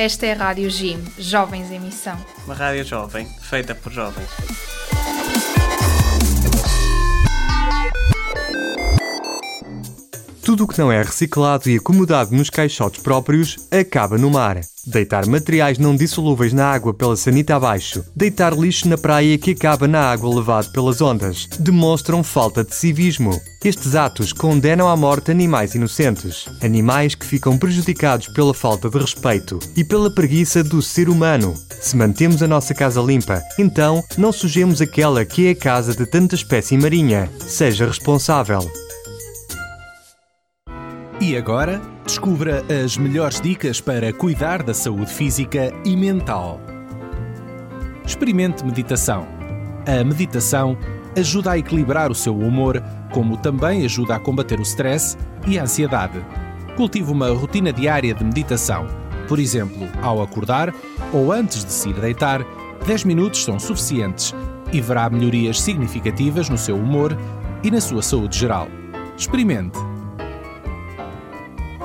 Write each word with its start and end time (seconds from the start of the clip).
Esta 0.00 0.24
é 0.24 0.32
a 0.32 0.34
Rádio 0.34 0.70
Jim, 0.70 0.98
Jovens 1.18 1.70
em 1.70 1.78
Missão. 1.78 2.16
Uma 2.46 2.54
rádio 2.54 2.82
jovem, 2.86 3.26
feita 3.42 3.74
por 3.74 3.92
jovens. 3.92 4.30
Tudo 10.50 10.64
o 10.64 10.66
que 10.66 10.80
não 10.80 10.90
é 10.90 11.00
reciclado 11.00 11.70
e 11.70 11.76
acomodado 11.76 12.34
nos 12.34 12.50
caixotes 12.50 13.00
próprios 13.00 13.56
acaba 13.70 14.18
no 14.18 14.28
mar. 14.28 14.60
Deitar 14.84 15.24
materiais 15.24 15.78
não 15.78 15.94
dissolúveis 15.94 16.52
na 16.52 16.66
água 16.66 16.92
pela 16.92 17.16
sanita 17.16 17.54
abaixo, 17.54 18.04
deitar 18.16 18.52
lixo 18.58 18.88
na 18.88 18.98
praia 18.98 19.38
que 19.38 19.52
acaba 19.52 19.86
na 19.86 20.00
água 20.10 20.34
levado 20.34 20.72
pelas 20.72 21.00
ondas, 21.00 21.46
demonstram 21.60 22.24
falta 22.24 22.64
de 22.64 22.74
civismo. 22.74 23.40
Estes 23.64 23.94
atos 23.94 24.32
condenam 24.32 24.88
à 24.88 24.96
morte 24.96 25.30
animais 25.30 25.76
inocentes, 25.76 26.48
animais 26.60 27.14
que 27.14 27.26
ficam 27.26 27.56
prejudicados 27.56 28.26
pela 28.26 28.52
falta 28.52 28.90
de 28.90 28.98
respeito 28.98 29.60
e 29.76 29.84
pela 29.84 30.10
preguiça 30.12 30.64
do 30.64 30.82
ser 30.82 31.08
humano. 31.08 31.54
Se 31.80 31.96
mantemos 31.96 32.42
a 32.42 32.48
nossa 32.48 32.74
casa 32.74 33.00
limpa, 33.00 33.40
então 33.56 34.02
não 34.18 34.32
sujemos 34.32 34.80
aquela 34.80 35.24
que 35.24 35.46
é 35.46 35.50
a 35.52 35.54
casa 35.56 35.94
de 35.94 36.06
tanta 36.06 36.34
espécie 36.34 36.76
marinha. 36.76 37.30
Seja 37.38 37.86
responsável. 37.86 38.68
E 41.20 41.36
agora, 41.36 41.82
descubra 42.02 42.64
as 42.82 42.96
melhores 42.96 43.42
dicas 43.42 43.78
para 43.78 44.10
cuidar 44.10 44.62
da 44.62 44.72
saúde 44.72 45.12
física 45.12 45.70
e 45.84 45.94
mental. 45.94 46.58
Experimente 48.06 48.64
meditação. 48.64 49.28
A 49.86 50.02
meditação 50.02 50.78
ajuda 51.14 51.50
a 51.50 51.58
equilibrar 51.58 52.10
o 52.10 52.14
seu 52.14 52.34
humor, 52.34 52.82
como 53.12 53.36
também 53.36 53.84
ajuda 53.84 54.16
a 54.16 54.18
combater 54.18 54.58
o 54.58 54.62
stress 54.62 55.18
e 55.46 55.58
a 55.58 55.64
ansiedade. 55.64 56.24
Cultive 56.74 57.12
uma 57.12 57.28
rotina 57.28 57.70
diária 57.70 58.14
de 58.14 58.24
meditação. 58.24 58.86
Por 59.28 59.38
exemplo, 59.38 59.86
ao 60.02 60.22
acordar 60.22 60.74
ou 61.12 61.32
antes 61.32 61.66
de 61.66 61.72
se 61.72 61.90
ir 61.90 62.00
deitar, 62.00 62.42
10 62.86 63.04
minutos 63.04 63.44
são 63.44 63.60
suficientes 63.60 64.34
e 64.72 64.80
verá 64.80 65.10
melhorias 65.10 65.60
significativas 65.60 66.48
no 66.48 66.56
seu 66.56 66.76
humor 66.76 67.14
e 67.62 67.70
na 67.70 67.80
sua 67.82 68.00
saúde 68.00 68.38
geral. 68.38 68.68
Experimente! 69.18 69.99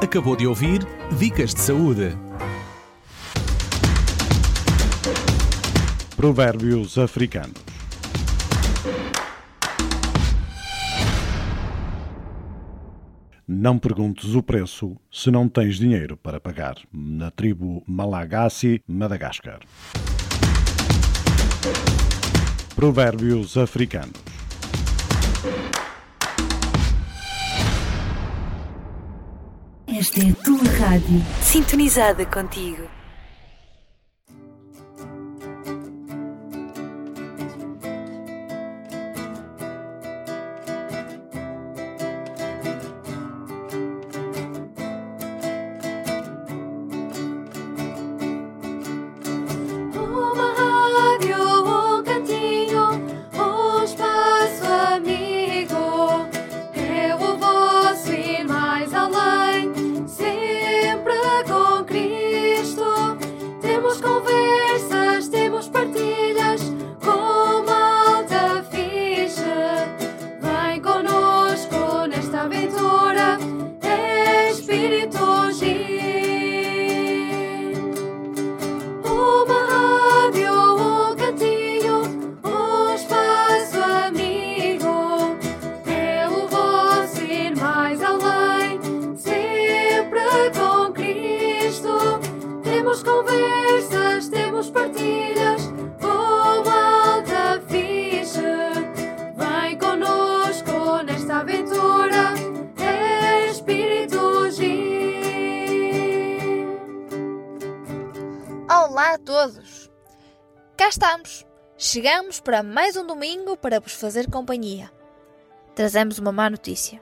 Acabou 0.02 0.36
de 0.36 0.46
ouvir 0.46 0.86
Dicas 1.18 1.54
de 1.54 1.62
Saúde. 1.62 2.18
Provérbios 6.18 6.98
africanos. 6.98 7.54
Não 13.48 13.80
perguntes 13.80 14.36
o 14.36 14.44
preço 14.44 14.98
se 15.10 15.32
não 15.32 15.48
tens 15.48 15.78
dinheiro 15.78 16.18
para 16.18 16.42
pagar. 16.42 16.76
Na 16.92 17.32
tribo 17.32 17.82
Malagasy, 17.88 18.82
Madagascar. 18.86 19.62
Provérbios 22.76 23.58
africanos. 23.58 24.35
Esta 30.06 30.24
é 30.24 30.30
a 30.30 30.36
tua 30.36 30.72
rádio, 30.78 31.20
sintonizada 31.42 32.24
contigo. 32.28 32.84
Para 112.40 112.62
mais 112.62 112.96
um 112.96 113.06
domingo 113.06 113.58
para 113.58 113.80
vos 113.80 113.94
fazer 113.94 114.30
companhia. 114.30 114.92
Trazemos 115.74 116.20
uma 116.20 116.32
má 116.32 116.50
notícia. 116.50 117.02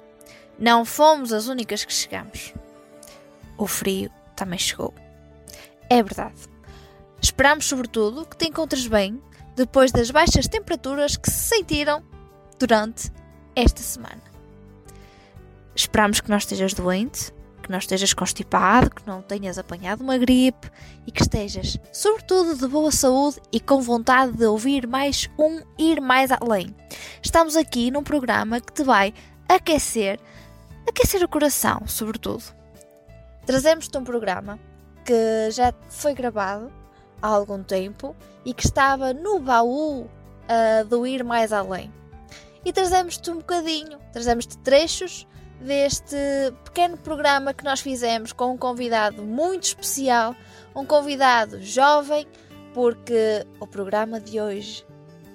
Não 0.58 0.86
fomos 0.86 1.34
as 1.34 1.48
únicas 1.48 1.84
que 1.84 1.94
chegamos. 1.94 2.54
O 3.58 3.68
frio 3.68 4.10
também 4.36 4.60
chegou. 4.60 4.94
É 5.90 6.02
verdade. 6.02 6.48
Esperamos, 7.22 7.66
sobretudo, 7.66 8.26
que 8.26 8.38
te 8.38 8.48
encontres 8.48 8.88
bem 8.88 9.22
depois 9.56 9.92
das 9.92 10.12
baixas 10.12 10.48
temperaturas 10.48 11.16
que 11.18 11.30
se 11.30 11.56
sentiram 11.56 12.04
durante 12.60 13.12
esta 13.56 13.82
semana. 13.82 14.24
Esperamos 15.76 16.22
que 16.22 16.30
não 16.30 16.38
estejas 16.38 16.74
doente, 16.74 17.34
que 17.64 17.72
não 17.72 17.80
estejas 17.80 18.14
constipado, 18.14 18.92
que 18.92 19.08
não 19.08 19.22
tenhas 19.22 19.58
apanhado 19.58 20.04
uma 20.04 20.18
gripe 20.18 20.70
e 21.08 21.12
que 21.12 21.22
estejas, 21.22 21.80
sobretudo, 21.92 22.58
de 22.58 22.68
boa 22.68 22.92
saúde 22.92 23.42
e 23.52 23.60
com 23.60 23.82
vontade 23.82 24.34
de 24.34 24.46
ouvir 24.46 24.86
mais 24.86 25.30
um 25.40 25.62
Ir 25.80 26.02
Mais 26.02 26.30
Além. 26.30 26.76
Estamos 27.22 27.56
aqui 27.56 27.90
num 27.90 28.04
programa 28.04 28.60
que 28.60 28.74
te 28.74 28.84
vai 28.84 29.14
aquecer, 29.48 30.20
aquecer 30.88 31.24
o 31.24 31.28
coração, 31.28 31.88
sobretudo. 31.88 32.44
Trazemos-te 33.46 33.98
um 33.98 34.04
programa 34.04 34.60
que 35.06 35.50
já 35.52 35.74
foi 35.90 36.14
gravado 36.14 36.72
há 37.22 37.28
algum 37.28 37.64
tempo 37.64 38.14
e 38.44 38.54
que 38.54 38.66
estava 38.66 39.14
no 39.14 39.40
baú 39.40 40.10
ah, 40.50 40.84
do 40.84 41.08
Ir 41.08 41.24
Mais 41.24 41.54
Além. 41.54 41.92
E 42.66 42.74
trazemos-te 42.74 43.32
um 43.32 43.38
bocadinho, 43.38 44.00
trazemos-te 44.12 44.58
trechos 44.58 45.26
deste 45.64 46.16
pequeno 46.66 46.98
programa 46.98 47.54
que 47.54 47.64
nós 47.64 47.80
fizemos 47.80 48.34
com 48.34 48.52
um 48.52 48.58
convidado 48.58 49.24
muito 49.24 49.64
especial, 49.64 50.36
um 50.76 50.86
convidado 50.86 51.62
jovem, 51.62 52.28
porque 52.74 53.46
o 53.60 53.66
programa 53.66 54.20
de 54.20 54.42
hoje 54.42 54.86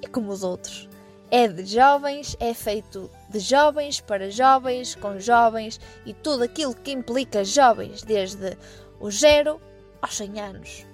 é 0.03 0.09
como 0.09 0.31
os 0.31 0.43
outros. 0.43 0.89
É 1.31 1.49
de 1.49 1.65
jovens, 1.65 2.37
é 2.41 2.55
feito 2.55 3.11
de 3.29 3.39
jovens 3.39 4.01
para 4.01 4.31
jovens, 4.31 4.95
com 4.95 5.19
jovens 5.19 5.81
e 6.05 6.13
tudo 6.13 6.43
aquilo 6.43 6.75
que 6.75 6.93
implica 6.93 7.45
jovens, 7.45 8.03
desde 8.03 8.57
os 9.01 9.19
0 9.19 9.61
aos 10.01 10.17
100 10.17 10.41
anos. 10.41 10.87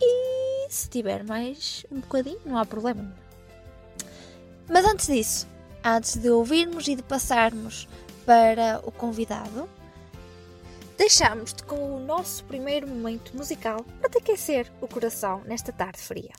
E 0.00 0.66
se 0.68 0.88
tiver 0.88 1.24
mais 1.24 1.84
um 1.90 2.00
bocadinho, 2.00 2.40
não 2.44 2.58
há 2.58 2.64
problema. 2.64 3.12
Mas 4.68 4.84
antes 4.84 5.06
disso, 5.06 5.48
antes 5.84 6.16
de 6.16 6.30
ouvirmos 6.30 6.86
e 6.88 6.94
de 6.94 7.02
passarmos 7.02 7.88
para 8.30 8.80
o 8.84 8.92
convidado, 8.92 9.68
deixamos-te 10.96 11.64
com 11.64 11.96
o 11.96 11.98
nosso 11.98 12.44
primeiro 12.44 12.86
momento 12.86 13.36
musical 13.36 13.84
para 14.00 14.08
te 14.08 14.18
aquecer 14.18 14.70
o 14.80 14.86
coração 14.86 15.42
nesta 15.44 15.72
tarde 15.72 15.98
fria. 15.98 16.30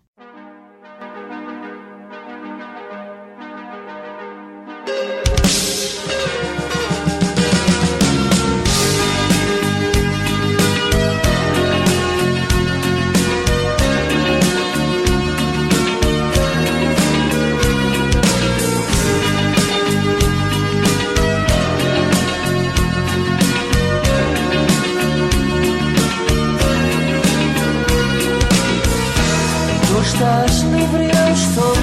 что 31.36 31.81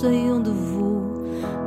sei 0.00 0.30
onde 0.30 0.50
vou. 0.50 1.02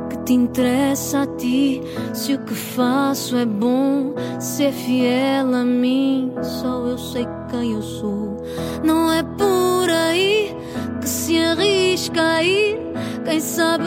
Que 0.08 0.16
te 0.24 0.32
interessa 0.32 1.22
a 1.22 1.26
ti 1.26 1.82
se 2.14 2.34
o 2.34 2.38
que 2.38 2.54
faço 2.54 3.36
é 3.36 3.44
bom? 3.44 4.14
Ser 4.40 4.68
é 4.68 4.72
fiel 4.72 5.54
a 5.54 5.64
mim, 5.64 6.32
só 6.42 6.86
eu 6.86 6.96
sei 6.96 7.28
quem 7.50 7.72
eu 7.72 7.82
sou. 7.82 8.42
Não 8.82 9.12
é 9.12 9.22
por 9.22 9.90
aí 9.90 10.56
que 11.00 11.08
se 11.08 11.38
arrisca 11.38 12.22
a 12.22 12.42
ir 12.42 12.80
quem 13.24 13.40
sabe 13.40 13.84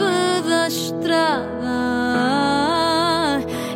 da 0.48 0.68
estrada. 0.68 1.46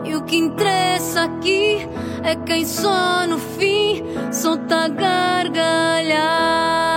E 0.04 0.14
o 0.14 0.22
que 0.22 0.36
interessa 0.36 1.24
aqui 1.24 1.88
é 2.22 2.36
quem 2.36 2.64
só 2.64 3.26
no 3.26 3.38
fim 3.38 4.04
solta 4.30 4.84
a 4.84 4.88
gargalhar. 4.88 6.89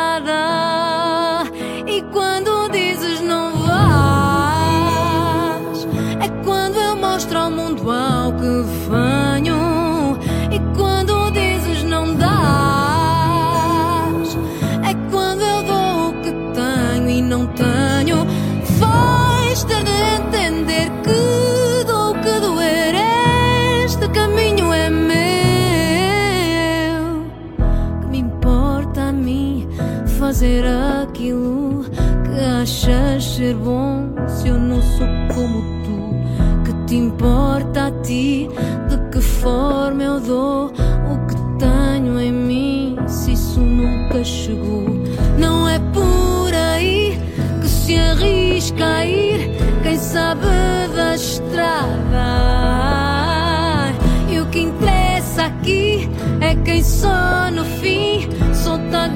Ser 33.34 33.56
bom 33.56 34.14
se 34.28 34.48
eu 34.48 34.60
não 34.60 34.80
sou 34.80 35.08
como 35.34 35.64
tu? 35.84 36.14
Que 36.66 36.86
te 36.86 36.96
importa 36.98 37.88
a 37.88 37.92
ti? 38.04 38.48
De 38.88 38.98
que 39.10 39.20
forma 39.20 40.04
eu 40.04 40.20
dou 40.20 40.68
o 40.68 41.18
que 41.28 41.36
tenho 41.58 42.20
em 42.20 42.32
mim 42.32 42.96
se 43.08 43.34
isso 43.34 43.60
nunca 43.60 44.24
chegou? 44.24 44.86
Não 45.40 45.68
é 45.68 45.80
por 45.80 46.54
aí 46.54 47.20
que 47.60 47.68
se 47.68 47.98
arrisca 47.98 48.86
a 48.86 49.06
ir 49.06 49.50
quem 49.82 49.98
sabe 49.98 50.46
da 50.96 51.16
estrada. 51.16 51.88
E 54.30 54.40
o 54.40 54.46
que 54.46 54.60
interessa 54.60 55.46
aqui 55.46 56.08
é 56.40 56.54
quem 56.64 56.84
só 56.84 57.50
no 57.52 57.66
fim 57.66 58.30
solta 58.54 59.06
a 59.06 59.08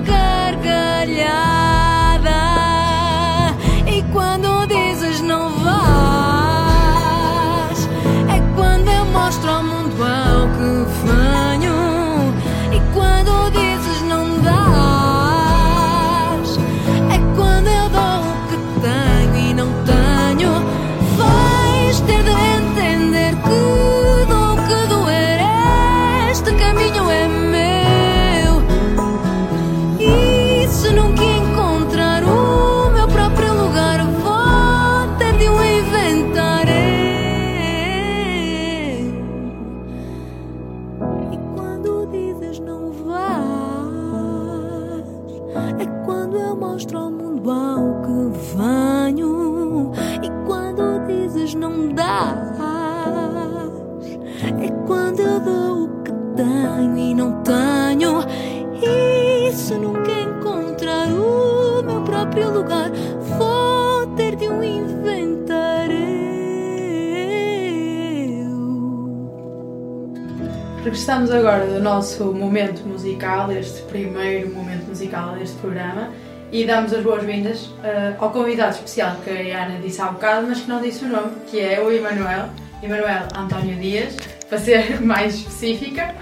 nosso 72.08 72.24
momento 72.34 72.88
musical, 72.88 73.52
este 73.52 73.82
primeiro 73.84 74.50
momento 74.54 74.88
musical 74.88 75.34
deste 75.36 75.58
programa, 75.58 76.10
e 76.54 76.64
damos 76.66 76.94
as 76.94 77.04
boas-vindas 77.04 77.70
eh, 77.84 78.14
ao 78.18 78.30
convidado 78.32 78.76
especial 78.76 79.18
que 79.26 79.30
a 79.52 79.66
Ana 79.66 79.80
disse 79.80 80.02
há 80.02 80.06
bocado, 80.06 80.48
mas 80.48 80.62
que 80.62 80.70
não 80.70 80.82
disse 80.82 81.04
o 81.04 81.10
nome, 81.10 81.32
que 81.52 81.60
é 81.60 81.82
o 81.82 81.92
Emanuel, 81.92 82.46
Emanuel 82.82 83.28
António 83.36 83.76
Dias, 83.78 84.16
para 84.48 84.58
ser 84.58 85.02
mais 85.04 85.36
específica. 85.36 86.16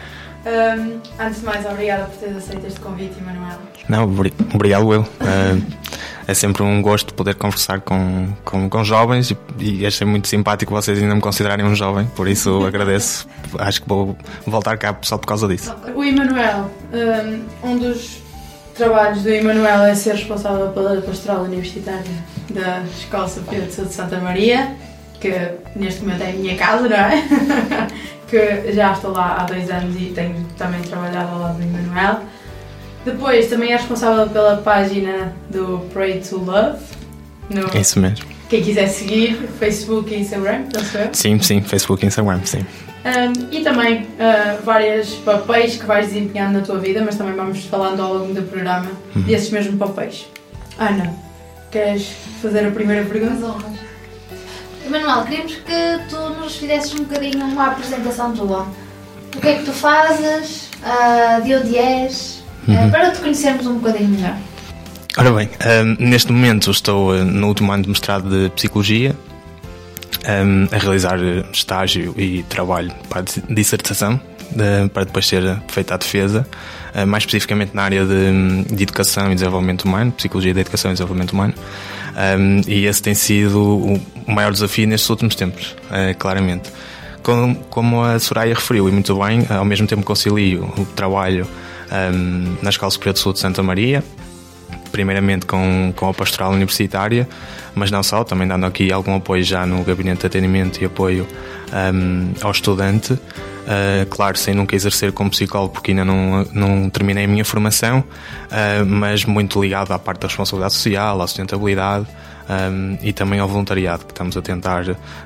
Ahm, 0.47 0.99
antes 1.19 1.41
de 1.41 1.45
mais, 1.45 1.63
obrigada 1.67 2.05
por 2.05 2.17
teres 2.17 2.37
aceito 2.37 2.65
este 2.65 2.79
convite, 2.79 3.13
Emanuel. 3.19 3.59
Não, 3.87 4.05
obri- 4.05 4.33
obrigado 4.55 4.91
eu. 4.91 5.01
Eh, 5.21 5.61
é 6.27 6.33
sempre 6.33 6.63
um 6.63 6.81
gosto 6.81 7.13
poder 7.13 7.35
conversar 7.35 7.81
com, 7.81 8.27
com, 8.43 8.69
com 8.69 8.83
jovens 8.83 9.31
e, 9.31 9.37
e 9.59 9.85
achei 9.85 10.05
muito 10.05 10.27
simpático 10.27 10.73
vocês 10.73 11.01
ainda 11.01 11.13
me 11.13 11.21
considerarem 11.21 11.65
um 11.65 11.75
jovem, 11.75 12.05
por 12.15 12.27
isso 12.27 12.63
agradeço. 12.65 13.27
Acho 13.59 13.81
que 13.81 13.87
vou 13.87 14.17
voltar 14.45 14.77
cá 14.77 14.97
só 15.01 15.17
por 15.17 15.27
causa 15.27 15.47
disso. 15.47 15.73
O 15.95 16.03
Emanuel, 16.03 16.71
um, 17.63 17.69
um 17.69 17.77
dos 17.77 18.17
trabalhos 18.75 19.23
do 19.23 19.29
Emanuel 19.29 19.83
é 19.83 19.95
ser 19.95 20.15
responsável 20.15 20.67
pela 20.69 21.01
pastoral 21.01 21.43
universitária 21.43 22.03
da 22.49 22.81
Escola 22.83 23.27
Superior 23.27 23.67
de 23.67 23.73
Saúde 23.73 23.89
de 23.89 23.95
Santa 23.95 24.19
Maria, 24.19 24.75
que 25.19 25.31
neste 25.75 26.01
momento 26.01 26.23
é 26.23 26.29
a 26.31 26.33
minha 26.33 26.55
casa, 26.55 26.89
não 26.89 26.97
é? 26.97 27.23
que 28.27 28.73
já 28.73 28.91
estou 28.93 29.11
lá 29.11 29.37
há 29.39 29.43
dois 29.43 29.69
anos 29.69 29.95
e 29.95 30.11
tenho 30.13 30.45
também 30.57 30.81
trabalhado 30.81 31.31
ao 31.33 31.39
lado 31.39 31.57
do 31.57 31.63
Emanuel. 31.63 32.21
Depois 33.05 33.47
também 33.47 33.71
é 33.71 33.77
responsável 33.77 34.27
pela 34.29 34.57
página 34.57 35.33
do 35.49 35.79
Pray 35.93 36.19
to 36.21 36.37
Love, 36.37 36.79
no, 37.49 37.69
É 37.77 37.79
isso 37.79 37.99
mesmo. 37.99 38.25
quem 38.49 38.63
quiser 38.63 38.87
seguir, 38.87 39.35
Facebook 39.59 40.11
e 40.13 40.19
Instagram, 40.19 40.63
penso 40.73 40.97
eu. 40.97 41.09
Sim, 41.13 41.39
sim, 41.39 41.61
Facebook 41.61 42.03
e 42.03 42.07
Instagram, 42.07 42.39
sim. 42.43 42.65
Um, 43.05 43.51
e 43.51 43.61
também 43.61 44.01
uh, 44.01 44.63
vários 44.63 45.13
papéis 45.17 45.77
que 45.77 45.85
vais 45.85 46.07
desempenhando 46.07 46.53
na 46.53 46.61
tua 46.61 46.79
vida, 46.79 47.03
mas 47.05 47.15
também 47.15 47.35
vamos 47.35 47.63
falando 47.65 48.01
ao 48.01 48.15
longo 48.15 48.33
do 48.33 48.41
programa 48.41 48.89
desses 49.15 49.51
mesmos 49.51 49.77
papéis. 49.77 50.25
Ana, 50.79 51.13
queres 51.71 52.07
fazer 52.41 52.65
a 52.65 52.71
primeira 52.71 53.05
pergunta? 53.05 53.55
Emanuel, 54.87 55.23
queríamos 55.25 55.55
que 55.55 56.09
tu 56.09 56.29
nos 56.41 56.55
fizesses 56.55 56.95
um 56.95 57.03
bocadinho 57.03 57.45
uma 57.45 57.67
apresentação 57.67 58.33
tua. 58.33 58.65
O 59.35 59.39
que 59.39 59.47
é 59.49 59.55
que 59.59 59.65
tu 59.65 59.71
fazes, 59.71 60.71
ah, 60.83 61.39
de 61.43 61.53
onde 61.53 61.77
és, 61.77 62.34
ah, 62.69 62.87
para 62.91 63.11
te 63.11 63.19
conhecermos 63.19 63.65
um 63.67 63.75
bocadinho 63.79 64.09
melhor. 64.09 64.35
Ora 65.17 65.31
bem, 65.31 65.49
ehm, 65.61 65.95
neste 65.99 66.31
momento 66.31 66.69
estou 66.71 67.15
eh, 67.15 67.23
no 67.23 67.47
último 67.47 67.71
ano 67.71 67.83
de 67.83 67.89
mestrado 67.89 68.29
de 68.29 68.49
Psicologia, 68.51 69.15
ehm, 70.25 70.67
a 70.71 70.77
realizar 70.77 71.17
eh, 71.19 71.43
estágio 71.53 72.13
e 72.17 72.43
trabalho 72.43 72.91
para 73.09 73.19
a 73.19 73.23
dis- 73.23 73.41
dissertação, 73.49 74.19
de- 74.51 74.89
para 74.89 75.05
depois 75.05 75.25
ser 75.25 75.57
feita 75.67 75.93
a 75.93 75.97
defesa, 75.97 76.45
eh, 76.93 77.05
mais 77.05 77.23
especificamente 77.23 77.71
na 77.73 77.83
área 77.83 78.05
de, 78.05 78.63
de 78.75 78.83
Educação 78.83 79.31
e 79.31 79.35
Desenvolvimento 79.35 79.83
Humano, 79.85 80.11
Psicologia 80.11 80.53
da 80.53 80.61
Educação 80.61 80.91
e 80.91 80.93
Desenvolvimento 80.93 81.31
Humano, 81.33 81.53
Ehm, 82.17 82.61
e 82.65 82.85
esse 82.85 83.01
tem 83.01 83.13
sido 83.13 83.59
o 83.61 84.01
maior 84.31 84.53
desafio 84.53 84.87
nestes 84.87 85.09
últimos 85.09 85.35
tempos, 85.35 85.75
eh, 85.91 86.13
claramente. 86.13 86.71
Como, 87.21 87.55
como 87.69 88.01
a 88.03 88.17
Soraya 88.19 88.53
referiu, 88.55 88.87
e 88.87 88.91
muito 88.93 89.13
bem, 89.19 89.45
ao 89.49 89.65
mesmo 89.65 89.85
tempo 89.85 90.01
concilio 90.03 90.63
o 90.77 90.85
trabalho 90.85 91.45
ehm, 91.91 92.57
na 92.61 92.69
Escola 92.69 92.91
Superior 92.91 93.13
de 93.13 93.19
Saúde 93.19 93.37
de 93.37 93.41
Santa 93.41 93.63
Maria, 93.63 94.03
primeiramente 94.91 95.45
com, 95.45 95.93
com 95.95 96.09
a 96.09 96.13
pastoral 96.13 96.51
universitária, 96.51 97.27
mas 97.73 97.91
não 97.91 98.01
só, 98.01 98.23
também 98.23 98.47
dando 98.47 98.65
aqui 98.65 98.91
algum 98.91 99.15
apoio 99.15 99.43
já 99.43 99.65
no 99.65 99.83
gabinete 99.83 100.21
de 100.21 100.27
atendimento 100.27 100.81
e 100.81 100.85
apoio 100.85 101.27
ahm, 101.71 102.33
ao 102.41 102.51
estudante. 102.51 103.19
Ah, 103.67 104.05
claro, 104.09 104.37
sem 104.37 104.53
nunca 104.53 104.75
exercer 104.75 105.11
como 105.11 105.29
psicólogo, 105.29 105.73
porque 105.73 105.91
ainda 105.91 106.05
não, 106.05 106.45
não 106.53 106.89
terminei 106.89 107.25
a 107.25 107.27
minha 107.27 107.43
formação, 107.43 108.03
ah, 108.51 108.83
mas 108.85 109.25
muito 109.25 109.61
ligado 109.61 109.91
à 109.91 109.99
parte 109.99 110.21
da 110.21 110.27
responsabilidade 110.27 110.73
social, 110.73 111.21
à 111.21 111.27
sustentabilidade 111.27 112.05
ahm, 112.47 112.97
e 113.01 113.11
também 113.11 113.39
ao 113.39 113.47
voluntariado, 113.47 114.05
que 114.05 114.11
estamos 114.11 114.37
a 114.37 114.41
tentar 114.41 114.83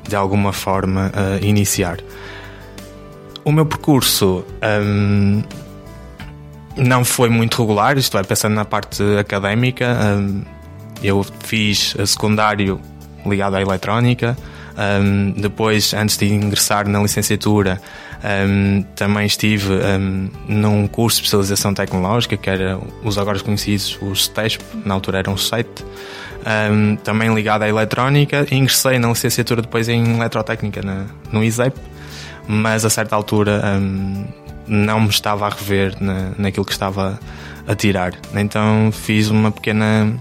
de 0.08 0.16
alguma 0.16 0.54
forma 0.54 1.12
ah, 1.14 1.40
iniciar. 1.42 1.98
O 3.44 3.52
meu 3.52 3.66
percurso 3.66 4.46
ahm, 4.62 5.42
não 6.76 7.04
foi 7.04 7.30
muito 7.30 7.62
regular, 7.62 7.98
isto 7.98 8.14
vai 8.14 8.24
pensando 8.24 8.56
na 8.56 8.66
parte 8.66 9.04
académica. 9.20 9.98
hum, 10.18 10.44
eu 11.02 11.26
fiz 11.46 11.96
secundário 12.06 12.80
ligado 13.26 13.56
à 13.56 13.62
eletrónica. 13.62 14.38
hum, 15.02 15.34
depois, 15.36 15.94
antes 15.94 16.18
de 16.18 16.32
ingressar 16.34 16.88
na 16.88 17.02
licenciatura, 17.02 17.82
hum, 18.24 18.84
também 18.96 19.26
estive 19.26 19.74
num 20.48 20.88
curso 20.88 21.18
de 21.18 21.24
especialização 21.24 21.74
tecnológica, 21.74 22.38
que 22.38 22.50
era 22.50 22.80
os 23.04 23.18
agora 23.18 23.40
conhecidos, 23.40 23.98
os 24.02 24.26
STESP, 24.26 24.64
na 24.86 24.94
altura 24.94 25.20
eram 25.20 25.34
os 25.34 25.48
SET. 25.48 25.68
hum, 26.72 26.96
também 27.04 27.34
ligado 27.34 27.64
à 27.64 27.70
eletrónica. 27.70 28.46
Ingressei 28.52 29.00
na 29.00 29.10
licenciatura 29.10 29.62
depois 29.62 29.90
em 29.90 30.16
eletrotécnica 30.16 30.82
no 31.32 31.44
ISEP, 31.44 31.78
mas 32.48 32.86
a 32.86 32.90
certa 32.90 33.16
altura 33.16 33.62
não 34.70 35.02
me 35.02 35.10
estava 35.10 35.48
a 35.48 35.50
rever 35.50 35.96
na, 36.00 36.32
naquilo 36.38 36.66
que 36.66 36.72
estava 36.72 37.20
a 37.68 37.76
tirar. 37.76 38.14
Então 38.34 38.92
fiz 38.92 39.30
uma 39.30 39.52
pequena 39.52 40.14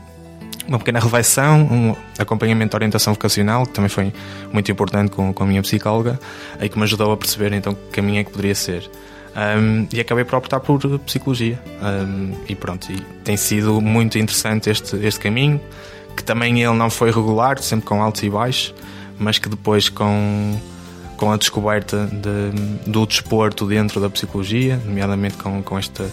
uma 0.67 0.79
pequena 0.79 1.01
reflexão, 1.01 1.63
um 1.63 1.97
acompanhamento 2.19 2.71
de 2.71 2.77
orientação 2.77 3.15
vocacional, 3.15 3.65
que 3.65 3.73
também 3.73 3.89
foi 3.89 4.13
muito 4.53 4.71
importante 4.71 5.11
com, 5.11 5.33
com 5.33 5.43
a 5.43 5.47
minha 5.47 5.63
psicóloga, 5.63 6.21
e 6.61 6.69
que 6.69 6.77
me 6.77 6.85
ajudou 6.85 7.11
a 7.11 7.17
perceber 7.17 7.55
então 7.55 7.75
que 7.75 7.81
caminho 7.91 8.21
é 8.21 8.25
que 8.25 8.31
poderia 8.31 8.55
ser. 8.55 8.89
Um, 9.35 9.87
e 9.93 10.01
acabei 10.01 10.25
por 10.25 10.37
optar 10.37 10.61
por 10.61 10.99
psicologia. 11.01 11.59
Um, 11.81 12.35
e 12.49 12.55
pronto, 12.55 12.93
e 12.93 13.01
tem 13.25 13.37
sido 13.37 13.81
muito 13.81 14.19
interessante 14.19 14.69
este, 14.69 14.97
este 14.97 15.21
caminho, 15.21 15.59
que 16.15 16.23
também 16.23 16.63
ele 16.63 16.75
não 16.75 16.91
foi 16.91 17.11
regular, 17.11 17.59
sempre 17.61 17.87
com 17.87 18.03
altos 18.03 18.23
e 18.23 18.29
baixos, 18.29 18.75
mas 19.19 19.39
que 19.39 19.49
depois 19.49 19.89
com 19.89 20.59
com 21.19 21.33
a 21.33 21.37
descoberta 21.37 22.07
de, 22.07 22.91
do 22.91 23.05
desporto 23.05 23.67
dentro 23.67 24.01
da 24.01 24.09
psicologia, 24.09 24.81
nomeadamente 24.87 25.37
com, 25.37 25.63
com, 25.63 25.77
esta, 25.77 26.07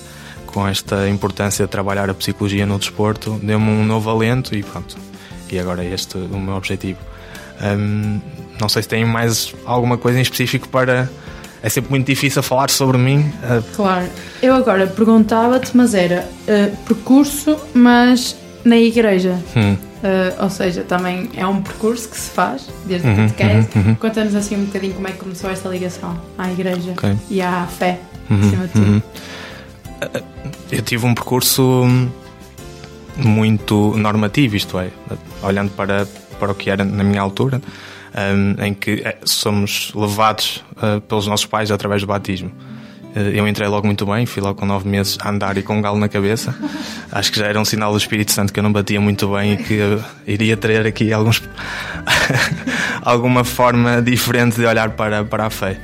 com 0.47 0.67
esta 0.67 1.07
importância 1.07 1.63
de 1.63 1.71
trabalhar 1.71 2.09
a 2.09 2.13
psicologia 2.13 2.65
no 2.65 2.77
desporto, 2.77 3.39
deu-me 3.41 3.69
um 3.69 3.85
novo 3.85 4.09
alento 4.09 4.53
e 4.55 4.63
pronto. 4.63 4.97
E 5.49 5.59
agora 5.59 5.85
é 5.85 5.93
este 5.93 6.17
o 6.17 6.39
meu 6.39 6.55
objetivo. 6.55 6.99
Um, 7.61 8.19
não 8.59 8.67
sei 8.67 8.81
se 8.81 8.89
tem 8.89 9.05
mais 9.05 9.53
alguma 9.63 9.97
coisa 9.97 10.17
em 10.17 10.21
específico 10.21 10.67
para. 10.67 11.09
É 11.61 11.69
sempre 11.69 11.91
muito 11.91 12.05
difícil 12.07 12.43
falar 12.43 12.69
sobre 12.69 12.97
mim. 12.97 13.19
Uh, 13.19 13.63
Claro. 13.75 14.07
Eu 14.41 14.55
agora 14.55 14.87
perguntava-te, 14.87 15.75
mas 15.77 15.93
era 15.93 16.27
uh, 16.47 16.75
percurso, 16.85 17.57
mas 17.73 18.35
na 18.63 18.77
igreja. 18.77 19.39
hum, 19.55 19.77
Uh, 20.05 20.43
ou 20.43 20.49
seja, 20.51 20.83
também 20.83 21.31
é 21.35 21.47
um 21.47 21.63
percurso 21.63 22.07
que 22.09 22.15
se 22.17 22.29
faz 22.29 22.69
desde 22.85 23.07
Uhum, 23.07 23.15
que 23.15 23.27
te 23.27 23.33
queres. 23.37 23.75
uhum, 23.75 23.81
uhum. 23.87 23.95
Conta-nos 23.95 24.35
assim 24.35 24.55
um 24.55 24.65
bocadinho 24.65 24.93
como 24.93 25.07
é 25.07 25.11
que 25.11 25.17
começou 25.17 25.49
esta 25.49 25.67
ligação 25.69 26.15
à 26.37 26.51
igreja 26.51 26.91
Ok. 26.91 27.15
e 27.29 27.41
à 27.41 27.65
fé, 27.65 27.99
Uhum, 28.29 28.39
acima 28.47 28.67
de 28.67 28.73
tudo. 28.73 28.85
uhum. 28.85 29.01
Eu 30.71 30.81
tive 30.83 31.05
um 31.07 31.15
percurso 31.15 31.87
muito 33.17 33.95
normativo, 33.97 34.55
isto 34.55 34.77
é, 34.77 34.89
olhando 35.41 35.71
para, 35.71 36.05
para 36.39 36.51
o 36.51 36.55
que 36.55 36.69
era 36.69 36.83
na 36.83 37.03
minha 37.03 37.21
altura, 37.21 37.61
um, 38.13 38.63
em 38.63 38.73
que 38.73 39.01
eh, 39.03 39.17
somos 39.23 39.91
levados 39.95 40.63
uh, 40.77 40.99
pelos 41.01 41.25
nossos 41.27 41.45
pais 41.45 41.71
através 41.71 42.01
do 42.01 42.07
batismo. 42.07 42.51
Uh, 43.15 43.19
Eu 43.33 43.47
entrei 43.47 43.67
logo 43.67 43.85
muito 43.85 44.05
bem, 44.05 44.25
fui 44.25 44.41
logo 44.41 44.59
com 44.59 44.65
nove 44.65 44.87
meses 44.87 45.17
a 45.21 45.29
andar 45.29 45.57
e 45.57 45.63
com 45.63 45.77
um 45.77 45.81
galo 45.81 45.97
na 45.97 46.09
cabeça. 46.09 46.55
Acho 47.11 47.31
que 47.31 47.39
já 47.39 47.47
era 47.47 47.59
um 47.59 47.65
sinal 47.65 47.91
do 47.91 47.97
Espírito 47.97 48.31
Santo 48.31 48.51
que 48.51 48.59
eu 48.59 48.63
não 48.63 48.73
batia 48.73 48.99
muito 48.99 49.27
bem 49.29 49.53
e 49.53 49.57
que 49.57 49.79
iria 50.27 50.57
ter 50.57 50.85
aqui 50.85 51.13
alguns 51.13 51.41
alguma 53.01 53.43
forma 53.43 54.01
diferente 54.01 54.57
de 54.57 54.65
olhar 54.65 54.89
para, 54.91 55.23
para 55.23 55.45
a 55.45 55.49
fé. 55.49 55.77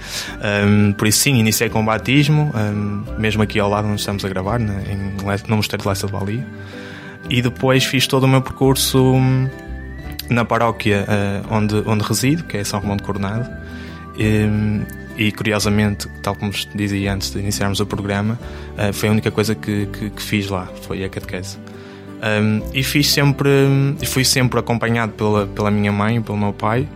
Um, 0.66 0.92
por 0.94 1.08
isso, 1.08 1.20
sim, 1.20 1.36
iniciei 1.36 1.70
com 1.70 1.82
o 1.82 1.86
batismo, 1.86 2.52
um, 2.54 3.20
mesmo 3.20 3.44
aqui 3.44 3.60
ao 3.60 3.70
lado 3.70 3.88
onde 3.88 4.00
estamos 4.00 4.26
a 4.26 4.30
gravar, 4.30 4.60
né, 4.60 4.84
no 5.48 5.56
Mosteiro 5.56 5.84
de 5.84 5.88
Lessa 5.88 6.08
de 6.08 6.14
Balia. 6.14 6.46
E 7.30 7.42
depois 7.42 7.86
fiz 7.86 8.08
todo 8.08 8.24
o 8.24 8.28
meu 8.28 8.42
percurso 8.42 9.14
hum, 9.14 9.48
na 10.30 10.44
paróquia 10.44 11.06
eh, 11.08 11.42
onde, 11.50 11.76
onde 11.86 12.04
resido, 12.04 12.44
que 12.44 12.58
é 12.58 12.64
São 12.64 12.80
Romão 12.80 12.98
de 12.98 13.04
Coronado. 13.04 13.50
Hum, 14.20 14.82
E, 15.18 15.32
curiosamente, 15.32 16.08
tal 16.24 16.36
como 16.36 16.52
dizia 16.74 17.14
antes 17.14 17.32
de 17.32 17.40
iniciarmos 17.40 17.80
o 17.80 17.86
programa, 17.86 18.40
eh, 18.78 18.92
foi 18.92 19.10
a 19.10 19.12
única 19.12 19.30
coisa 19.30 19.54
que, 19.54 19.86
que, 19.88 20.10
que 20.10 20.22
fiz 20.22 20.50
lá, 20.50 20.68
foi 20.82 21.04
a 21.04 21.10
catequese. 21.10 21.58
Um, 22.22 22.62
e 22.72 22.84
fiz 22.84 23.10
sempre, 23.10 23.50
fui 24.06 24.24
sempre 24.24 24.60
acompanhado 24.60 25.12
pela, 25.14 25.48
pela 25.48 25.72
minha 25.72 25.92
mãe 25.92 26.18
e 26.18 26.22
pelo 26.22 26.38
meu 26.38 26.54
pai, 26.54 26.88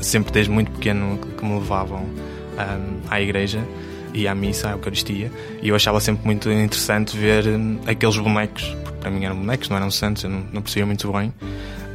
sempre 0.00 0.32
desde 0.32 0.50
muito 0.52 0.70
pequeno 0.70 1.18
que, 1.18 1.44
me 1.44 1.54
levavam 1.54 2.02
hum, 2.02 3.00
à 3.08 3.20
igreja 3.22 3.64
e 4.12 4.28
à 4.28 4.34
missa, 4.34 4.68
à 4.68 4.72
Eucaristia, 4.72 5.32
e 5.62 5.68
eu 5.70 5.74
achava 5.74 5.98
sempre 5.98 6.26
muito 6.26 6.50
interessante 6.50 7.16
ver 7.16 7.46
hum, 7.46 7.78
aqueles 7.86 8.18
bonecos, 8.18 8.64
porque 8.84 8.98
para 8.98 9.10
mim 9.10 9.24
eram 9.24 9.36
bonecos, 9.36 9.70
não 9.70 9.78
eram 9.78 9.90
santos, 9.90 10.24
eu 10.24 10.30
não, 10.30 10.44
não 10.52 10.60
percebia 10.60 10.84
muito 10.84 11.10
bem, 11.10 11.32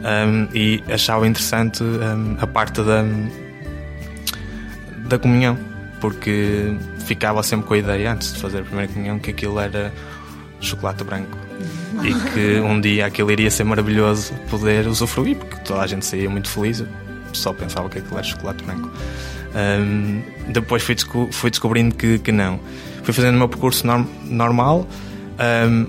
Hum, 0.04 0.50
e 0.54 0.84
achava 0.92 1.26
interessante 1.26 1.82
a 2.38 2.46
parte 2.46 2.82
da, 2.84 3.06
da 5.18 5.20
comunhão, 5.20 5.58
porque 6.02 6.74
ficava 7.06 7.42
sempre 7.44 7.68
com 7.68 7.74
a 7.74 7.78
ideia, 7.78 8.12
antes 8.14 8.34
de 8.34 8.40
fazer 8.40 8.60
a 8.60 8.64
primeira 8.64 8.92
comunhão, 8.92 9.20
que 9.20 9.32
aquilo 9.32 9.60
era 9.60 9.94
chocolate 10.60 11.04
branco. 11.04 11.38
E 12.04 12.14
que 12.32 12.60
um 12.60 12.82
dia 12.82 13.06
aquilo 13.06 13.32
iria 13.32 13.52
ser 13.52 13.64
maravilhoso 13.64 14.34
poder 14.50 14.88
usufruir, 14.88 15.36
porque 15.38 15.58
toda 15.64 15.82
a 15.82 15.88
gente 15.88 16.06
saía 16.06 16.30
muito 16.30 16.50
feliz, 16.50 16.84
só 17.34 17.54
pensava 17.54 17.88
que 17.90 18.00
aquilo 18.00 18.16
era 18.18 18.24
chocolate 18.24 18.64
branco. 18.64 18.90
Hum, 19.56 20.22
depois 20.50 20.82
fui, 20.82 20.96
desco- 20.96 21.30
fui 21.32 21.50
descobrindo 21.52 21.94
que, 21.96 22.18
que 22.20 22.32
não. 22.32 22.60
Fui 23.04 23.14
fazendo 23.14 23.36
o 23.36 23.38
meu 23.38 23.48
percurso 23.50 23.86
norm- 23.86 24.08
normal. 24.26 24.88
hum, 25.70 25.86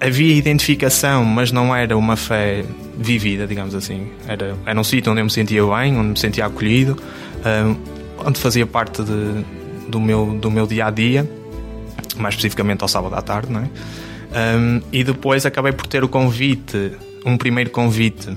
havia 0.00 0.34
identificação, 0.34 1.24
mas 1.24 1.52
não 1.52 1.74
era 1.74 1.96
uma 1.96 2.16
fé 2.16 2.64
vivida, 2.98 3.46
digamos 3.46 3.74
assim. 3.74 4.08
Era, 4.26 4.54
era 4.66 4.78
um 4.78 4.84
sítio 4.84 5.10
onde 5.12 5.20
eu 5.20 5.24
me 5.24 5.30
sentia 5.30 5.64
bem, 5.64 5.96
onde 5.96 6.08
me 6.10 6.18
sentia 6.18 6.44
acolhido, 6.46 6.98
hum, 7.38 7.76
onde 8.18 8.38
fazia 8.40 8.66
parte 8.66 9.02
de- 9.02 9.44
do, 9.88 10.00
meu, 10.00 10.38
do 10.40 10.50
meu 10.50 10.66
dia 10.66 10.86
a 10.86 10.90
dia, 10.90 11.28
mais 12.16 12.34
especificamente 12.34 12.82
ao 12.82 12.88
sábado 12.88 13.14
à 13.14 13.22
tarde, 13.22 13.50
não 13.52 13.60
é? 13.60 13.68
Hum, 14.56 14.80
e 14.92 15.04
depois 15.04 15.44
acabei 15.44 15.72
por 15.72 15.86
ter 15.86 16.02
o 16.02 16.08
convite, 16.08 16.92
um 17.24 17.36
primeiro 17.36 17.70
convite 17.70 18.34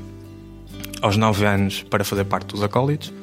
aos 1.01 1.15
9 1.17 1.45
anos 1.45 1.83
para 1.83 2.03
fazer 2.03 2.25
parte 2.25 2.47
dos 2.47 2.61
acólitos. 2.63 3.13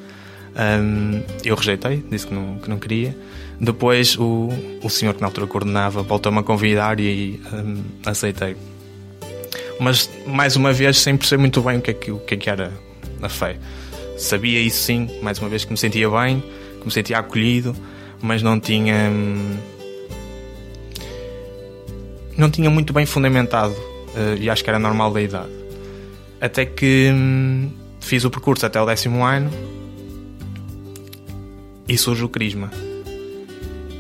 Hum, 0.55 1.23
eu 1.45 1.55
rejeitei, 1.55 2.05
disse 2.11 2.27
que 2.27 2.35
não, 2.35 2.59
que 2.59 2.69
não 2.71 2.79
queria. 2.79 3.17
Depois 3.61 4.17
o, 4.19 4.49
o 4.83 4.89
senhor 4.91 5.15
que 5.15 5.21
na 5.21 5.27
altura 5.27 5.47
coordenava 5.47 6.03
voltou-me 6.03 6.39
a 6.39 6.43
convidar 6.43 6.99
e 6.99 7.41
hum, 7.53 7.83
aceitei. 8.07 8.57
Mas 9.79 10.09
mais 10.27 10.57
uma 10.57 10.73
vez 10.73 10.99
sem 10.99 11.17
perceber 11.17 11.41
muito 11.41 11.61
bem 11.63 11.79
o 11.79 11.83
que 11.83 11.91
é 11.91 11.95
que, 11.95 12.11
o 12.11 12.19
que, 12.19 12.35
é 12.35 12.37
que 12.37 12.49
era 12.51 12.73
a 13.21 13.29
fé. 13.29 13.57
Sabia 14.23 14.61
isso 14.61 14.85
sim, 14.85 15.11
mais 15.21 15.41
uma 15.41 15.49
vez 15.49 15.65
que 15.65 15.73
me 15.73 15.77
sentia 15.77 16.09
bem, 16.09 16.43
que 16.79 16.87
me 16.87 16.93
sentia 16.93 17.19
acolhido, 17.19 17.75
mas 18.23 18.41
não 18.41 18.59
tinha. 18.61 19.11
hum, 19.11 19.57
não 22.39 22.49
tinha 22.49 22.71
muito 22.71 22.93
bem 22.93 23.05
fundamentado 23.05 23.75
eh, 24.15 24.37
e 24.43 24.49
acho 24.49 24.63
que 24.63 24.71
era 24.71 24.79
normal 24.79 25.13
da 25.13 25.21
idade. 25.21 25.51
Até 26.41 26.65
que 26.65 27.11
hum, 27.13 27.73
fiz 28.01 28.25
o 28.25 28.31
percurso 28.31 28.65
até 28.65 28.81
o 28.81 28.87
décimo 28.87 29.25
ano 29.25 29.51
e 31.89 31.99
surge 31.99 32.25
o 32.25 32.29
Crisma. 32.29 32.71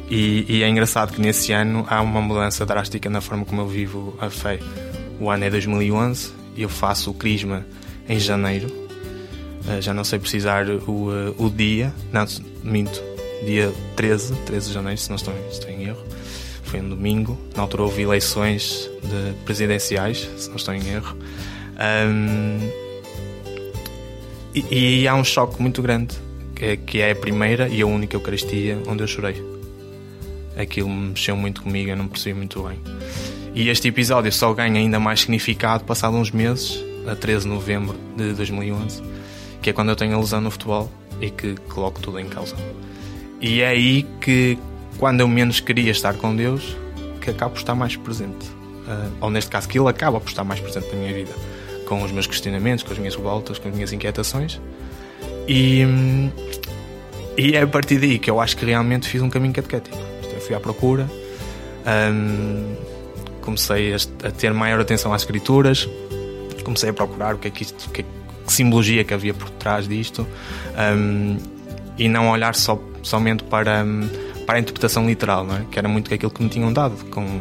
E, 0.09 0.47
e 0.49 0.63
é 0.63 0.69
engraçado 0.69 1.13
que 1.13 1.21
nesse 1.21 1.53
ano 1.53 1.85
há 1.89 2.01
uma 2.01 2.21
mudança 2.21 2.65
drástica 2.65 3.11
na 3.11 3.21
forma 3.21 3.45
como 3.45 3.61
eu 3.61 3.67
vivo 3.67 4.17
a 4.21 4.31
fé. 4.31 4.61
O 5.19 5.29
ano 5.29 5.45
é 5.45 5.51
2011 5.51 6.33
e 6.57 6.63
eu 6.63 6.69
faço 6.69 7.11
o 7.11 7.15
Crisma 7.15 7.67
em 8.09 8.21
janeiro. 8.21 8.82
Eh, 9.68 9.81
já 9.81 9.94
não 9.94 10.05
sei 10.05 10.18
precisar 10.18 10.68
o, 10.68 11.12
eh, 11.12 11.35
o 11.38 11.48
dia, 11.48 11.92
não, 12.12 12.25
minto, 12.62 13.03
dia 13.44 13.72
13, 13.96 14.35
13 14.46 14.68
de 14.68 14.75
janeiro, 14.75 14.98
se 14.98 15.09
não 15.09 15.16
estou, 15.16 15.35
estou 15.51 15.70
em 15.70 15.85
erro. 15.85 16.05
Foi 16.64 16.81
um 16.81 16.88
domingo. 16.88 17.38
Na 17.55 17.62
altura 17.62 17.83
houve 17.83 18.03
eleições 18.03 18.90
de 19.03 19.35
presidenciais, 19.44 20.29
se 20.37 20.48
não 20.48 20.57
estou 20.57 20.75
em 20.75 20.88
erro. 20.88 21.16
Ahm, 21.79 22.70
e, 24.55 25.01
e 25.03 25.09
há 25.09 25.14
um 25.14 25.25
choque 25.25 25.61
muito 25.61 25.81
grande, 25.81 26.14
que 26.55 26.64
é, 26.64 26.77
que 26.77 27.01
é 27.01 27.12
a 27.12 27.16
primeira 27.16 27.68
e 27.68 27.83
a 27.83 27.87
única 27.87 28.16
Eucaristia 28.16 28.79
onde 28.87 29.03
eu 29.03 29.07
chorei. 29.07 29.42
Aquilo 30.57 30.88
mexeu 30.88 31.37
muito 31.37 31.62
comigo, 31.62 31.90
eu 31.90 31.96
não 31.96 32.09
percebi 32.09 32.35
muito 32.35 32.62
bem. 32.62 32.79
E 33.55 33.68
este 33.68 33.88
episódio 33.88 34.33
só 34.33 34.53
ganha 34.53 34.79
ainda 34.79 34.98
mais 34.98 35.20
significado 35.20 35.85
passado 35.85 36.16
uns 36.16 36.31
meses, 36.31 36.83
a 37.07 37.14
13 37.14 37.44
de 37.44 37.48
novembro 37.48 37.98
de 38.16 38.33
2011, 38.33 39.03
que 39.62 39.70
é 39.70 39.72
quando 39.72 39.90
eu 39.90 39.96
tenho 39.96 40.14
a 40.16 40.18
lesão 40.20 40.40
no 40.40 40.51
futebol 40.51 40.90
e 41.20 41.31
que 41.31 41.55
coloco 41.68 42.01
tudo 42.01 42.18
em 42.18 42.27
causa. 42.29 42.57
E 43.40 43.61
é 43.61 43.68
aí 43.68 44.03
que, 44.20 44.59
quando 44.98 45.20
eu 45.20 45.29
menos 45.29 45.61
queria 45.61 45.90
estar 45.90 46.14
com 46.14 46.35
Deus, 46.35 46.77
que 47.20 47.31
acabo 47.31 47.53
por 47.53 47.61
estar 47.61 47.75
mais 47.75 47.96
presente. 47.96 48.46
Ah, 48.88 49.09
ou 49.20 49.31
neste 49.31 49.51
caso, 49.51 49.68
que 49.68 49.79
Ele 49.79 49.88
acaba 49.88 50.20
por 50.20 50.29
estar 50.29 50.44
mais 50.44 50.61
presente 50.61 50.88
na 50.92 50.98
minha 51.01 51.14
vida. 51.14 51.33
Com 51.87 52.03
os 52.03 52.11
meus 52.12 52.27
questionamentos, 52.27 52.85
com 52.85 52.92
as 52.92 52.98
minhas 52.98 53.14
revoltas, 53.14 53.59
com 53.59 53.68
as 53.68 53.75
minhas 53.75 53.92
inquietações. 53.92 54.61
E, 55.46 55.83
e 57.37 57.55
é 57.55 57.62
a 57.62 57.66
partir 57.66 57.98
daí 57.98 58.18
que 58.18 58.31
eu 58.31 58.40
acho 58.40 58.57
que 58.57 58.64
realmente 58.64 59.09
fiz 59.09 59.22
um 59.22 59.31
caminho 59.31 59.53
catequético. 59.55 59.96
Isto 60.22 60.33
é, 60.35 60.37
Eu 60.37 60.40
fui 60.40 60.55
à 60.55 60.61
procura, 60.61 61.09
hum, 62.12 62.75
comecei 63.40 63.92
a, 63.92 63.96
a 64.27 64.31
ter 64.31 64.53
maior 64.53 64.81
atenção 64.81 65.12
às 65.12 65.22
escrituras, 65.22 65.88
comecei 66.64 66.90
a 66.90 66.92
procurar 66.92 67.35
o 67.35 67.38
que 67.38 67.48
é 67.48 67.51
que 67.51 67.62
isto, 67.64 67.87
o 67.88 67.90
que, 67.90 68.03
é- 68.03 68.05
que 68.05 68.22
simbologia 68.47 69.05
que 69.05 69.15
havia 69.15 69.35
por 69.35 69.51
trás 69.51 69.87
disto, 69.87 70.27
hum, 70.97 71.37
e 71.99 72.09
não 72.09 72.31
olhar 72.31 72.55
só, 72.55 72.81
somente 73.03 73.45
para, 73.45 73.85
para 74.47 74.57
a 74.57 74.61
interpretação 74.61 75.07
literal, 75.07 75.47
é? 75.53 75.65
que 75.71 75.79
era 75.79 75.89
muito 75.89 76.13
aquilo 76.13 76.31
que 76.31 76.43
me 76.43 76.49
tinham 76.49 76.73
dado, 76.73 76.97
com, 77.11 77.41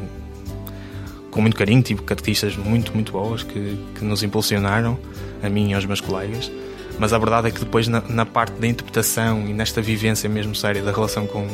com 1.30 1.42
muito 1.42 1.56
carinho, 1.56 1.82
tive 1.82 2.02
catequistas 2.04 2.56
muito, 2.56 2.94
muito 2.94 3.12
boas 3.12 3.44
que, 3.44 3.78
que 3.96 4.04
nos 4.04 4.24
impulsionaram, 4.24 5.00
a 5.42 5.50
mim 5.50 5.72
e 5.72 5.74
aos 5.74 5.86
meus 5.86 6.02
colegas. 6.02 6.52
Mas 7.00 7.14
a 7.14 7.18
verdade 7.18 7.48
é 7.48 7.52
que 7.52 7.60
depois, 7.60 7.88
na, 7.88 8.02
na 8.08 8.26
parte 8.26 8.54
da 8.60 8.68
interpretação 8.68 9.48
e 9.48 9.54
nesta 9.54 9.82
vivência 9.82 10.30
mesmo 10.30 10.54
séria 10.54 10.84
da 10.84 10.92
relação 10.92 11.26
com, 11.26 11.48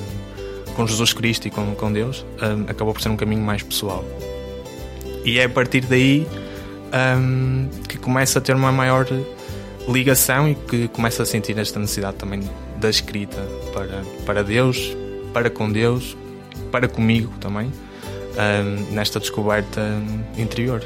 com 0.75 0.85
Jesus 0.85 1.13
Cristo 1.13 1.47
e 1.47 1.51
com, 1.51 1.73
com 1.75 1.91
Deus, 1.91 2.25
hum, 2.41 2.65
acabou 2.67 2.93
por 2.93 3.01
ser 3.01 3.09
um 3.09 3.15
caminho 3.15 3.43
mais 3.43 3.63
pessoal. 3.63 4.03
E 5.23 5.39
é 5.39 5.45
a 5.45 5.49
partir 5.49 5.81
daí 5.81 6.27
hum, 7.17 7.69
que 7.87 7.97
começa 7.97 8.39
a 8.39 8.41
ter 8.41 8.55
uma 8.55 8.71
maior 8.71 9.05
ligação 9.87 10.49
e 10.49 10.55
que 10.55 10.87
começa 10.89 11.23
a 11.23 11.25
sentir 11.25 11.57
esta 11.57 11.79
necessidade 11.79 12.17
também 12.17 12.41
da 12.77 12.89
escrita 12.89 13.37
para, 13.73 14.03
para 14.25 14.43
Deus, 14.43 14.95
para 15.33 15.49
com 15.49 15.71
Deus, 15.71 16.17
para 16.71 16.87
comigo 16.87 17.33
também, 17.39 17.71
nesta 18.91 19.19
descoberta 19.19 19.81
interior. 20.37 20.83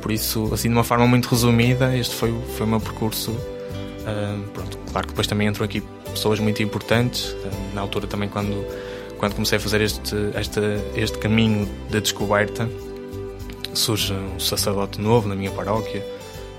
Por 0.00 0.12
isso, 0.12 0.48
assim, 0.52 0.68
de 0.68 0.74
uma 0.74 0.84
forma 0.84 1.06
muito 1.06 1.26
resumida, 1.26 1.96
este 1.96 2.14
foi, 2.14 2.34
foi 2.56 2.66
o 2.66 2.68
meu 2.68 2.80
percurso. 2.80 3.36
Pronto, 4.54 4.78
claro 4.90 5.06
que 5.06 5.12
depois 5.12 5.26
também 5.26 5.48
entram 5.48 5.64
aqui 5.64 5.82
pessoas 6.10 6.40
muito 6.40 6.62
importantes. 6.62 7.36
Na 7.74 7.80
altura 7.80 8.06
também, 8.06 8.28
quando, 8.28 8.64
quando 9.18 9.34
comecei 9.34 9.58
a 9.58 9.60
fazer 9.60 9.80
este, 9.80 10.14
este, 10.34 10.60
este 10.96 11.18
caminho 11.18 11.68
de 11.90 12.00
descoberta, 12.00 12.68
surge 13.74 14.12
um 14.12 14.40
sacerdote 14.40 15.00
novo 15.00 15.28
na 15.28 15.34
minha 15.34 15.50
paróquia, 15.50 16.04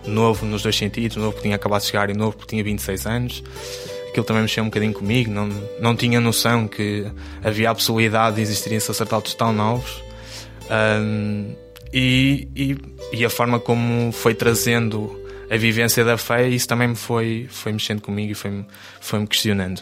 novo 0.06 0.46
nos 0.46 0.64
dois 0.64 0.76
sentidos, 0.76 1.18
novo 1.18 1.32
porque 1.32 1.44
tinha 1.44 1.56
acabado 1.56 1.82
de 1.82 1.88
chegar 1.88 2.10
e 2.10 2.14
novo 2.14 2.36
porque 2.38 2.50
tinha 2.50 2.64
26 2.64 3.06
anos. 3.06 3.44
Aquilo 4.10 4.26
também 4.26 4.42
mexeu 4.42 4.64
um 4.64 4.68
bocadinho 4.68 4.94
comigo, 4.94 5.32
não, 5.32 5.50
não 5.80 5.96
tinha 5.96 6.20
noção 6.20 6.68
que 6.68 7.06
havia 7.44 7.70
a 7.70 7.76
possibilidade 7.76 8.38
de 8.38 8.42
existirem 8.42 8.80
sacerdotes 8.80 9.34
tão 9.36 9.54
novos. 9.54 10.02
Um, 10.70 11.56
e, 11.94 12.48
e, 12.56 12.78
e, 13.14 13.26
a 13.26 13.30
forma 13.30 13.60
como 13.60 14.12
foi 14.12 14.36
trazendo 14.36 15.20
a 15.50 15.58
vivência 15.58 16.04
da 16.06 16.18
fé, 16.18 16.48
isso 16.48 16.68
também 16.68 16.90
me 16.90 16.96
foi, 16.96 17.48
foi 17.50 17.72
mexendo 17.72 18.02
comigo 18.02 18.32
e 18.32 18.36
foi-me 18.36 18.66
foi 19.00 19.20
-me 19.20 19.28
questionando. 19.28 19.82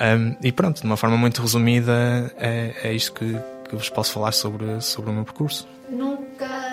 Um, 0.00 0.36
e 0.42 0.52
pronto, 0.52 0.80
de 0.80 0.86
uma 0.86 0.96
forma 0.96 1.16
muito 1.16 1.40
resumida, 1.40 2.32
é, 2.36 2.74
é 2.82 2.92
isto 2.92 3.12
que, 3.12 3.36
que 3.68 3.76
vos 3.76 3.88
posso 3.88 4.12
falar 4.12 4.32
sobre, 4.32 4.80
sobre 4.80 5.10
o 5.10 5.14
meu 5.14 5.24
percurso. 5.24 5.66
Nunca 5.88 6.66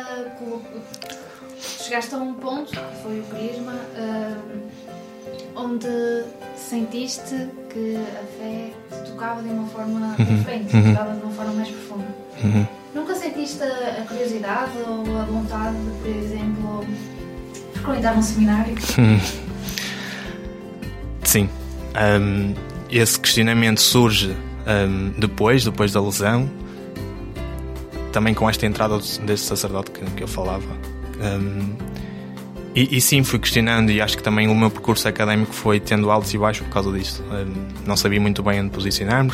chegaste 1.94 2.16
a 2.16 2.18
um 2.18 2.34
ponto, 2.34 2.72
que 2.72 3.04
foi 3.04 3.20
o 3.20 3.24
Crisma, 3.26 3.76
um, 5.56 5.62
onde 5.62 6.24
sentiste 6.56 7.48
que 7.70 7.96
a 7.98 8.26
fé 8.40 8.72
te 8.90 9.12
tocava 9.12 9.44
de 9.44 9.50
uma 9.50 9.68
forma 9.68 10.16
uhum. 10.18 10.26
diferente, 10.26 10.76
uhum. 10.76 10.92
tocava 10.92 11.14
de 11.14 11.22
uma 11.22 11.32
forma 11.34 11.54
mais 11.54 11.70
profunda. 11.70 12.08
Uhum. 12.44 12.68
Nunca 12.96 13.14
sentiste 13.14 13.62
a 13.62 14.04
curiosidade 14.08 14.72
ou 14.88 15.20
a 15.20 15.26
vontade 15.26 15.76
de, 15.78 15.92
por 16.00 16.10
exemplo, 16.10 16.88
frequentar 17.76 18.18
um 18.18 18.24
seminário? 18.24 18.76
Sim. 21.24 21.48
Um, 21.96 22.56
esse 22.90 23.20
questionamento 23.20 23.82
surge 23.82 24.36
um, 24.66 25.12
depois, 25.20 25.64
depois 25.64 25.92
da 25.92 26.02
lesão, 26.02 26.50
também 28.12 28.34
com 28.34 28.50
esta 28.50 28.66
entrada 28.66 28.98
deste 28.98 29.46
sacerdote 29.46 29.92
que, 29.92 30.04
que 30.06 30.24
eu 30.24 30.28
falava. 30.28 30.93
Um, 31.20 31.76
e, 32.76 32.98
e, 32.98 33.02
sim, 33.02 33.24
fui 33.24 33.38
questionando 33.38 33.92
e 33.92 34.02
acho 34.02 34.18
que 34.18 34.24
também 34.24 34.48
o 34.48 34.56
meu 34.56 34.72
percurso 34.72 35.08
académico 35.08 35.54
foi 35.54 35.80
tendo 35.80 36.10
altos 36.10 36.34
e 36.34 36.38
baixos 36.38 36.66
por 36.66 36.74
causa 36.74 36.92
disto. 36.92 37.24
Um, 37.24 37.68
não 37.86 37.96
sabia 37.96 38.20
muito 38.20 38.42
bem 38.42 38.62
onde 38.62 38.72
posicionar-me. 38.72 39.32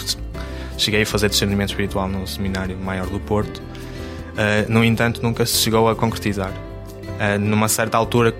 Cheguei 0.78 1.04
a 1.04 1.06
fazer 1.06 1.30
discernimento 1.30 1.70
espiritual 1.70 2.08
no 2.08 2.28
Seminário 2.28 2.78
Maior 2.78 3.08
do 3.08 3.20
Porto. 3.20 3.60
Uh, 3.60 4.70
no 4.70 4.84
entanto, 4.84 5.22
nunca 5.24 5.46
se 5.46 5.58
chegou 5.58 5.88
a 5.88 5.96
concretizar. 5.96 6.52
Uh, 6.52 7.40
numa 7.40 7.70
certa 7.70 7.98
altura, 7.98 8.36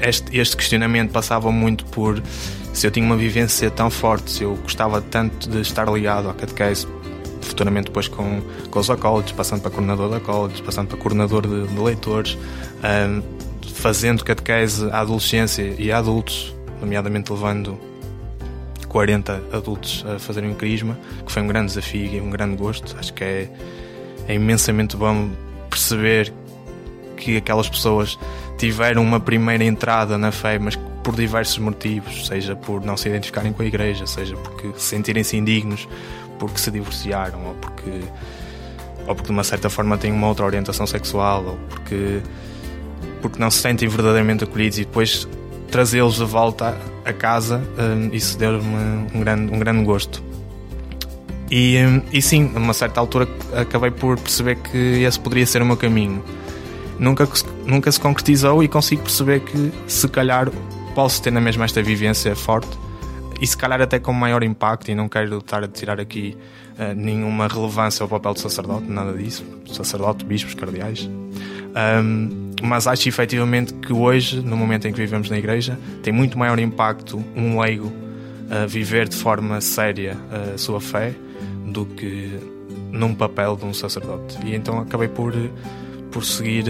este, 0.00 0.38
este 0.38 0.56
questionamento 0.56 1.10
passava 1.10 1.50
muito 1.52 1.84
por 1.86 2.22
se 2.72 2.86
eu 2.86 2.90
tinha 2.90 3.06
uma 3.06 3.16
vivência 3.16 3.70
tão 3.70 3.90
forte, 3.90 4.30
se 4.30 4.42
eu 4.42 4.54
gostava 4.56 5.00
tanto 5.00 5.48
de 5.48 5.62
estar 5.62 5.90
ligado 5.90 6.28
à 6.28 6.34
catequese, 6.34 6.86
futuramente 7.46 7.86
depois 7.86 8.08
com, 8.08 8.42
com 8.70 8.78
os 8.78 8.90
acólitos, 8.90 9.32
passando 9.32 9.62
para 9.62 9.70
coordenador 9.70 10.10
de 10.10 10.16
acólitos, 10.16 10.60
passando 10.60 10.88
para 10.88 10.98
coordenador 10.98 11.46
de, 11.46 11.66
de 11.66 11.78
leitores, 11.80 12.36
um, 12.84 13.22
fazendo 13.74 14.24
catequese 14.24 14.88
à 14.90 15.00
adolescência 15.00 15.74
e 15.78 15.92
a 15.92 15.98
adultos, 15.98 16.54
nomeadamente 16.80 17.32
levando 17.32 17.78
40 18.88 19.42
adultos 19.52 20.04
a 20.08 20.18
fazerem 20.18 20.50
um 20.50 20.54
crisma, 20.54 20.98
que 21.24 21.30
foi 21.30 21.42
um 21.42 21.46
grande 21.46 21.68
desafio 21.68 22.06
e 22.06 22.20
um 22.20 22.30
grande 22.30 22.56
gosto. 22.56 22.96
Acho 22.98 23.12
que 23.12 23.24
é, 23.24 23.50
é 24.28 24.34
imensamente 24.34 24.96
bom 24.96 25.30
perceber 25.68 26.32
que 27.16 27.36
aquelas 27.36 27.68
pessoas 27.68 28.18
tiveram 28.58 29.02
uma 29.02 29.20
primeira 29.20 29.64
entrada 29.64 30.16
na 30.16 30.32
fé, 30.32 30.58
mas 30.58 30.76
por 31.02 31.14
diversos 31.14 31.58
motivos, 31.58 32.26
seja 32.26 32.56
por 32.56 32.84
não 32.84 32.96
se 32.96 33.08
identificarem 33.08 33.52
com 33.52 33.62
a 33.62 33.66
igreja, 33.66 34.06
seja 34.06 34.36
porque 34.36 34.72
sentirem-se 34.76 35.36
indignos, 35.36 35.86
porque 36.38 36.58
se 36.58 36.70
divorciaram, 36.70 37.46
ou 37.46 37.54
porque, 37.54 37.90
ou 39.06 39.14
porque 39.14 39.26
de 39.26 39.32
uma 39.32 39.44
certa 39.44 39.68
forma 39.70 39.96
têm 39.98 40.12
uma 40.12 40.28
outra 40.28 40.44
orientação 40.44 40.86
sexual, 40.86 41.44
ou 41.44 41.58
porque, 41.68 42.20
porque 43.22 43.38
não 43.38 43.50
se 43.50 43.58
sentem 43.58 43.88
verdadeiramente 43.88 44.44
acolhidos 44.44 44.78
e 44.78 44.84
depois 44.84 45.28
trazê-los 45.70 46.16
de 46.16 46.24
volta 46.24 46.76
a 47.04 47.12
casa, 47.12 47.62
hum, 47.78 48.10
isso 48.12 48.38
deu-me 48.38 49.08
um 49.14 49.20
grande, 49.20 49.52
um 49.52 49.58
grande 49.58 49.84
gosto. 49.84 50.22
E, 51.50 51.78
hum, 51.78 52.02
e 52.12 52.20
sim, 52.20 52.50
a 52.54 52.58
uma 52.58 52.72
certa 52.72 53.00
altura 53.00 53.28
acabei 53.54 53.90
por 53.90 54.18
perceber 54.18 54.56
que 54.56 55.02
esse 55.02 55.18
poderia 55.18 55.46
ser 55.46 55.62
o 55.62 55.66
meu 55.66 55.76
caminho. 55.76 56.22
Nunca, 56.98 57.28
nunca 57.64 57.92
se 57.92 58.00
concretizou 58.00 58.62
e 58.62 58.68
consigo 58.68 59.02
perceber 59.02 59.40
que 59.40 59.72
se 59.86 60.08
calhar 60.08 60.50
posso 60.94 61.20
ter 61.20 61.30
na 61.30 61.40
mesma 61.40 61.66
esta 61.66 61.82
vivência 61.82 62.34
forte 62.34 62.85
e 63.40 63.46
se 63.46 63.56
calhar 63.56 63.80
até 63.80 63.98
com 63.98 64.12
maior 64.12 64.42
impacto, 64.42 64.90
e 64.90 64.94
não 64.94 65.08
quero 65.08 65.38
estar 65.38 65.62
a 65.62 65.68
tirar 65.68 66.00
aqui 66.00 66.36
uh, 66.78 66.94
nenhuma 66.94 67.48
relevância 67.48 68.02
ao 68.02 68.08
papel 68.08 68.34
do 68.34 68.40
sacerdote, 68.40 68.86
nada 68.88 69.12
disso, 69.12 69.44
sacerdote, 69.72 70.24
bispos, 70.24 70.54
cardeais. 70.54 71.08
Um, 71.76 72.46
mas 72.62 72.86
acho 72.86 73.08
efetivamente 73.08 73.74
que 73.74 73.92
hoje, 73.92 74.40
no 74.40 74.56
momento 74.56 74.88
em 74.88 74.92
que 74.92 74.98
vivemos 74.98 75.28
na 75.28 75.36
igreja, 75.36 75.78
tem 76.02 76.12
muito 76.12 76.38
maior 76.38 76.58
impacto 76.58 77.22
um 77.36 77.60
leigo 77.60 77.88
uh, 77.88 78.66
viver 78.66 79.08
de 79.08 79.16
forma 79.16 79.60
séria 79.60 80.16
uh, 80.30 80.54
a 80.54 80.58
sua 80.58 80.80
fé 80.80 81.14
do 81.66 81.84
que 81.84 82.38
num 82.90 83.14
papel 83.14 83.56
de 83.56 83.66
um 83.66 83.74
sacerdote. 83.74 84.38
E 84.44 84.54
então 84.54 84.80
acabei 84.80 85.08
por, 85.08 85.34
por 86.10 86.24
seguir 86.24 86.64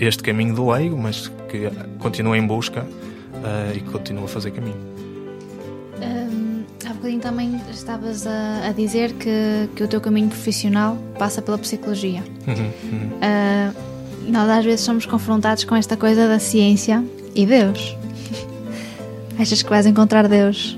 este 0.00 0.22
caminho 0.22 0.54
do 0.54 0.70
leigo, 0.70 0.96
mas 0.96 1.30
que 1.50 1.70
continua 1.98 2.38
em 2.38 2.46
busca 2.46 2.80
uh, 2.82 3.76
e 3.76 3.80
continua 3.80 4.24
a 4.24 4.28
fazer 4.28 4.52
caminho. 4.52 4.95
Bocadinho 7.06 7.22
também 7.22 7.60
estavas 7.70 8.26
a, 8.26 8.66
a, 8.66 8.72
dizer 8.72 9.12
que, 9.12 9.68
que 9.76 9.84
o 9.84 9.86
teu 9.86 10.00
caminho 10.00 10.26
profissional 10.26 10.98
passa 11.16 11.40
pela 11.40 11.56
psicologia. 11.56 12.20
Uhum, 12.48 12.54
uhum. 12.54 13.10
Uh, 13.22 14.32
nós 14.32 14.50
às 14.50 14.64
vezes 14.64 14.80
somos 14.80 15.06
confrontados 15.06 15.62
com 15.62 15.76
esta 15.76 15.96
coisa 15.96 16.26
da 16.26 16.40
ciência 16.40 17.04
e 17.32 17.46
Deus. 17.46 17.96
Achas 19.38 19.62
que 19.62 19.70
vais 19.70 19.86
encontrar 19.86 20.26
Deus 20.26 20.76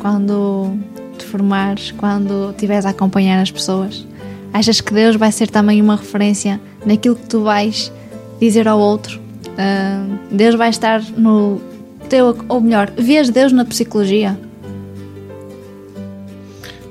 quando 0.00 0.78
te 1.18 1.26
formares, 1.26 1.90
quando 1.90 2.52
estiveres 2.52 2.86
a 2.86 2.90
acompanhar 2.90 3.42
as 3.42 3.50
pessoas? 3.50 4.06
Achas 4.54 4.80
que 4.80 4.94
Deus 4.94 5.16
vai 5.16 5.30
ser 5.30 5.50
também 5.50 5.82
uma 5.82 5.96
referência 5.96 6.58
naquilo 6.86 7.16
que 7.16 7.26
tu 7.26 7.42
vais 7.42 7.92
dizer 8.40 8.66
ao 8.66 8.80
outro? 8.80 9.20
Uh, 9.48 10.18
Deus 10.34 10.54
vai 10.54 10.70
estar 10.70 11.02
no 11.18 11.60
teu, 12.08 12.34
ou 12.48 12.62
melhor, 12.62 12.90
vês 12.96 13.28
Deus 13.28 13.52
na 13.52 13.66
psicologia? 13.66 14.38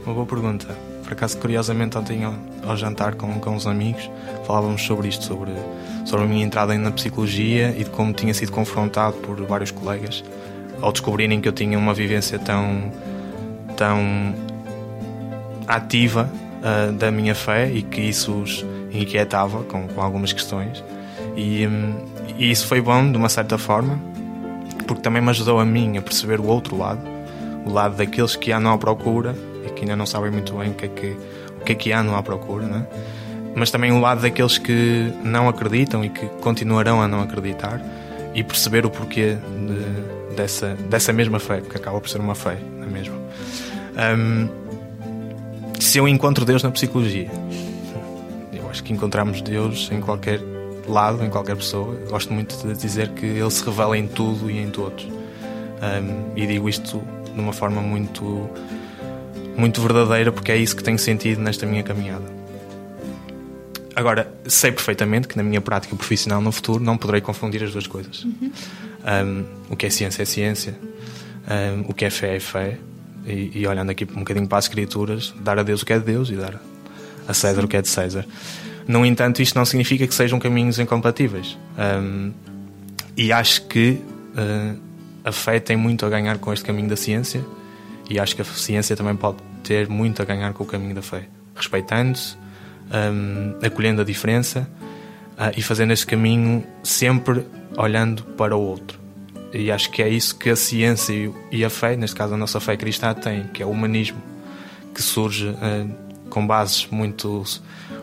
Uma 0.06 0.14
boa 0.14 0.26
pergunta. 0.28 0.68
Por 1.04 1.14
acaso, 1.14 1.36
curiosamente, 1.40 1.98
ontem 1.98 2.22
ao, 2.24 2.78
jantar 2.78 3.16
com, 3.16 3.40
com 3.40 3.56
os 3.56 3.66
amigos, 3.66 4.10
falávamos 4.46 4.84
sobre 4.84 5.08
isto, 5.08 5.24
sobre, 5.24 5.52
sobre 6.06 6.26
a 6.26 6.28
minha 6.28 6.46
entrada 6.46 6.78
na 6.78 6.92
psicologia 6.92 7.74
e 7.76 7.84
de 7.84 7.90
como 7.90 8.14
tinha 8.14 8.32
sido 8.32 8.52
confrontado 8.52 9.18
por 9.18 9.36
vários 9.46 9.72
colegas 9.72 10.24
ao 10.80 10.92
descobrirem 10.92 11.42
que 11.42 11.48
eu 11.48 11.52
tinha 11.52 11.78
uma 11.78 11.92
vivência 11.92 12.38
tão, 12.38 12.92
tão 13.76 14.36
ativa 15.68 16.30
uh, 16.62 16.92
da 16.92 17.10
minha 17.10 17.34
fé 17.34 17.72
e 17.72 17.82
que 17.82 18.02
isso 18.02 18.32
os 18.32 18.64
inquietava 18.94 19.64
com, 19.64 19.88
com 19.88 20.02
algumas 20.02 20.32
questões. 20.32 20.84
E, 21.36 21.66
um, 21.66 21.96
e 22.38 22.52
isso 22.52 22.68
foi 22.68 22.80
bom, 22.80 23.12
de 23.12 23.18
uma 23.18 23.30
certa 23.30 23.58
forma, 23.58 24.00
porque 24.86 25.02
também 25.02 25.22
me 25.22 25.30
ajudou 25.30 25.60
a 25.60 25.66
mim 25.66 25.98
a 25.98 26.02
perceber 26.02 26.40
o 26.40 26.46
outro 26.46 26.78
lado, 26.78 27.02
o 27.66 27.72
lado 27.72 27.96
daqueles 27.96 28.36
que 28.36 28.52
andam 28.52 28.72
à 28.72 28.78
procura 28.78 29.36
e 29.66 29.70
que 29.72 29.82
ainda 29.82 29.96
não 29.96 30.06
sabem 30.06 30.32
muito 30.32 30.54
bem 30.54 30.72
o 30.72 30.74
que 30.74 30.86
é 30.86 30.90
que, 30.90 31.18
o 31.62 31.64
que, 31.66 31.72
é 31.72 31.76
que 31.76 31.92
andam 31.92 32.16
à 32.16 32.24
procura, 32.24 32.66
né? 32.66 32.86
mas 33.56 33.72
também 33.72 33.92
o 33.92 34.00
lado 34.00 34.22
daqueles 34.22 34.58
que 34.58 35.12
não 35.24 35.48
acreditam 35.48 36.04
e 36.04 36.10
que 36.10 36.26
continuarão 36.42 37.02
a 37.02 37.08
não 37.08 37.22
acreditar 37.22 37.82
e 38.34 38.44
perceber 38.44 38.86
o 38.86 38.90
porquê 38.90 39.38
de, 39.38 40.36
dessa, 40.36 40.76
dessa 40.90 41.14
mesma 41.14 41.40
fé, 41.40 41.62
que 41.62 41.78
acaba 41.78 42.00
por 42.02 42.10
ser 42.10 42.20
uma 42.20 42.36
fé, 42.36 42.58
não 42.78 42.84
é 42.84 42.90
mesmo? 42.90 43.16
Um, 44.18 44.50
se 45.80 45.98
eu 45.98 46.08
encontro 46.08 46.44
Deus 46.44 46.62
na 46.62 46.70
psicologia, 46.70 47.32
eu 48.52 48.70
acho 48.70 48.84
que 48.84 48.92
encontramos 48.92 49.42
Deus 49.42 49.90
em 49.90 50.02
qualquer 50.02 50.42
lado, 50.86 51.24
em 51.24 51.30
qualquer 51.30 51.56
pessoa. 51.56 51.96
Gosto 52.10 52.34
muito 52.34 52.56
de 52.68 52.74
dizer 52.76 53.10
que 53.10 53.26
ele 53.26 53.52
se 53.52 53.64
revela 53.64 53.98
em 53.98 54.06
tudo 54.08 54.52
e 54.52 54.60
em 54.60 54.70
todos. 54.70 55.06
Um, 55.06 56.34
e 56.36 56.46
digo 56.46 56.68
isto 56.68 57.02
de 57.34 57.40
uma 57.40 57.54
forma 57.54 57.82
muito, 57.82 58.50
muito 59.58 59.82
verdadeira, 59.82 60.32
porque 60.32 60.52
é 60.52 60.58
isso 60.58 60.76
que 60.76 60.84
tenho 60.84 61.00
sentido 61.00 61.42
nesta 61.42 61.66
minha 61.66 61.84
caminhada. 61.84 62.26
Agora, 63.96 64.30
sei 64.46 64.72
perfeitamente 64.72 65.28
que 65.28 65.38
na 65.38 65.44
minha 65.44 65.62
prática 65.62 65.96
profissional 65.96 66.42
no 66.42 66.52
futuro 66.52 66.84
não 66.84 66.98
poderei 66.98 67.22
confundir 67.22 67.64
as 67.64 67.72
duas 67.72 67.88
coisas. 67.88 68.26
Uhum. 68.26 68.52
Um, 69.06 69.46
o 69.70 69.76
que 69.76 69.86
é 69.86 69.90
ciência 69.90 70.24
é 70.24 70.26
ciência, 70.26 70.76
um, 71.78 71.90
o 71.90 71.94
que 71.94 72.04
é 72.04 72.10
fé 72.10 72.36
é 72.36 72.40
fé. 72.40 72.78
E, 73.26 73.52
e, 73.56 73.68
olhando 73.68 73.90
aqui 73.90 74.04
um 74.04 74.20
bocadinho 74.20 74.48
para 74.48 74.60
as 74.60 74.66
Escrituras, 74.66 75.34
dar 75.40 75.58
a 75.58 75.64
Deus 75.64 75.82
o 75.82 75.86
que 75.86 75.94
é 75.94 75.98
de 75.98 76.06
Deus 76.06 76.30
e 76.30 76.36
dar 76.36 76.62
a 77.28 77.34
César 77.34 77.62
Sim. 77.62 77.66
o 77.66 77.68
que 77.68 77.78
é 77.78 77.82
de 77.82 77.88
César. 77.88 78.26
No 78.88 79.04
entanto, 79.04 79.42
isto 79.42 79.56
não 79.56 79.66
significa 79.66 80.06
que 80.06 80.14
sejam 80.14 80.38
caminhos 80.40 80.78
incompatíveis. 80.78 81.58
Um, 81.78 82.32
e 83.18 83.32
acho 83.32 83.66
que 83.68 84.00
uh, 84.38 84.80
a 85.24 85.32
fé 85.32 85.60
tem 85.60 85.76
muito 85.76 86.06
a 86.06 86.10
ganhar 86.10 86.38
com 86.38 86.54
este 86.54 86.64
caminho 86.64 86.88
da 86.88 86.96
ciência, 86.96 87.44
e 88.10 88.20
acho 88.20 88.36
que 88.36 88.42
a 88.42 88.46
ciência 88.46 88.96
também 88.96 89.16
pode 89.16 89.38
ter 89.64 89.88
muito 89.90 90.22
a 90.22 90.26
ganhar 90.26 90.54
com 90.54 90.64
o 90.64 90.68
caminho 90.68 90.94
da 90.96 91.02
fé, 91.02 91.28
respeitando-se, 91.56 92.38
um, 92.92 93.66
acolhendo 93.66 94.02
a 94.02 94.06
diferença 94.06 94.70
uh, 95.38 95.52
e 95.58 95.62
fazendo 95.62 95.92
esse 95.92 96.06
caminho 96.06 96.64
sempre 96.84 97.46
olhando 97.78 98.24
para 98.24 98.56
o 98.56 98.62
outro. 98.62 99.00
E 99.54 99.72
acho 99.72 99.90
que 99.90 100.04
é 100.04 100.10
isso 100.10 100.36
que 100.36 100.50
a 100.50 100.56
ciência 100.56 101.32
e 101.52 101.64
a 101.64 101.70
fé, 101.70 101.96
neste 101.96 102.16
caso 102.16 102.34
a 102.34 102.38
nossa 102.38 102.60
fé 102.60 102.76
cristã, 102.76 103.14
tem, 103.14 103.46
que 103.48 103.64
é 103.64 103.66
o 103.66 103.70
humanismo, 103.70 104.22
que 104.94 105.02
surge 105.02 105.48
uh, 105.48 106.30
com 106.30 106.46
bases 106.46 106.88
muito, 106.92 107.44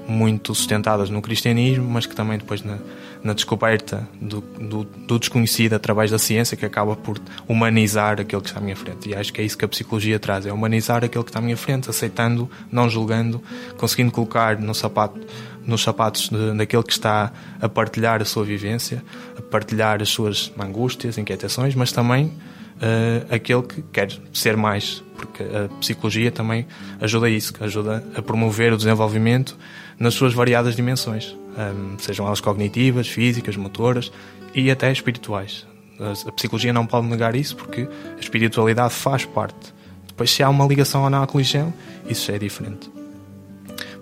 muito 0.09 0.55
sustentadas 0.55 1.11
no 1.11 1.21
cristianismo, 1.21 1.89
mas 1.89 2.07
que 2.07 2.15
também 2.15 2.39
depois 2.39 2.63
na, 2.63 2.79
na 3.23 3.33
descoberta 3.33 4.09
do, 4.21 4.41
do, 4.41 4.85
do, 4.85 5.19
desconhecido 5.19 5.75
através 5.75 6.11
da 6.11 6.19
ciência, 6.19 6.57
que 6.57 6.67
acaba 6.67 6.97
por 6.97 7.21
humanizar 7.47 8.21
aquilo 8.21 8.43
que 8.43 8.49
está 8.49 8.59
à 8.59 8.63
minha 8.63 8.77
frente. 8.77 9.09
E 9.09 9.15
acho 9.15 9.33
que 9.33 9.41
é 9.41 9.45
isso 9.45 9.57
que 9.57 9.65
a 9.65 9.69
psicologia 9.69 10.19
traz, 10.19 10.45
é 10.45 10.53
humanizar 10.53 11.05
aquilo 11.05 11.23
que 11.23 11.31
está 11.31 11.39
à 11.39 11.43
minha 11.43 11.57
frente, 11.57 11.89
aceitando, 11.89 12.51
não 12.71 12.89
julgando, 12.89 13.41
conseguindo 13.79 14.11
colocar 14.11 14.59
no 14.59 14.75
sapato 14.75 15.21
nos 15.67 15.83
sapatos 15.83 16.29
de, 16.29 16.55
daquele 16.57 16.83
que 16.83 16.93
está 16.93 17.33
a 17.61 17.69
partilhar 17.69 18.21
a 18.21 18.25
sua 18.25 18.45
vivência, 18.45 19.03
a 19.39 19.43
partilhar 19.43 20.03
as 20.03 20.09
suas 20.09 20.53
angústias, 20.59 21.19
inquietações, 21.19 21.75
mas 21.75 21.93
também 21.93 22.27
uh, 22.27 23.35
aquele 23.35 23.63
que 23.63 23.83
quer 23.93 24.11
ser 24.33 24.57
mais, 24.57 25.03
porque 25.17 25.43
a 25.43 25.69
psicologia 25.79 26.31
também 26.31 26.67
ajuda 27.01 27.27
a 27.27 27.31
isso, 27.31 27.53
ajuda 27.61 28.05
a 28.17 28.23
promover 28.23 28.73
o 28.73 28.77
desenvolvimento 28.77 29.57
nas 29.99 30.15
suas 30.15 30.35
variadas 30.35 30.75
dimensões, 30.75 31.37
um, 31.57 31.99
sejam 31.99 32.27
elas 32.27 32.41
cognitivas, 32.41 33.09
físicas, 33.09 33.57
motoras 33.57 34.13
e 34.55 34.71
até 34.71 34.91
espirituais. 34.91 35.67
A, 36.01 36.33
psicologia 36.33 36.73
não 36.73 36.87
pode 36.87 37.07
negar 37.07 37.35
isso 37.35 37.57
porque 37.57 37.89
a 38.17 38.21
espiritualidade 38.21 38.95
faz 38.95 39.25
parte. 39.25 39.75
Depois, 40.07 40.31
se 40.31 40.43
há 40.43 40.49
uma 40.49 40.67
ligação 40.67 41.05
ou 41.05 41.11
não 41.11 41.23
à 41.23 41.27
religião, 41.27 41.73
isso 42.09 42.31
é 42.31 42.39
diferente. 42.39 42.91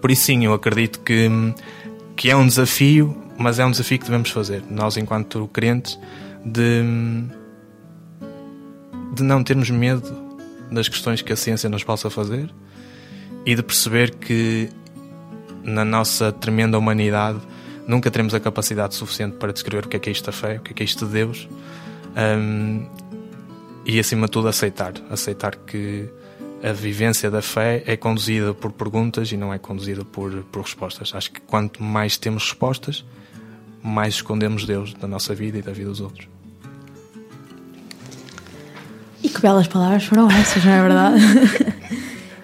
Por 0.01 0.11
isso, 0.11 0.23
sim, 0.25 0.45
eu 0.45 0.53
acredito 0.53 1.01
que, 1.01 1.29
que 2.17 2.31
é 2.31 2.37
um 2.37 2.47
desafio, 2.47 3.17
mas 3.39 3.59
é 3.59 3.67
um 3.67 3.71
desafio 3.71 3.99
que 3.99 4.05
devemos 4.05 4.31
fazer, 4.31 4.63
nós, 4.71 4.97
enquanto 4.97 5.49
crentes, 5.53 5.99
de, 6.45 6.83
de 9.15 9.23
não 9.23 9.45
termos 9.45 9.71
medo 9.71 10.31
das 10.71 10.89
questões 10.89 11.21
que 11.21 11.33
a 11.33 11.37
ciência 11.37 11.69
nos 11.69 11.85
possa 11.85 12.09
fazer 12.09 12.51
e 13.45 13.55
de 13.55 13.63
perceber 13.63 14.15
que 14.15 14.69
na 15.63 15.85
nossa 15.85 16.33
tremenda 16.33 16.79
humanidade 16.79 17.41
nunca 17.87 18.11
teremos 18.11 18.35
a 18.35 18.41
capacidade 18.41 18.95
suficiente 18.95 19.37
para 19.37 19.53
descrever 19.53 19.87
o 19.87 19.89
que 19.89 19.97
é 19.97 20.01
que 20.01 20.09
é 20.09 20.13
isto 20.13 20.27
da 20.27 20.33
fé, 20.33 20.57
o 20.57 20.61
que 20.61 20.73
é 20.73 20.75
que 20.75 20.83
é 20.83 20.85
isto 20.85 21.07
de 21.07 21.13
Deus 21.13 21.49
um, 22.17 22.87
e 23.85 23.99
acima 23.99 24.27
de 24.27 24.33
tudo 24.33 24.49
aceitar, 24.49 24.93
aceitar 25.11 25.57
que 25.57 26.09
a 26.63 26.73
vivência 26.73 27.31
da 27.31 27.41
fé 27.41 27.83
é 27.87 27.97
conduzida 27.97 28.53
por 28.53 28.71
perguntas 28.73 29.33
e 29.33 29.37
não 29.37 29.53
é 29.53 29.59
conduzida 29.59 30.05
por, 30.05 30.31
por 30.53 30.63
respostas. 30.63 31.15
Acho 31.15 31.33
que 31.33 31.41
quanto 31.41 31.83
mais 31.83 32.19
temos 32.19 32.45
respostas, 32.45 33.05
mais 33.83 34.15
escondemos 34.15 34.67
Deus 34.67 34.93
da 34.95 35.09
nossa 35.09 35.35
vida 35.35 35.59
e 35.59 35.63
da 35.63 35.73
vida 35.73 35.89
dos 35.89 36.01
outros. 36.01 36.29
E 39.23 39.29
que 39.29 39.41
belas 39.41 39.67
palavras 39.67 40.05
foram 40.05 40.31
essas, 40.31 40.65
não 40.65 40.73
é 40.73 40.83
verdade? 40.83 41.21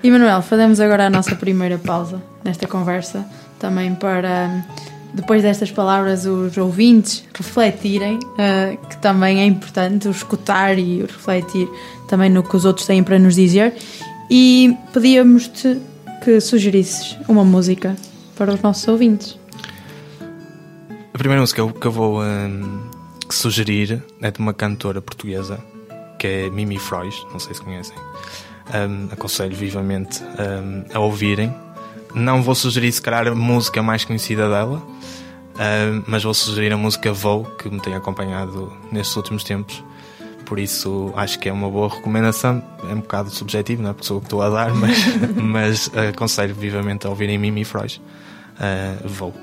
e 0.07 0.11
Manuel, 0.11 0.41
fazemos 0.41 0.79
agora 0.79 1.07
a 1.07 1.11
nossa 1.11 1.35
primeira 1.35 1.79
pausa 1.79 2.23
nesta 2.45 2.69
conversa, 2.69 3.27
também 3.59 3.93
para, 3.93 4.65
depois 5.13 5.43
destas 5.43 5.73
palavras, 5.73 6.25
os 6.27 6.57
ouvintes 6.57 7.25
refletirem, 7.35 8.17
uh, 8.19 8.87
que 8.87 8.99
também 8.99 9.41
é 9.41 9.45
importante 9.45 10.07
o 10.07 10.13
escutar 10.13 10.79
e 10.79 11.03
o 11.03 11.07
refletir 11.07 11.69
também 12.07 12.31
no 12.31 12.45
que 12.45 12.55
os 12.55 12.65
outros 12.65 12.87
têm 12.87 13.03
para 13.03 13.19
nos 13.19 13.35
dizer 13.35 13.75
e 14.31 14.77
pedíamos-te 14.93 15.81
que 16.23 16.41
sugerisses 16.41 17.17
uma 17.27 17.45
música 17.45 17.97
para 18.37 18.55
os 18.55 18.63
nossos 18.63 18.87
ouvintes. 18.87 19.37
A 21.13 21.19
primeira 21.19 21.41
música 21.41 21.67
que 21.69 21.87
eu 21.87 21.91
vou 21.91 22.23
um, 22.23 22.81
sugerir 23.29 24.05
é 24.23 24.31
de 24.31 24.39
uma 24.39 24.55
cantora 24.55 25.03
portuguesa 25.03 25.59
que 26.17 26.27
é 26.29 26.51
Mimi 26.51 26.79
Frois, 26.79 27.27
não 27.33 27.41
sei 27.41 27.55
se 27.55 27.61
conhecem. 27.61 27.97
Um, 28.75 29.09
aconselho 29.13 29.55
vivamente 29.55 30.23
um, 30.23 30.85
a 30.93 30.99
ouvirem. 30.99 31.55
Não 32.15 32.43
vou 32.43 32.55
sugerir, 32.55 32.91
se 32.91 33.01
calhar, 33.01 33.29
a 33.29 33.35
música 33.35 33.83
mais 33.83 34.05
conhecida 34.05 34.49
dela, 34.49 34.83
um, 34.83 36.03
mas 36.07 36.25
vou 36.25 36.35
sugerir 36.35 36.73
a 36.73 36.77
música 36.77 37.13
Vou, 37.13 37.45
que 37.45 37.69
me 37.69 37.81
tem 37.81 37.95
acompanhado 37.95 38.73
nestes 38.91 39.15
últimos 39.17 39.45
tempos 39.45 39.85
por 40.47 40.61
isso 40.61 41.13
acho 41.17 41.39
que 41.39 41.49
é 41.49 41.53
uma 41.53 41.69
boa 41.69 41.89
recomendação. 41.93 42.63
É 42.89 42.95
um 42.95 43.01
bocado 43.01 43.31
subjetivo, 43.31 43.83
não 43.83 43.91
é 43.91 43.93
porque 43.93 44.07
sou 44.07 44.19
o 44.19 44.21
que 44.21 44.27
estou 44.27 44.41
a 44.41 44.49
dar, 44.49 44.73
mas, 44.73 44.97
mas 45.37 45.91
aconselho 46.09 46.55
vivamente 46.55 47.07
a 47.07 47.11
ouvirem 47.11 47.37
Mimi 47.37 47.65
Freud. 47.65 48.01
Uh, 48.55 49.09
vou. 49.09 49.35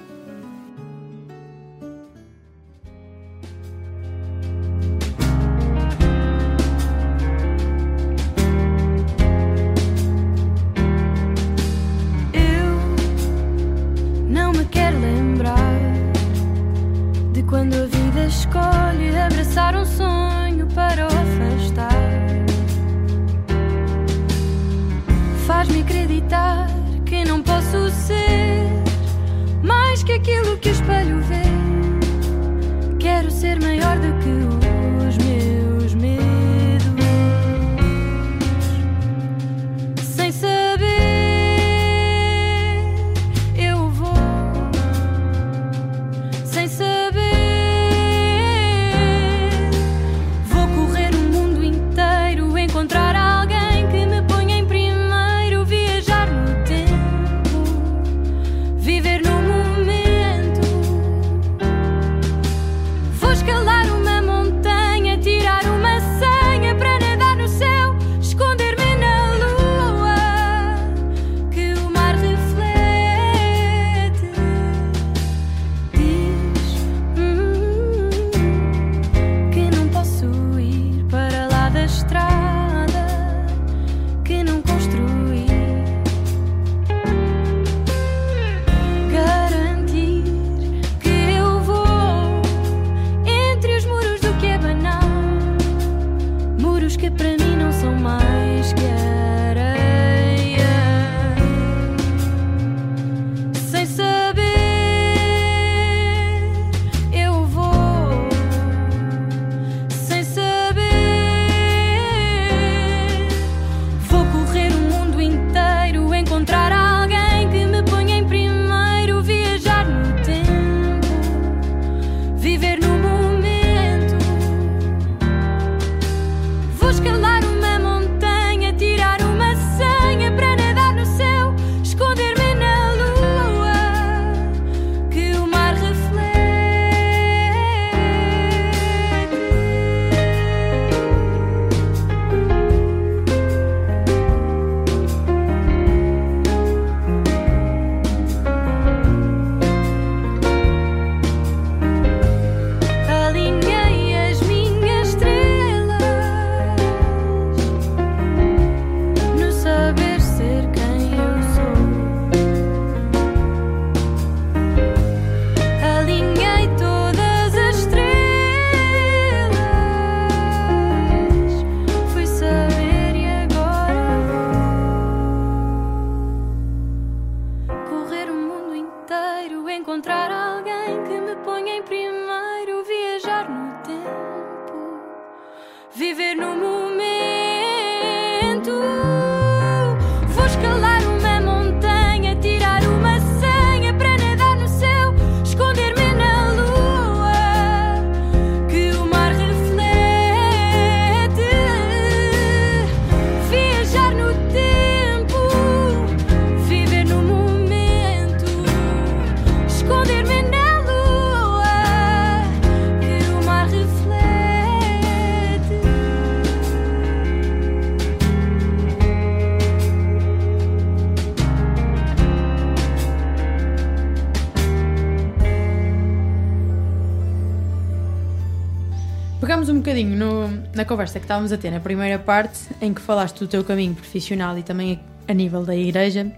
Na 230.84 230.86
conversa 230.86 231.18
que 231.18 231.24
estávamos 231.24 231.54
a 231.54 231.58
ter 231.58 231.72
na 231.72 231.80
primeira 231.80 232.20
parte, 232.20 232.60
em 232.82 232.94
que 232.94 233.02
falaste 233.02 233.40
do 233.40 233.48
teu 233.48 233.64
caminho 233.64 233.96
profissional 233.96 234.58
e 234.58 234.64
também 234.64 235.00
a, 235.26 235.34
nível 235.34 235.64
da 235.64 235.74
igreja. 235.74 236.30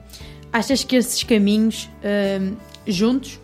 Achas 0.53 0.83
que 0.83 0.95
esses 0.95 1.23
caminhos 1.23 1.89
hum, 2.39 2.55
juntos 2.85 3.39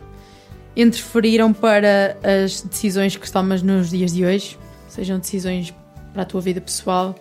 interferiram 0.75 1.51
para 1.51 2.17
as 2.23 2.61
decisões 2.61 3.15
que 3.15 3.29
tomas 3.31 3.63
nos 3.63 3.89
dias 3.89 4.13
de 4.13 4.23
hoje? 4.23 4.59
Sejam 4.87 5.17
decisões 5.17 5.73
para 6.13 6.21
a 6.21 6.25
tua 6.25 6.39
vida 6.39 6.61
pessoal, 6.61 7.15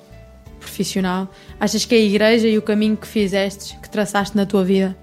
profissional. 0.59 1.27
Achas 1.59 1.87
que 1.87 1.95
a 1.95 1.99
igreja 1.99 2.49
e 2.49 2.59
o 2.59 2.63
caminho 2.63 2.99
que 2.99 3.07
fizeste, 3.07 3.79
que 3.79 3.89
traçaste 3.89 4.37
na 4.37 4.45
tua 4.45 4.63
vida, 4.63 4.95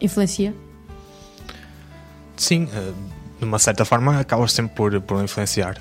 influencia? 0.00 0.52
Sim, 2.36 2.68
eh, 2.74 2.92
de 3.38 3.44
uma 3.44 3.60
certa 3.60 3.84
forma 3.84 4.18
acabas 4.18 4.52
sempre 4.52 4.74
por, 4.74 5.00
por 5.00 5.22
influenciar. 5.22 5.78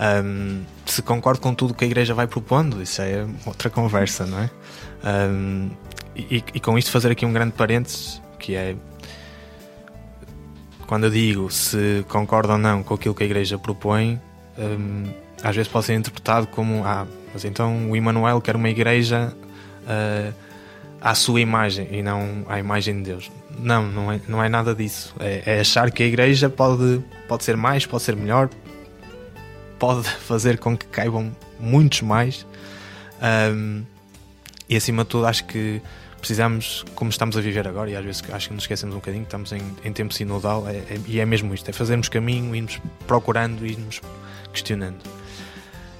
Ahm, 0.00 0.62
se 0.86 1.02
concordo 1.02 1.42
com 1.42 1.54
tudo 1.54 1.74
que 1.74 1.84
a 1.84 1.86
igreja 1.86 2.14
vai 2.14 2.26
propondo, 2.26 2.82
isso 2.82 3.02
é 3.02 3.26
outra 3.44 3.68
conversa, 3.68 4.24
não 4.24 4.38
é? 4.38 4.50
Ahm, 5.04 5.68
e, 6.16 6.42
e 6.54 6.60
com 6.60 6.78
isto 6.78 6.90
fazer 6.90 7.12
aqui 7.12 7.26
um 7.26 7.32
grande 7.34 7.52
parênteses, 7.52 8.22
que 8.38 8.54
é 8.54 8.74
quando 10.86 11.04
eu 11.04 11.10
digo 11.10 11.50
se 11.50 12.02
concordo 12.08 12.52
ou 12.52 12.58
não 12.58 12.82
com 12.82 12.94
aquilo 12.94 13.14
que 13.14 13.22
a 13.22 13.26
igreja 13.26 13.58
propõe, 13.58 14.18
ahm, 14.58 15.10
às 15.42 15.54
vezes 15.54 15.70
pode 15.70 15.84
ser 15.84 15.94
interpretado 15.94 16.46
como 16.46 16.82
ah, 16.84 17.06
mas 17.34 17.44
então 17.44 17.90
o 17.90 17.94
Emmanuel 17.94 18.40
quer 18.40 18.56
uma 18.56 18.70
igreja 18.70 19.34
ah, 19.86 20.32
à 21.00 21.14
sua 21.14 21.42
imagem 21.42 21.88
e 21.90 22.02
não 22.02 22.46
à 22.48 22.58
imagem 22.58 22.96
de 22.96 23.02
Deus. 23.02 23.30
Não, 23.58 23.86
não 23.86 24.10
é, 24.10 24.20
não 24.26 24.42
é 24.42 24.48
nada 24.48 24.74
disso. 24.74 25.14
É, 25.20 25.42
é 25.44 25.60
achar 25.60 25.90
que 25.90 26.02
a 26.02 26.06
igreja 26.06 26.48
pode, 26.48 27.02
pode 27.28 27.44
ser 27.44 27.56
mais, 27.56 27.84
pode 27.84 28.02
ser 28.02 28.16
melhor, 28.16 28.48
pode 29.80 30.08
fazer 30.08 30.58
com 30.58 30.76
que 30.78 30.86
caibam 30.86 31.34
muitos 31.58 32.02
mais. 32.02 32.46
Ahm, 33.20 33.82
e 34.68 34.76
acima 34.76 35.02
de 35.02 35.10
tudo, 35.10 35.26
acho 35.26 35.44
que 35.46 35.82
precisamos, 36.20 36.84
como 36.94 37.10
estamos 37.10 37.36
a 37.36 37.40
viver 37.40 37.66
agora, 37.66 37.90
e 37.90 37.96
às 37.96 38.04
vezes 38.04 38.22
acho 38.30 38.48
que 38.48 38.54
nos 38.54 38.62
esquecemos 38.64 38.94
um 38.94 38.98
bocadinho, 38.98 39.24
estamos 39.24 39.50
em, 39.52 39.60
em 39.82 39.92
tempo 39.92 40.14
sinodal, 40.14 40.68
é, 40.68 40.76
é- 40.76 41.00
e 41.06 41.18
é 41.18 41.26
mesmo 41.26 41.52
isto: 41.54 41.68
é 41.68 41.72
fazermos 41.72 42.08
caminho, 42.08 42.54
irmos 42.54 42.80
procurando 43.06 43.66
irmos 43.66 44.00
questionando. 44.52 44.98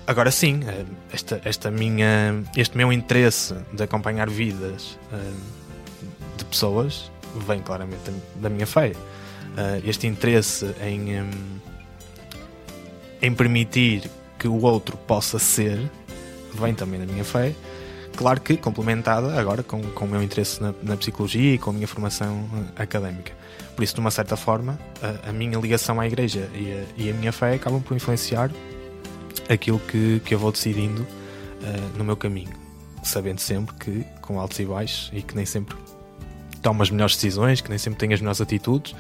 Agora 0.07 0.31
sim, 0.31 0.61
eh, 0.67 0.85
esta, 1.13 1.41
esta 1.45 1.71
minha, 1.71 2.43
este 2.57 2.77
meu 2.77 2.93
interesse 2.93 3.55
de 3.73 3.83
acompanhar 3.83 4.29
vidas 4.29 4.99
eh, 5.13 5.33
de 6.37 6.45
pessoas 6.45 7.11
vem 7.47 7.61
claramente 7.61 8.11
da- 8.11 8.43
da 8.43 8.51
minha 8.51 8.67
fé. 8.67 8.93
Eh, 9.57 9.81
Este 9.85 10.07
interesse 10.07 10.75
em, 10.83 11.25
em, 13.21 13.35
permitir 13.35 14.11
que 14.39 14.49
o 14.49 14.63
outro 14.63 14.97
possa 14.97 15.39
ser 15.39 15.91
vem 16.55 16.75
também 16.75 16.99
da 17.01 17.07
minha 17.07 17.25
fé. 17.25 17.55
Claro 18.17 18.41
que 18.41 18.57
complementada 18.57 19.39
agora 19.39 19.63
com, 19.63 19.81
com 19.83 20.05
o 20.05 20.09
meu 20.09 20.23
interesse 20.23 20.61
na, 20.61 20.75
na 20.83 20.97
psicologia 20.97 21.55
e 21.55 21.59
com 21.59 21.71
a 21.71 21.73
minha 21.73 21.87
formação 21.87 22.45
eh, 22.77 22.83
académica. 22.83 23.33
Por 23.77 23.85
isso, 23.85 23.95
de 23.95 24.01
uma 24.01 24.11
certa 24.11 24.37
forma, 24.37 24.79
a, 25.01 25.31
a 25.31 25.33
minha 25.33 25.59
ligação 25.59 26.01
à 26.01 26.07
igreja 26.07 26.51
e 26.55 26.73
a, 26.73 27.03
e 27.03 27.11
a 27.11 27.15
minha 27.15 27.33
fé 27.33 27.55
acabam 27.55 27.81
por 27.81 27.97
influenciar 27.97 28.51
aquilo 29.49 29.79
que, 29.79 30.21
que 30.25 30.35
eu 30.35 30.39
vou 30.39 30.51
decidindo 30.51 31.07
eh, 31.63 31.81
no 31.97 32.05
meu 32.05 32.17
caminho, 32.17 32.53
sabendo 33.03 33.41
sempre 33.41 33.75
que 33.77 34.05
com 34.21 34.41
altos 34.41 34.59
e 34.59 34.65
baixos 34.65 35.11
e 35.15 35.23
que 35.23 35.35
nem 35.37 35.47
sempre 35.47 35.77
tomo 36.61 36.83
as 36.83 36.91
melhores 36.91 37.15
decisões, 37.15 37.61
que 37.61 37.71
nem 37.71 37.79
sempre 37.79 37.99
tenho 38.01 38.13
as 38.13 38.21
melhores 38.21 38.41
atitudes, 38.41 38.95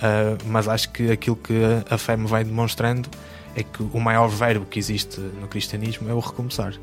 eh, 0.00 0.36
mas 0.46 0.68
acho 0.68 0.90
que 0.90 1.10
aquilo 1.10 1.36
que 1.36 1.54
a, 1.64 1.94
a 1.94 1.98
fé 1.98 2.16
me 2.16 2.26
vai 2.26 2.44
demonstrando 2.44 3.08
é 3.54 3.62
que 3.62 3.82
o 3.82 4.00
maior 4.00 4.28
verbo 4.28 4.66
que 4.66 4.78
existe 4.78 5.20
no 5.20 5.48
cristianismo 5.48 6.08
é 6.08 6.14
o 6.14 6.18
recomeçar. 6.18 6.74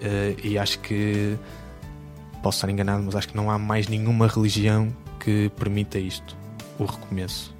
Eh, 0.00 0.36
e 0.42 0.58
acho 0.58 0.78
que 0.80 1.36
posso 2.42 2.58
estar 2.58 2.70
enganado, 2.70 3.02
mas 3.02 3.14
acho 3.14 3.28
que 3.28 3.36
não 3.36 3.50
há 3.50 3.58
mais 3.58 3.86
nenhuma 3.86 4.26
religião 4.26 4.94
que 5.18 5.50
permita 5.56 5.98
isto, 5.98 6.36
o 6.78 6.84
recomeço, 6.84 7.54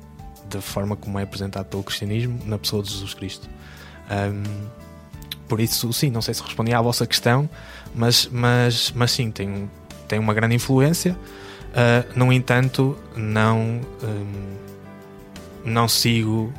da 0.49 0.61
forma 0.61 0.97
como 0.97 1.19
é 1.19 1.23
apresentado 1.23 1.67
pelo 1.67 1.83
cristianismo 1.83 2.39
na 2.47 2.59
pessoa 2.59 2.83
de 2.83 2.91
Jesus 2.91 3.15
Cristo. 3.15 3.49
Ahm, 4.09 4.43
por 5.47 5.61
isso, 5.61 5.93
sim, 5.93 6.11
não 6.11 6.23
sei 6.23 6.33
se 6.33 6.43
respondi 6.43 6.73
à 6.73 6.81
vossa 6.81 7.07
questão, 7.07 7.49
mas, 7.95 8.29
mas, 8.33 8.93
mas 8.95 9.11
sim, 9.11 9.31
tem, 9.31 9.71
tem 10.09 10.19
uma 10.19 10.33
grande 10.33 10.55
influência. 10.55 11.17
Ah, 11.75 12.05
no 12.17 12.33
entanto, 12.33 12.99
não, 13.17 13.81
hum, 14.03 14.57
não 15.65 15.89
sigo 15.89 16.53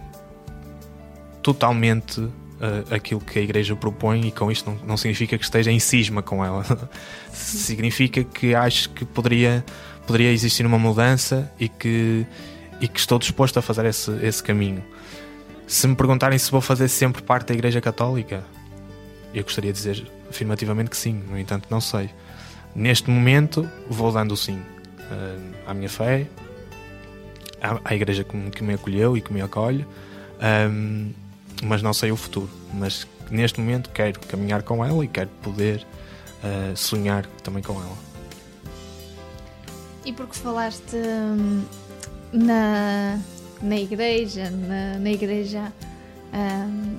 totalmente 1.42 2.22
ah, 2.62 2.96
aquilo 2.96 3.20
que 3.20 3.40
a 3.40 3.42
Igreja 3.42 3.76
propõe, 3.76 4.28
e 4.28 4.32
com 4.32 4.52
isto 4.52 4.70
não, 4.70 4.78
não 4.86 4.98
significa 4.98 5.36
que 5.36 5.44
esteja 5.44 5.72
em 5.72 5.80
cisma 5.80 6.22
com 6.22 6.46
ela. 6.46 6.64
significa 7.34 8.24
que 8.24 8.54
acho 8.54 8.90
que 8.92 9.04
poderia, 9.04 9.66
poderia 10.06 10.32
existir 10.32 10.64
uma 10.64 10.78
mudança 10.78 11.52
e 11.60 11.68
que, 11.68 12.24
e 12.80 12.88
que 12.88 13.00
estou 13.00 13.18
disposto 13.18 13.58
a 13.58 13.64
fazer 13.64 13.86
esse, 13.86 14.12
esse 14.22 14.44
caminho. 14.44 14.84
Se 15.66 15.88
me 15.88 15.96
perguntarem 15.96 16.38
se 16.38 16.52
vou 16.52 16.62
fazer 16.62 16.88
sempre 16.88 17.24
parte 17.24 17.48
da 17.48 17.56
Igreja 17.56 17.82
Católica, 17.82 18.44
eu 19.34 19.44
gostaria 19.44 19.74
de 19.74 19.78
dizer 19.80 20.12
afirmativamente 20.30 20.92
que 20.92 20.98
sim, 20.98 21.14
no 21.14 21.40
entanto, 21.40 21.68
não 21.68 21.82
sei. 21.82 22.12
Neste 22.76 23.10
momento, 23.10 23.68
vou 23.90 24.12
dando 24.12 24.38
sim 24.38 24.62
eh, 25.00 25.38
à 25.66 25.74
minha 25.74 25.90
fé, 25.90 26.28
à, 27.60 27.80
à 27.84 27.96
Igreja 27.96 28.24
que 28.24 28.36
me, 28.36 28.52
que 28.52 28.64
me 28.64 28.76
acolheu 28.76 29.18
e 29.18 29.22
que 29.22 29.34
me 29.34 29.42
acolhe, 29.42 29.84
ehm, 30.40 31.10
mas 31.62 31.82
não 31.82 31.94
sei 31.94 32.12
o 32.12 32.18
futuro. 32.18 32.50
Mas 32.74 33.08
neste 33.30 33.60
momento, 33.60 33.90
quero 33.90 34.20
caminhar 34.22 34.64
com 34.64 34.84
ela 34.84 35.04
e 35.04 35.08
quero 35.08 35.30
poder 35.42 35.86
eh, 36.44 36.74
sonhar 36.76 37.26
também 37.44 37.64
com 37.64 37.74
ela. 37.74 37.98
E 40.04 40.12
porque 40.12 40.36
falaste 40.36 40.96
hum, 40.96 41.64
na, 42.34 43.20
na 43.62 43.76
igreja, 43.76 44.50
na, 44.50 45.00
na 45.00 45.12
igreja 45.12 45.72
hum, 46.34 46.98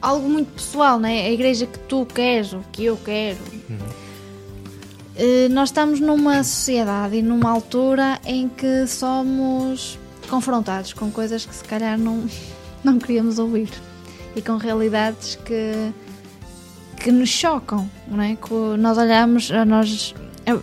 algo 0.00 0.28
muito 0.28 0.52
pessoal, 0.54 0.98
né? 0.98 1.26
A 1.26 1.30
igreja 1.30 1.66
que 1.66 1.78
tu 1.80 2.06
queres, 2.06 2.52
o 2.52 2.64
que 2.72 2.84
eu 2.84 2.96
quero. 2.96 3.38
Eh, 5.16 5.48
nós 5.50 5.68
estamos 5.68 6.00
numa 6.00 6.42
sociedade 6.42 7.16
e 7.16 7.22
numa 7.22 7.50
altura 7.50 8.18
em 8.24 8.48
que 8.48 8.86
somos 8.86 9.98
confrontados 10.28 10.92
com 10.94 11.10
coisas 11.10 11.44
que 11.44 11.54
se 11.54 11.64
calhar 11.64 11.98
não, 11.98 12.26
não 12.84 12.98
queríamos 12.98 13.38
ouvir 13.38 13.68
e 14.34 14.42
com 14.42 14.56
realidades 14.56 15.36
que, 15.36 15.92
que 17.02 17.12
nos 17.12 17.28
chocam, 17.28 17.88
não 18.08 18.22
é? 18.22 18.36
Que 18.36 18.52
nós 18.78 18.98
olhamos, 18.98 19.50
nós 19.66 20.14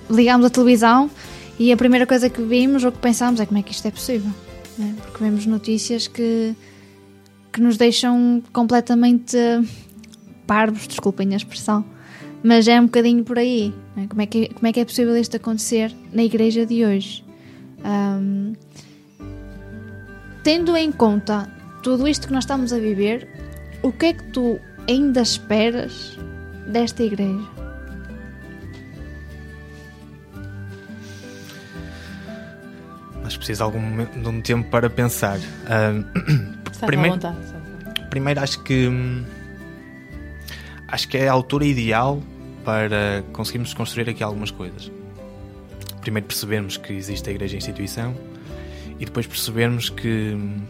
ligamos 0.09 0.45
a 0.45 0.49
televisão 0.49 1.09
e 1.57 1.71
a 1.71 1.77
primeira 1.77 2.05
coisa 2.05 2.29
que 2.29 2.41
vimos 2.41 2.83
ou 2.83 2.91
que 2.91 2.99
pensámos 2.99 3.39
é 3.39 3.45
como 3.45 3.59
é 3.59 3.63
que 3.63 3.71
isto 3.71 3.87
é 3.87 3.91
possível, 3.91 4.31
é? 4.79 4.93
Porque 5.01 5.23
vemos 5.23 5.45
notícias 5.45 6.07
que, 6.07 6.55
que 7.51 7.61
nos 7.61 7.77
deixam 7.77 8.41
completamente 8.51 9.37
parvos, 10.47 10.87
desculpem 10.87 11.33
a 11.33 11.37
expressão, 11.37 11.85
mas 12.41 12.67
é 12.67 12.79
um 12.79 12.85
bocadinho 12.85 13.23
por 13.23 13.37
aí. 13.37 13.73
é? 13.97 14.07
Como, 14.07 14.21
é 14.21 14.25
que, 14.25 14.49
como 14.53 14.67
é 14.67 14.73
que 14.73 14.79
é 14.79 14.85
possível 14.85 15.15
isto 15.17 15.35
acontecer 15.37 15.93
na 16.11 16.23
igreja 16.23 16.65
de 16.65 16.85
hoje? 16.85 17.23
Ahm, 17.83 18.53
tendo 20.43 20.75
em 20.75 20.91
conta 20.91 21.58
tudo 21.89 22.07
isto 22.07 22.27
que 22.27 22.33
nós 22.33 22.43
estamos 22.43 22.71
a 22.71 22.77
viver, 22.77 23.27
o 23.81 23.91
que 23.91 24.05
é 24.05 24.13
que 24.13 24.23
tu 24.25 24.59
ainda 24.87 25.21
esperas 25.21 26.19
desta 26.67 27.01
igreja? 27.01 27.47
Acho 33.23 33.31
que 33.31 33.37
preciso 33.37 33.57
de 33.57 33.63
algum 33.63 33.79
momento, 33.79 34.19
de 34.19 34.27
um 34.27 34.39
tempo 34.39 34.69
para 34.69 34.87
pensar. 34.87 35.39
Está 36.71 36.85
primeiro, 36.85 37.15
vontade. 37.15 37.37
primeiro 38.11 38.39
acho 38.39 38.61
que 38.61 38.87
hum, 38.87 39.25
acho 40.87 41.07
que 41.07 41.17
é 41.17 41.27
a 41.27 41.31
altura 41.31 41.65
ideal 41.65 42.21
para 42.63 43.23
conseguirmos 43.33 43.73
construir 43.73 44.07
aqui 44.07 44.21
algumas 44.21 44.51
coisas. 44.51 44.91
Primeiro 46.01 46.27
percebermos 46.27 46.77
que 46.77 46.93
existe 46.93 47.27
a 47.31 47.33
igreja 47.33 47.57
instituição 47.57 48.13
e 48.99 49.05
depois 49.05 49.25
percebermos 49.25 49.89
que 49.89 50.35
hum, 50.35 50.61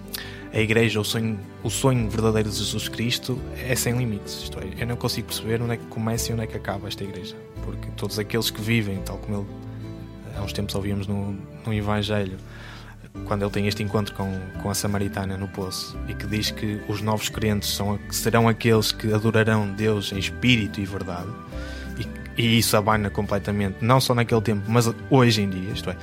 a 0.52 0.60
igreja, 0.60 1.00
o 1.00 1.04
sonho, 1.04 1.40
o 1.64 1.70
sonho 1.70 2.10
verdadeiro 2.10 2.50
de 2.50 2.56
Jesus 2.56 2.88
Cristo 2.88 3.40
é 3.68 3.76
sem 3.76 3.96
limites. 3.96 4.44
Isto 4.44 4.60
é, 4.60 4.82
eu 4.82 4.88
não 4.88 4.96
consigo 4.96 5.28
perceber 5.28 5.62
onde 5.62 5.74
é 5.74 5.78
que 5.78 5.86
começa 5.86 6.32
e 6.32 6.34
onde 6.34 6.44
é 6.44 6.48
que 6.48 6.58
acaba 6.58 6.88
esta 6.88 7.04
igreja. 7.04 7.36
Porque 7.64 7.90
todos 7.96 8.18
aqueles 8.18 8.50
que 8.50 8.60
vivem, 8.60 8.98
tal 9.00 9.18
como 9.18 9.42
ele 9.42 9.48
há 10.36 10.42
uns 10.42 10.54
tempos 10.54 10.74
ouvíamos 10.74 11.06
no, 11.06 11.38
no 11.66 11.74
Evangelho, 11.74 12.38
quando 13.26 13.44
ele 13.44 13.52
tem 13.52 13.68
este 13.68 13.84
encontro 13.84 14.16
com, 14.16 14.40
com 14.62 14.70
a 14.70 14.74
Samaritana 14.74 15.38
no 15.38 15.48
poço 15.48 15.98
e 16.08 16.14
que 16.14 16.26
diz 16.26 16.52
que 16.52 16.82
os 16.88 17.02
novos 17.02 17.30
crentes 17.30 17.70
são, 17.70 18.00
serão 18.10 18.48
aqueles 18.48 18.92
que 18.92 19.14
adorarão 19.14 19.72
Deus 19.74 20.12
em 20.12 20.18
espírito 20.18 20.80
e 20.80 20.86
verdade, 20.86 21.30
e, 22.38 22.42
e 22.42 22.58
isso 22.58 22.76
abana 22.76 23.10
completamente, 23.10 23.78
não 23.82 24.00
só 24.00 24.16
naquele 24.16 24.42
tempo, 24.42 24.64
mas 24.68 24.92
hoje 25.10 25.42
em 25.42 25.50
dia. 25.50 25.72
Isto 25.74 25.92
é, 25.92 25.98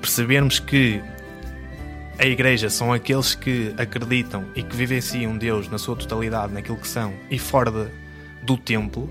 percebermos 0.00 0.58
que 0.58 1.02
a 2.18 2.26
igreja 2.26 2.68
são 2.68 2.92
aqueles 2.92 3.34
que 3.34 3.72
acreditam 3.78 4.44
e 4.54 4.62
que 4.62 4.74
vivenciam 4.74 5.38
Deus 5.38 5.68
na 5.68 5.78
sua 5.78 5.94
totalidade, 5.94 6.52
naquilo 6.52 6.76
que 6.76 6.88
são, 6.88 7.12
e 7.30 7.38
fora 7.38 7.70
de, 7.70 7.86
do 8.42 8.56
templo, 8.56 9.08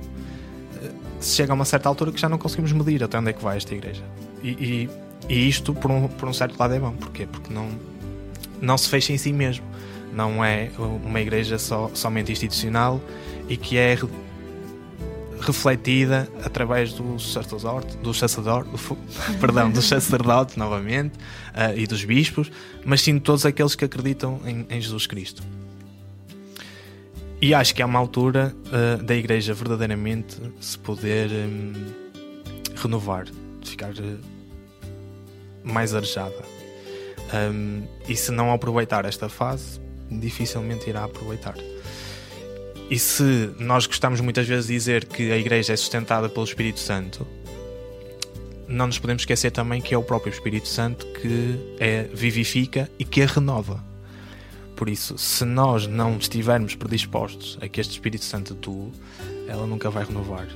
eh, 0.81 0.89
se 1.19 1.35
chega 1.37 1.53
a 1.53 1.55
uma 1.55 1.63
certa 1.63 1.87
altura 1.87 2.11
que 2.11 2.19
já 2.19 2.27
não 2.27 2.37
conseguimos 2.37 2.71
medir 2.73 3.01
até 3.03 3.17
onde 3.17 3.29
é 3.29 3.33
que 3.33 3.41
vai 3.41 3.55
esta 3.55 3.73
igreja. 3.73 4.03
E, 4.43 4.49
e, 4.49 4.89
e 5.29 5.47
isto, 5.47 5.73
por 5.73 5.89
um, 5.89 6.07
por 6.09 6.27
um 6.27 6.33
certo 6.33 6.59
lado, 6.59 6.73
é 6.73 6.79
bom. 6.79 6.91
Porquê? 6.91 7.25
Porque 7.25 7.53
não, 7.53 7.69
não 8.61 8.77
se 8.77 8.89
fecha 8.89 9.13
em 9.13 9.17
si 9.17 9.31
mesmo. 9.31 9.65
Não 10.13 10.43
é 10.43 10.69
uma 10.77 11.21
igreja 11.21 11.57
só, 11.57 11.89
somente 11.93 12.31
institucional 12.31 12.99
e 13.47 13.55
que 13.55 13.77
é 13.77 13.97
refletida 15.39 16.27
através 16.43 16.93
dos 16.93 17.33
sacerdotes, 17.33 17.95
do 17.95 18.77
fu- 18.77 18.97
perdão, 19.39 19.69
dos 19.69 19.85
sacerdotes 19.85 20.55
novamente 20.55 21.13
ah, 21.53 21.73
e 21.75 21.85
dos 21.87 22.03
bispos, 22.03 22.51
mas 22.85 23.01
sim 23.01 23.15
de 23.15 23.21
todos 23.21 23.45
aqueles 23.45 23.75
que 23.75 23.85
acreditam 23.85 24.39
em, 24.45 24.65
em 24.69 24.81
Jesus 24.81 25.05
Cristo. 25.07 25.43
E 27.39 27.53
acho 27.53 27.75
que 27.75 27.81
é 27.81 27.85
uma 27.85 27.99
altura 27.99 28.55
ah, 28.71 29.01
da 29.01 29.15
igreja 29.15 29.53
verdadeiramente 29.53 30.37
se 30.59 30.77
poder 30.77 31.29
hum, 31.29 31.73
renovar, 32.75 33.25
de 33.25 33.69
ficar 33.69 33.91
eh, 33.91 34.17
mais 35.63 35.93
arejada. 35.93 36.43
Um, 37.51 37.83
e 38.07 38.15
se 38.15 38.31
não 38.31 38.53
aproveitar 38.53 39.03
esta 39.03 39.27
fase, 39.27 39.81
dificilmente 40.09 40.89
irá 40.89 41.03
aproveitar. 41.03 41.55
E 42.89 42.97
se 42.97 43.53
nós 43.59 43.85
gostamos 43.85 44.21
muitas 44.21 44.47
vezes 44.47 44.67
de 44.67 44.73
dizer 44.73 45.05
que 45.05 45.31
a 45.31 45.37
igreja 45.37 45.73
é 45.73 45.75
sustentada 45.75 46.29
pelo 46.29 46.45
Espírito 46.45 46.79
Santo, 46.79 47.27
não 48.67 48.87
nos 48.87 48.99
podemos 48.99 49.21
esquecer 49.21 49.51
também 49.51 49.81
que 49.81 49.93
é 49.93 49.97
o 49.97 50.03
próprio 50.03 50.31
Espírito 50.31 50.67
Santo 50.67 51.05
que 51.07 51.75
é, 51.79 52.03
vivifica 52.13 52.89
e 52.97 53.03
que 53.03 53.21
a 53.21 53.25
renova. 53.25 53.83
Por 54.75 54.87
isso, 54.89 55.17
se 55.17 55.43
nós 55.43 55.87
não 55.87 56.17
estivermos 56.17 56.75
predispostos 56.75 57.57
a 57.61 57.67
que 57.67 57.81
este 57.81 57.93
Espírito 57.93 58.23
Santo 58.23 58.53
atue, 58.53 58.91
ela 59.47 59.65
nunca 59.65 59.89
vai 59.89 60.05
renovar. 60.05 60.47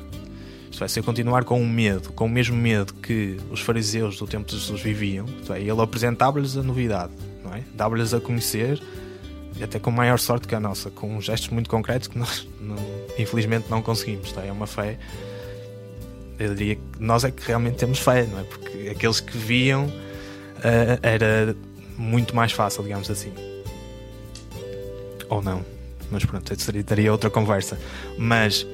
Isto 0.69 0.79
vai 0.79 0.87
ser 0.87 1.03
continuar 1.03 1.43
com 1.43 1.61
o 1.61 1.67
medo, 1.67 2.13
com 2.13 2.25
o 2.25 2.29
mesmo 2.29 2.55
medo 2.55 2.93
que 2.93 3.37
os 3.49 3.59
fariseus 3.59 4.17
do 4.17 4.27
tempo 4.27 4.45
de 4.45 4.57
Jesus 4.57 4.79
viviam. 4.79 5.25
Isto 5.25 5.53
é, 5.53 5.59
ele 5.59 5.81
apresentava-lhes 5.81 6.55
a 6.55 6.63
novidade, 6.63 7.11
não 7.43 7.53
é? 7.53 7.63
dava-lhes 7.73 8.13
a 8.13 8.21
conhecer, 8.21 8.81
até 9.63 9.79
com 9.79 9.91
maior 9.91 10.19
sorte 10.19 10.47
que 10.47 10.55
a 10.55 10.59
nossa, 10.59 10.89
com 10.89 11.19
gestos 11.21 11.49
muito 11.49 11.69
concretos 11.69 12.07
que 12.07 12.17
nós, 12.17 12.47
não- 12.59 12.75
infelizmente, 13.17 13.67
não 13.69 13.81
conseguimos. 13.81 14.27
Isto 14.27 14.39
é, 14.39 14.51
uma 14.51 14.67
fé. 14.67 14.97
Eu 16.39 16.55
diria 16.55 16.75
que 16.75 16.81
nós 16.99 17.23
é 17.23 17.31
que 17.31 17.45
realmente 17.45 17.75
temos 17.77 17.99
fé, 17.99 18.25
não 18.25 18.39
é? 18.39 18.43
Porque 18.43 18.89
aqueles 18.89 19.19
que 19.19 19.37
viam 19.37 19.91
eh, 20.63 20.97
era 21.03 21.55
muito 21.97 22.35
mais 22.35 22.51
fácil, 22.51 22.83
digamos 22.83 23.11
assim. 23.11 23.31
Ou 25.29 25.41
não. 25.41 25.63
Mas 26.09 26.25
pronto, 26.25 26.59
seria, 26.59 26.83
daria 26.83 27.11
outra 27.11 27.29
conversa. 27.29 27.79
Mas 28.17 28.65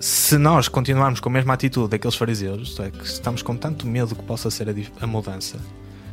se 0.00 0.36
nós 0.36 0.68
continuarmos 0.68 1.20
com 1.20 1.28
a 1.28 1.32
mesma 1.32 1.54
atitude 1.54 1.90
daqueles 1.90 2.16
fariseus, 2.16 2.68
isto 2.70 2.82
é, 2.82 2.90
que 2.90 3.04
estamos 3.04 3.40
com 3.42 3.56
tanto 3.56 3.86
medo 3.86 4.14
que 4.16 4.22
possa 4.22 4.50
ser 4.50 4.68
a, 4.68 4.74
a 5.04 5.06
mudança, 5.06 5.58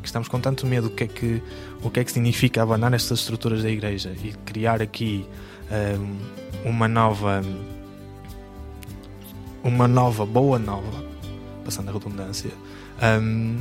que 0.06 0.10
estamos 0.10 0.28
com 0.28 0.40
tanto 0.40 0.66
medo 0.66 0.90
do 0.90 0.96
que 0.96 1.04
é 1.04 1.08
que, 1.08 1.42
o 1.82 1.90
que 1.90 2.00
é 2.00 2.04
que 2.04 2.12
significa 2.12 2.62
abandonar 2.62 2.94
estas 2.94 3.20
estruturas 3.20 3.64
da 3.64 3.70
igreja 3.70 4.16
e 4.24 4.32
criar 4.46 4.82
aqui 4.82 5.26
hum, 6.00 6.18
uma 6.64 6.88
nova 6.88 7.42
uma 9.64 9.88
nova, 9.88 10.28
boa 10.28 10.60
nova, 10.60 11.04
passando 11.64 11.90
a 11.90 11.92
redundância, 11.92 12.52
hum, 13.20 13.58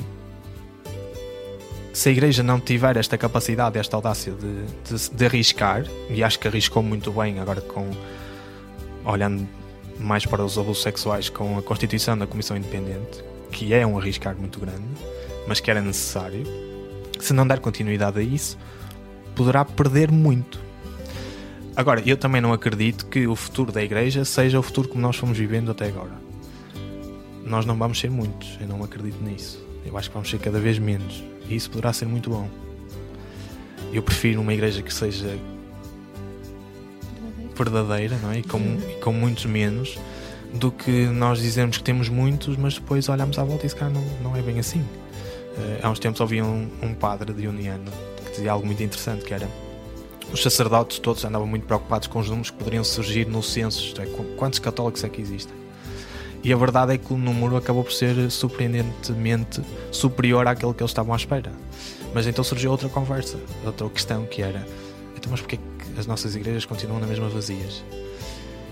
se 1.94 2.10
a 2.10 2.12
igreja 2.12 2.42
não 2.42 2.60
tiver 2.60 2.98
esta 2.98 3.16
capacidade, 3.16 3.78
esta 3.78 3.96
audácia 3.96 4.34
de, 4.34 4.66
de, 4.84 5.10
de 5.10 5.24
arriscar, 5.24 5.86
e 6.10 6.22
acho 6.22 6.38
que 6.38 6.46
arriscou 6.46 6.82
muito 6.82 7.10
bem 7.10 7.40
agora 7.40 7.62
com 7.62 7.90
olhando 9.04 9.48
mais 9.98 10.26
para 10.26 10.44
os 10.44 10.58
abusos 10.58 10.82
sexuais 10.82 11.30
com 11.30 11.56
a 11.56 11.62
constituição 11.62 12.18
da 12.18 12.26
Comissão 12.26 12.56
Independente, 12.56 13.24
que 13.50 13.72
é 13.72 13.86
um 13.86 13.96
arriscar 13.96 14.36
muito 14.36 14.60
grande, 14.60 14.82
mas 15.46 15.60
que 15.60 15.70
era 15.70 15.80
necessário, 15.80 16.44
se 17.20 17.32
não 17.32 17.46
der 17.46 17.60
continuidade 17.60 18.18
a 18.18 18.22
isso, 18.22 18.58
poderá 19.34 19.64
perder 19.64 20.10
muito. 20.10 20.58
Agora, 21.76 22.02
eu 22.06 22.16
também 22.16 22.40
não 22.40 22.52
acredito 22.52 23.06
que 23.06 23.26
o 23.26 23.34
futuro 23.34 23.72
da 23.72 23.82
Igreja 23.82 24.24
seja 24.24 24.58
o 24.58 24.62
futuro 24.62 24.88
como 24.88 25.02
nós 25.02 25.16
fomos 25.16 25.36
vivendo 25.36 25.70
até 25.70 25.88
agora. 25.88 26.12
Nós 27.44 27.66
não 27.66 27.76
vamos 27.76 27.98
ser 27.98 28.10
muitos, 28.10 28.56
eu 28.60 28.68
não 28.68 28.82
acredito 28.82 29.22
nisso. 29.22 29.62
Eu 29.84 29.98
acho 29.98 30.08
que 30.08 30.14
vamos 30.14 30.30
ser 30.30 30.38
cada 30.38 30.60
vez 30.60 30.78
menos. 30.78 31.22
E 31.48 31.56
isso 31.56 31.68
poderá 31.70 31.92
ser 31.92 32.06
muito 32.06 32.30
bom. 32.30 32.48
Eu 33.92 34.02
prefiro 34.02 34.40
uma 34.40 34.54
igreja 34.54 34.82
que 34.82 34.92
seja 34.92 35.36
verdadeira 37.56 38.16
não 38.22 38.32
é? 38.32 38.38
e, 38.38 38.42
com, 38.42 38.58
e 38.58 39.00
com 39.00 39.12
muitos 39.12 39.44
menos 39.44 39.98
do 40.52 40.70
que 40.70 41.06
nós 41.06 41.40
dizermos 41.40 41.78
que 41.78 41.84
temos 41.84 42.08
muitos, 42.08 42.56
mas 42.56 42.74
depois 42.74 43.08
olhamos 43.08 43.38
à 43.38 43.44
volta 43.44 43.66
e 43.66 43.68
se 43.68 43.74
calhar 43.74 43.92
não, 43.92 44.04
não 44.22 44.36
é 44.36 44.42
bem 44.42 44.58
assim. 44.58 44.84
Eh, 45.58 45.80
há 45.82 45.90
uns 45.90 45.98
tempos 45.98 46.20
ouvi 46.20 46.42
um, 46.42 46.68
um 46.82 46.94
padre 46.94 47.32
de 47.32 47.46
Uniano 47.46 47.90
que 48.24 48.30
dizia 48.32 48.52
algo 48.52 48.66
muito 48.66 48.82
interessante 48.82 49.24
que 49.24 49.32
era 49.34 49.48
os 50.32 50.42
sacerdotes 50.42 50.98
todos 50.98 51.24
andavam 51.24 51.46
muito 51.46 51.64
preocupados 51.66 52.08
com 52.08 52.18
os 52.18 52.28
números 52.28 52.50
que 52.50 52.56
poderiam 52.56 52.82
surgir 52.82 53.26
no 53.26 53.42
censo, 53.42 53.78
isto 53.80 54.00
é, 54.02 54.06
qu- 54.06 54.24
quantos 54.36 54.58
católicos 54.58 55.04
é 55.04 55.08
que 55.08 55.20
existem? 55.20 55.54
E 56.42 56.52
a 56.52 56.56
verdade 56.56 56.92
é 56.94 56.98
que 56.98 57.12
o 57.12 57.16
número 57.16 57.56
acabou 57.56 57.84
por 57.84 57.92
ser 57.92 58.30
surpreendentemente 58.30 59.62
superior 59.92 60.46
àquele 60.46 60.74
que 60.74 60.82
eles 60.82 60.90
estavam 60.90 61.14
à 61.14 61.16
espera. 61.16 61.52
Mas 62.12 62.26
então 62.26 62.42
surgiu 62.44 62.70
outra 62.70 62.88
conversa, 62.88 63.38
outra 63.64 63.88
questão 63.88 64.26
que 64.26 64.42
era: 64.42 64.66
então, 65.16 65.30
mas 65.30 65.40
porquê 65.40 65.56
que 65.56 65.98
as 66.00 66.06
nossas 66.06 66.34
igrejas 66.34 66.64
continuam 66.64 67.00
na 67.00 67.06
mesma 67.06 67.28
vazias? 67.28 67.82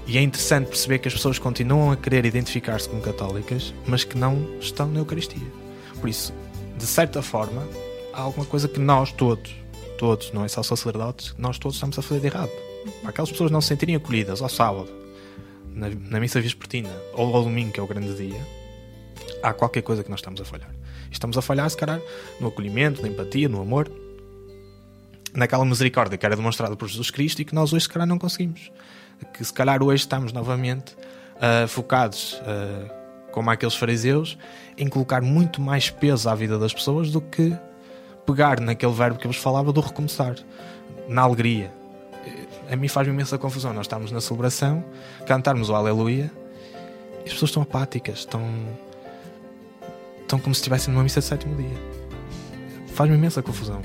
E 0.06 0.18
é 0.18 0.20
interessante 0.20 0.66
perceber 0.66 0.98
que 0.98 1.08
as 1.08 1.14
pessoas 1.14 1.38
continuam 1.38 1.92
a 1.92 1.96
querer 1.96 2.26
identificar-se 2.26 2.88
como 2.88 3.00
católicas, 3.00 3.72
mas 3.86 4.02
que 4.04 4.18
não 4.18 4.46
estão 4.60 4.88
na 4.88 4.98
Eucaristia. 4.98 5.46
Por 6.00 6.10
isso, 6.10 6.34
de 6.82 6.88
certa 6.88 7.22
forma, 7.22 7.64
há 8.12 8.22
alguma 8.22 8.44
coisa 8.44 8.66
que 8.66 8.80
nós 8.80 9.12
todos, 9.12 9.54
todos, 9.96 10.32
não 10.32 10.44
é 10.44 10.48
só 10.48 10.64
sacerdotes, 10.64 11.32
nós 11.38 11.56
todos 11.56 11.76
estamos 11.76 11.96
a 11.96 12.02
fazer 12.02 12.18
de 12.18 12.26
errado. 12.26 12.50
Para 13.00 13.10
aquelas 13.10 13.30
pessoas 13.30 13.52
não 13.52 13.60
se 13.60 13.68
sentirem 13.68 13.94
acolhidas 13.94 14.42
ao 14.42 14.48
sábado, 14.48 14.88
na, 15.72 15.88
na 15.90 16.18
missa 16.18 16.40
vespertina, 16.40 16.90
ou 17.14 17.36
ao 17.36 17.44
domingo, 17.44 17.70
que 17.70 17.78
é 17.78 17.82
o 17.84 17.86
grande 17.86 18.12
dia, 18.16 18.44
há 19.44 19.52
qualquer 19.52 19.82
coisa 19.82 20.02
que 20.02 20.10
nós 20.10 20.18
estamos 20.18 20.40
a 20.40 20.44
falhar. 20.44 20.74
Estamos 21.08 21.38
a 21.38 21.42
falhar, 21.42 21.70
se 21.70 21.76
calhar, 21.76 22.00
no 22.40 22.48
acolhimento, 22.48 23.00
na 23.00 23.06
empatia, 23.06 23.48
no 23.48 23.62
amor, 23.62 23.88
naquela 25.32 25.64
misericórdia 25.64 26.18
que 26.18 26.26
era 26.26 26.34
demonstrada 26.34 26.74
por 26.74 26.88
Jesus 26.88 27.12
Cristo 27.12 27.42
e 27.42 27.44
que 27.44 27.54
nós 27.54 27.72
hoje, 27.72 27.84
se 27.84 27.88
calhar, 27.88 28.08
não 28.08 28.18
conseguimos. 28.18 28.72
Que 29.32 29.44
se 29.44 29.52
calhar 29.52 29.84
hoje 29.84 30.00
estamos 30.00 30.32
novamente 30.32 30.96
ah, 31.40 31.68
focados, 31.68 32.42
ah, 32.44 33.01
como 33.32 33.50
aqueles 33.50 33.74
fariseus, 33.74 34.38
em 34.78 34.86
colocar 34.86 35.20
muito 35.20 35.60
mais 35.60 35.90
peso 35.90 36.28
à 36.28 36.34
vida 36.34 36.58
das 36.58 36.72
pessoas 36.72 37.10
do 37.10 37.20
que 37.20 37.56
pegar 38.24 38.60
naquele 38.60 38.92
verbo 38.92 39.18
que 39.18 39.26
eu 39.26 39.32
vos 39.32 39.40
falava 39.40 39.72
do 39.72 39.80
recomeçar, 39.80 40.36
na 41.08 41.22
alegria. 41.22 41.72
A 42.70 42.76
mim 42.76 42.88
faz-me 42.88 43.12
imensa 43.12 43.36
confusão. 43.36 43.72
Nós 43.74 43.86
estamos 43.86 44.12
na 44.12 44.20
celebração, 44.20 44.84
cantarmos 45.26 45.68
o 45.68 45.74
Aleluia 45.74 46.30
e 47.22 47.26
as 47.26 47.32
pessoas 47.32 47.50
estão 47.50 47.62
apáticas, 47.62 48.20
estão, 48.20 48.42
estão 50.20 50.38
como 50.38 50.54
se 50.54 50.60
estivessem 50.60 50.92
numa 50.92 51.02
missa 51.02 51.20
de 51.20 51.26
sétimo 51.26 51.54
dia. 51.56 51.76
Faz-me 52.94 53.16
imensa 53.16 53.42
confusão. 53.42 53.82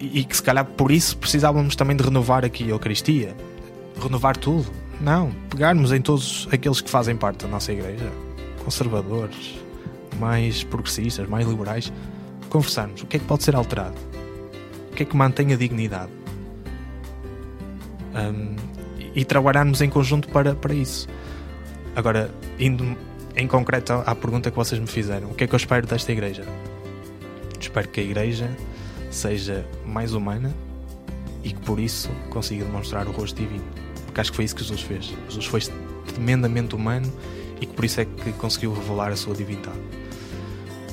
E, 0.00 0.20
e 0.20 0.24
que 0.24 0.36
se 0.36 0.42
calhar 0.42 0.64
por 0.64 0.90
isso 0.90 1.16
precisávamos 1.16 1.76
também 1.76 1.96
de 1.96 2.02
renovar 2.02 2.44
aqui 2.44 2.64
a 2.64 2.68
Eucaristia, 2.68 3.36
renovar 4.02 4.36
tudo. 4.36 4.66
Não, 5.00 5.30
pegarmos 5.50 5.92
em 5.92 6.00
todos 6.00 6.48
aqueles 6.50 6.80
que 6.80 6.88
fazem 6.88 7.16
parte 7.16 7.44
da 7.44 7.48
nossa 7.48 7.72
igreja, 7.72 8.10
conservadores, 8.64 9.56
mais 10.18 10.64
progressistas, 10.64 11.28
mais 11.28 11.46
liberais, 11.46 11.92
conversarmos 12.48 13.02
o 13.02 13.06
que 13.06 13.16
é 13.16 13.20
que 13.20 13.26
pode 13.26 13.44
ser 13.44 13.54
alterado, 13.54 13.96
o 14.90 14.94
que 14.94 15.02
é 15.02 15.06
que 15.06 15.16
mantém 15.16 15.52
a 15.52 15.56
dignidade 15.56 16.10
um, 18.14 18.56
e, 19.14 19.24
trabalharmos 19.24 19.80
em 19.82 19.90
conjunto 19.90 20.28
para, 20.28 20.54
para 20.54 20.74
isso. 20.74 21.06
Agora, 21.94 22.30
indo 22.58 22.96
em 23.34 23.46
concreto 23.46 23.92
à 23.92 24.14
pergunta 24.14 24.50
que 24.50 24.56
vocês 24.56 24.80
me 24.80 24.86
fizeram, 24.86 25.30
o 25.30 25.34
que 25.34 25.44
é 25.44 25.46
que 25.46 25.54
eu 25.54 25.58
espero 25.58 25.86
desta 25.86 26.12
igreja? 26.12 26.44
Espero 27.60 27.88
que 27.88 28.00
a 28.00 28.02
igreja 28.02 28.50
seja 29.10 29.66
mais 29.84 30.14
humana 30.14 30.54
e 31.44 31.52
que 31.52 31.60
por 31.60 31.78
isso 31.78 32.10
consiga 32.30 32.64
demonstrar 32.64 33.06
o 33.06 33.12
rosto 33.12 33.36
divino. 33.40 33.85
Acho 34.20 34.30
que 34.30 34.36
foi 34.36 34.44
isso 34.44 34.54
que 34.54 34.62
Jesus 34.62 34.80
fez. 34.82 35.12
Jesus 35.28 35.46
foi 35.46 35.60
tremendamente 36.06 36.74
humano 36.74 37.12
e 37.60 37.66
que 37.66 37.72
por 37.72 37.84
isso 37.84 38.00
é 38.00 38.04
que 38.04 38.32
conseguiu 38.32 38.72
revelar 38.72 39.12
a 39.12 39.16
sua 39.16 39.34
divindade. 39.34 39.78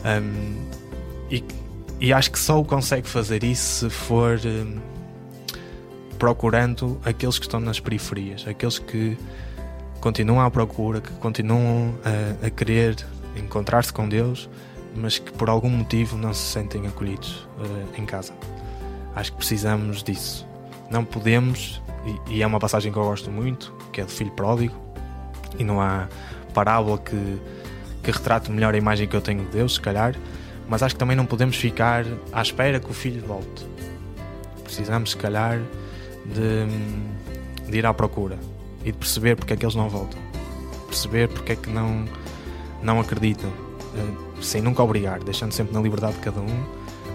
Um, 0.06 0.68
e, 1.30 1.44
e, 2.00 2.14
acho 2.14 2.32
que 2.32 2.40
só 2.40 2.60
o 2.60 2.66
consegue 2.66 3.08
fazer 3.08 3.44
isso 3.44 3.90
se 3.90 3.90
for 3.90 4.40
um, 4.46 4.80
procurando 6.20 7.00
aqueles 7.06 7.40
que 7.40 7.46
estão 7.46 7.60
nas 7.60 7.80
periferias, 7.80 8.46
aqueles 8.48 8.80
que 8.80 9.18
continuam 10.02 10.42
à 10.42 10.52
procura, 10.52 11.00
que 11.00 11.12
continuam 11.14 11.96
a, 12.04 12.48
a 12.48 12.50
querer 12.50 12.98
encontrar-se 13.38 13.94
com 13.94 14.08
Deus, 14.08 14.50
mas 14.96 15.18
que 15.18 15.32
por 15.32 15.50
algum 15.50 15.70
motivo 15.70 16.18
não 16.18 16.34
se 16.34 16.52
sentem 16.52 16.86
acolhidos 16.86 17.48
uh, 17.58 18.00
em 18.00 18.06
casa. 18.06 18.34
Acho 19.16 19.32
que 19.32 19.38
precisamos 19.38 20.04
disso. 20.04 20.46
Não 20.90 21.06
podemos, 21.06 21.82
e, 22.30 22.42
é 22.42 22.48
uma 22.48 22.60
passagem 22.60 22.92
que 22.92 22.98
eu 22.98 23.04
gosto 23.04 23.32
muito, 23.32 23.74
que 23.92 24.02
é 24.02 24.04
do 24.04 24.12
filho 24.12 24.32
pródigo, 24.32 24.76
e 25.58 25.64
não 25.64 25.80
há 25.80 26.08
parábola 26.54 26.98
que, 26.98 27.40
que 28.02 28.12
retrate 28.12 28.52
melhor 28.52 28.74
a 28.74 28.78
imagem 28.78 29.08
que 29.08 29.16
eu 29.16 29.22
tenho 29.22 29.44
de 29.46 29.52
Deus, 29.52 29.76
se 29.76 29.82
calhar, 29.82 30.16
mas 30.68 30.84
acho 30.84 30.96
que 30.96 31.00
também 31.00 31.16
não 31.16 31.26
podemos 31.26 31.56
ficar 31.56 32.06
à 32.32 32.42
espera 32.42 32.80
que 32.80 32.90
o 32.90 32.94
filho 32.94 33.22
volte. 33.26 33.66
Precisamos, 34.64 35.12
se 35.12 35.18
calhar, 35.18 35.60
de, 36.26 37.70
de 37.70 37.78
ir 37.78 37.86
à 37.86 37.94
procura 37.94 38.38
e 38.84 38.92
de 38.92 38.98
perceber 38.98 39.36
porque 39.36 39.54
é 39.54 39.56
que 39.56 39.66
eles 39.66 39.76
não 39.76 39.90
voltam, 39.90 40.20
perceber 40.88 41.30
porque 41.30 41.54
é 41.54 41.56
que 41.56 41.70
não, 41.70 42.06
não 42.82 43.00
acreditam, 43.00 43.50
uh, 43.50 44.44
sem 44.44 44.62
nunca 44.62 44.84
obrigar, 44.84 45.24
deixando 45.24 45.54
sempre 45.54 45.74
na 45.74 45.82
liberdade 45.82 46.16
de 46.16 46.20
cada 46.20 46.42
um, 46.42 46.64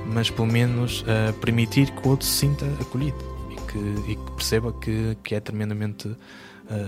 mas 0.06 0.30
pelo 0.30 0.48
menos 0.48 1.02
uh, 1.02 1.32
permitir 1.34 1.90
que 1.90 2.06
o 2.06 2.10
outro 2.10 2.26
se 2.26 2.32
sinta 2.32 2.64
acolhido 2.80 3.27
que, 3.70 4.10
e 4.10 4.16
que 4.16 4.32
perceba 4.32 4.72
que, 4.72 5.16
que 5.22 5.34
é 5.34 5.40
tremendamente 5.40 6.08
uh, 6.08 6.16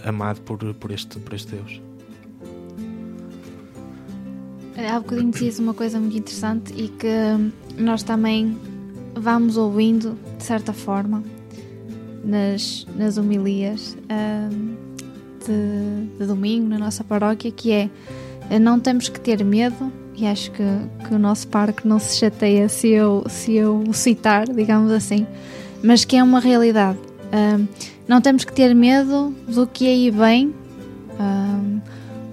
amado 0.05 0.41
por, 0.43 0.59
por, 0.75 0.91
este, 0.91 1.19
por 1.19 1.35
este 1.35 1.57
Deus. 1.57 1.81
Há 4.77 4.99
bocadinho 4.99 5.31
dizias 5.31 5.59
uma 5.59 5.75
coisa 5.75 6.01
muito 6.01 6.17
interessante 6.17 6.73
e 6.75 6.89
que 6.89 7.07
nós 7.77 8.03
também 8.03 8.57
vamos 9.15 9.57
ouvindo, 9.57 10.19
de 10.39 10.45
certa 10.45 10.73
forma, 10.73 11.23
nas, 12.25 12.87
nas 12.97 13.19
homilias 13.19 13.97
um, 14.11 14.77
de, 15.45 16.19
de, 16.19 16.27
domingo 16.27 16.69
na 16.69 16.79
nossa 16.79 17.05
paróquia, 17.05 17.51
que 17.51 17.73
é 17.73 17.91
não 18.59 18.81
temos 18.81 19.09
que 19.09 19.21
ter 19.21 19.45
medo, 19.45 19.93
e 20.17 20.27
acho 20.27 20.51
que, 20.51 20.63
que 21.07 21.15
o 21.15 21.19
nosso 21.19 21.47
parque 21.49 21.87
não 21.87 21.99
se 21.99 22.17
chateia 22.17 22.69
se 22.69 22.89
eu, 22.89 23.25
se 23.29 23.55
eu 23.55 23.85
citar, 23.93 24.49
digamos 24.49 24.91
assim, 24.93 25.27
mas 25.83 26.05
que 26.05 26.17
é 26.17 26.23
uma 26.23 26.41
realidade. 26.41 26.99
Um, 27.33 27.67
não 28.09 28.21
temos 28.21 28.45
que 28.45 28.53
ter 28.53 28.75
medo 28.75 29.35
do 29.47 29.67
que 29.67 29.87
aí 29.87 30.11
vem, 30.11 30.55
um, 31.19 31.81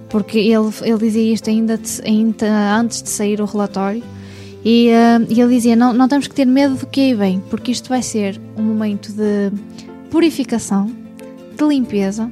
porque 0.08 0.38
ele, 0.38 0.70
ele 0.82 0.98
dizia 0.98 1.32
isto 1.32 1.50
ainda, 1.50 1.78
de, 1.78 2.02
ainda 2.04 2.76
antes 2.76 3.02
de 3.02 3.08
sair 3.08 3.40
o 3.40 3.44
relatório. 3.44 4.02
E, 4.64 4.90
uh, 4.90 5.22
ele 5.30 5.54
dizia: 5.54 5.76
não, 5.76 5.92
não 5.92 6.08
temos 6.08 6.26
que 6.26 6.34
ter 6.34 6.46
medo 6.46 6.74
do 6.74 6.86
que 6.86 7.00
aí 7.00 7.14
vem, 7.14 7.40
porque 7.48 7.70
isto 7.70 7.88
vai 7.88 8.02
ser 8.02 8.40
um 8.56 8.62
momento 8.62 9.12
de 9.12 9.52
purificação, 10.10 10.90
de 11.56 11.64
limpeza 11.64 12.30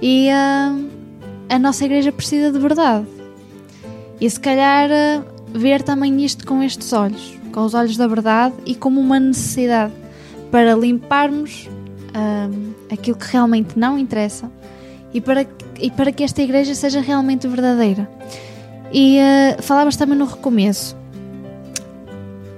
e 0.00 0.28
uh, 0.28 0.88
a 1.48 1.58
nossa 1.58 1.84
igreja 1.84 2.12
precisa 2.12 2.52
de 2.52 2.58
verdade. 2.58 3.06
E 4.20 4.28
se 4.28 4.38
calhar 4.38 4.88
uh, 4.90 5.58
ver 5.58 5.82
também 5.82 6.24
isto 6.24 6.46
com 6.46 6.62
estes 6.62 6.92
olhos, 6.92 7.34
com 7.52 7.64
os 7.64 7.74
olhos 7.74 7.96
da 7.96 8.06
verdade 8.06 8.54
e 8.64 8.74
como 8.74 9.00
uma 9.00 9.18
necessidade 9.18 9.92
para 10.56 10.74
limparmos 10.74 11.68
uh, 12.16 12.74
aquilo 12.90 13.18
que 13.18 13.30
realmente 13.30 13.78
não 13.78 13.98
interessa 13.98 14.50
e 15.12 15.20
para, 15.20 15.46
e 15.78 15.90
para 15.90 16.10
que 16.10 16.24
esta 16.24 16.40
igreja 16.40 16.74
seja 16.74 16.98
realmente 16.98 17.46
verdadeira. 17.46 18.08
E 18.90 19.18
uh, 19.18 19.62
falavas 19.62 19.96
também 19.96 20.16
no 20.16 20.24
recomeço. 20.24 20.96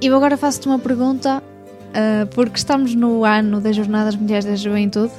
Eu 0.00 0.14
agora 0.14 0.36
faço-te 0.36 0.68
uma 0.68 0.78
pergunta 0.78 1.42
uh, 1.42 2.26
porque 2.36 2.56
estamos 2.58 2.94
no 2.94 3.24
ano 3.24 3.60
das 3.60 3.74
Jornadas 3.74 4.14
Mundiais 4.14 4.44
da 4.44 4.54
Juventude, 4.54 5.12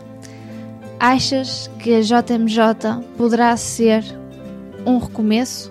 achas 0.97 1.69
que 1.79 1.93
a 1.95 1.99
JMJ 1.99 3.03
poderá 3.17 3.57
ser 3.57 4.05
um 4.85 4.99
recomeço? 4.99 5.69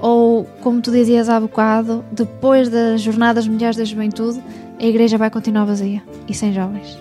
Ou, 0.00 0.44
como 0.62 0.80
tu 0.80 0.90
dizias 0.90 1.28
há 1.28 1.38
bocado, 1.38 2.02
depois 2.10 2.70
das 2.70 3.02
Jornadas 3.02 3.46
Mundiais 3.46 3.76
da 3.76 3.84
Juventude, 3.84 4.42
a 4.82 4.86
igreja 4.86 5.16
vai 5.16 5.30
continuar 5.30 5.64
vazia 5.64 6.02
e 6.28 6.34
sem 6.34 6.52
jovens? 6.52 6.98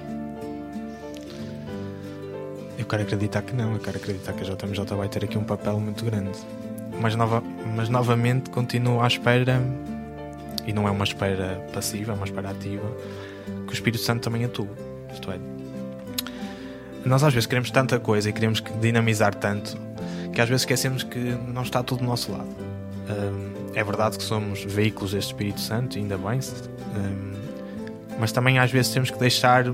Eu 2.77 2.85
quero 2.85 3.01
acreditar 3.01 3.41
que 3.41 3.55
não, 3.55 3.73
eu 3.73 3.79
quero 3.79 3.97
acreditar 3.97 4.33
que 4.33 4.43
a 4.43 4.55
JMJ 4.55 4.95
vai 4.95 5.09
ter 5.09 5.23
aqui 5.23 5.35
um 5.35 5.43
papel 5.43 5.79
muito 5.79 6.05
grande. 6.05 6.37
Mas, 6.99 7.15
nova, 7.15 7.41
mas 7.75 7.89
novamente 7.89 8.51
continuo 8.51 9.01
à 9.01 9.07
espera 9.07 9.59
e 10.67 10.71
não 10.71 10.87
é 10.87 10.91
uma 10.91 11.03
espera 11.03 11.65
passiva, 11.73 12.11
é 12.11 12.15
uma 12.15 12.25
espera 12.25 12.51
ativa, 12.51 12.85
que 13.65 13.71
o 13.71 13.73
Espírito 13.73 14.03
Santo 14.03 14.21
também 14.21 14.45
atua. 14.45 14.69
Isto 15.11 15.31
é, 15.31 15.39
nós 17.03 17.23
às 17.23 17.33
vezes 17.33 17.47
queremos 17.47 17.71
tanta 17.71 17.99
coisa 17.99 18.29
e 18.29 18.33
queremos 18.33 18.63
dinamizar 18.79 19.33
tanto 19.33 19.75
que 20.31 20.39
às 20.39 20.47
vezes 20.47 20.61
esquecemos 20.61 21.01
que 21.01 21.17
não 21.19 21.63
está 21.63 21.81
tudo 21.81 21.99
do 21.99 22.05
nosso 22.05 22.31
lado. 22.31 22.47
Um, 23.09 23.73
é 23.73 23.83
verdade 23.83 24.17
que 24.17 24.23
somos 24.23 24.63
veículos 24.63 25.13
deste 25.13 25.33
Espírito 25.33 25.59
Santo, 25.59 25.97
ainda 25.97 26.17
bem, 26.17 26.39
um, 26.39 27.40
mas 28.21 28.31
também 28.31 28.59
às 28.59 28.69
vezes 28.69 28.93
temos 28.93 29.09
que 29.09 29.17
deixar 29.17 29.65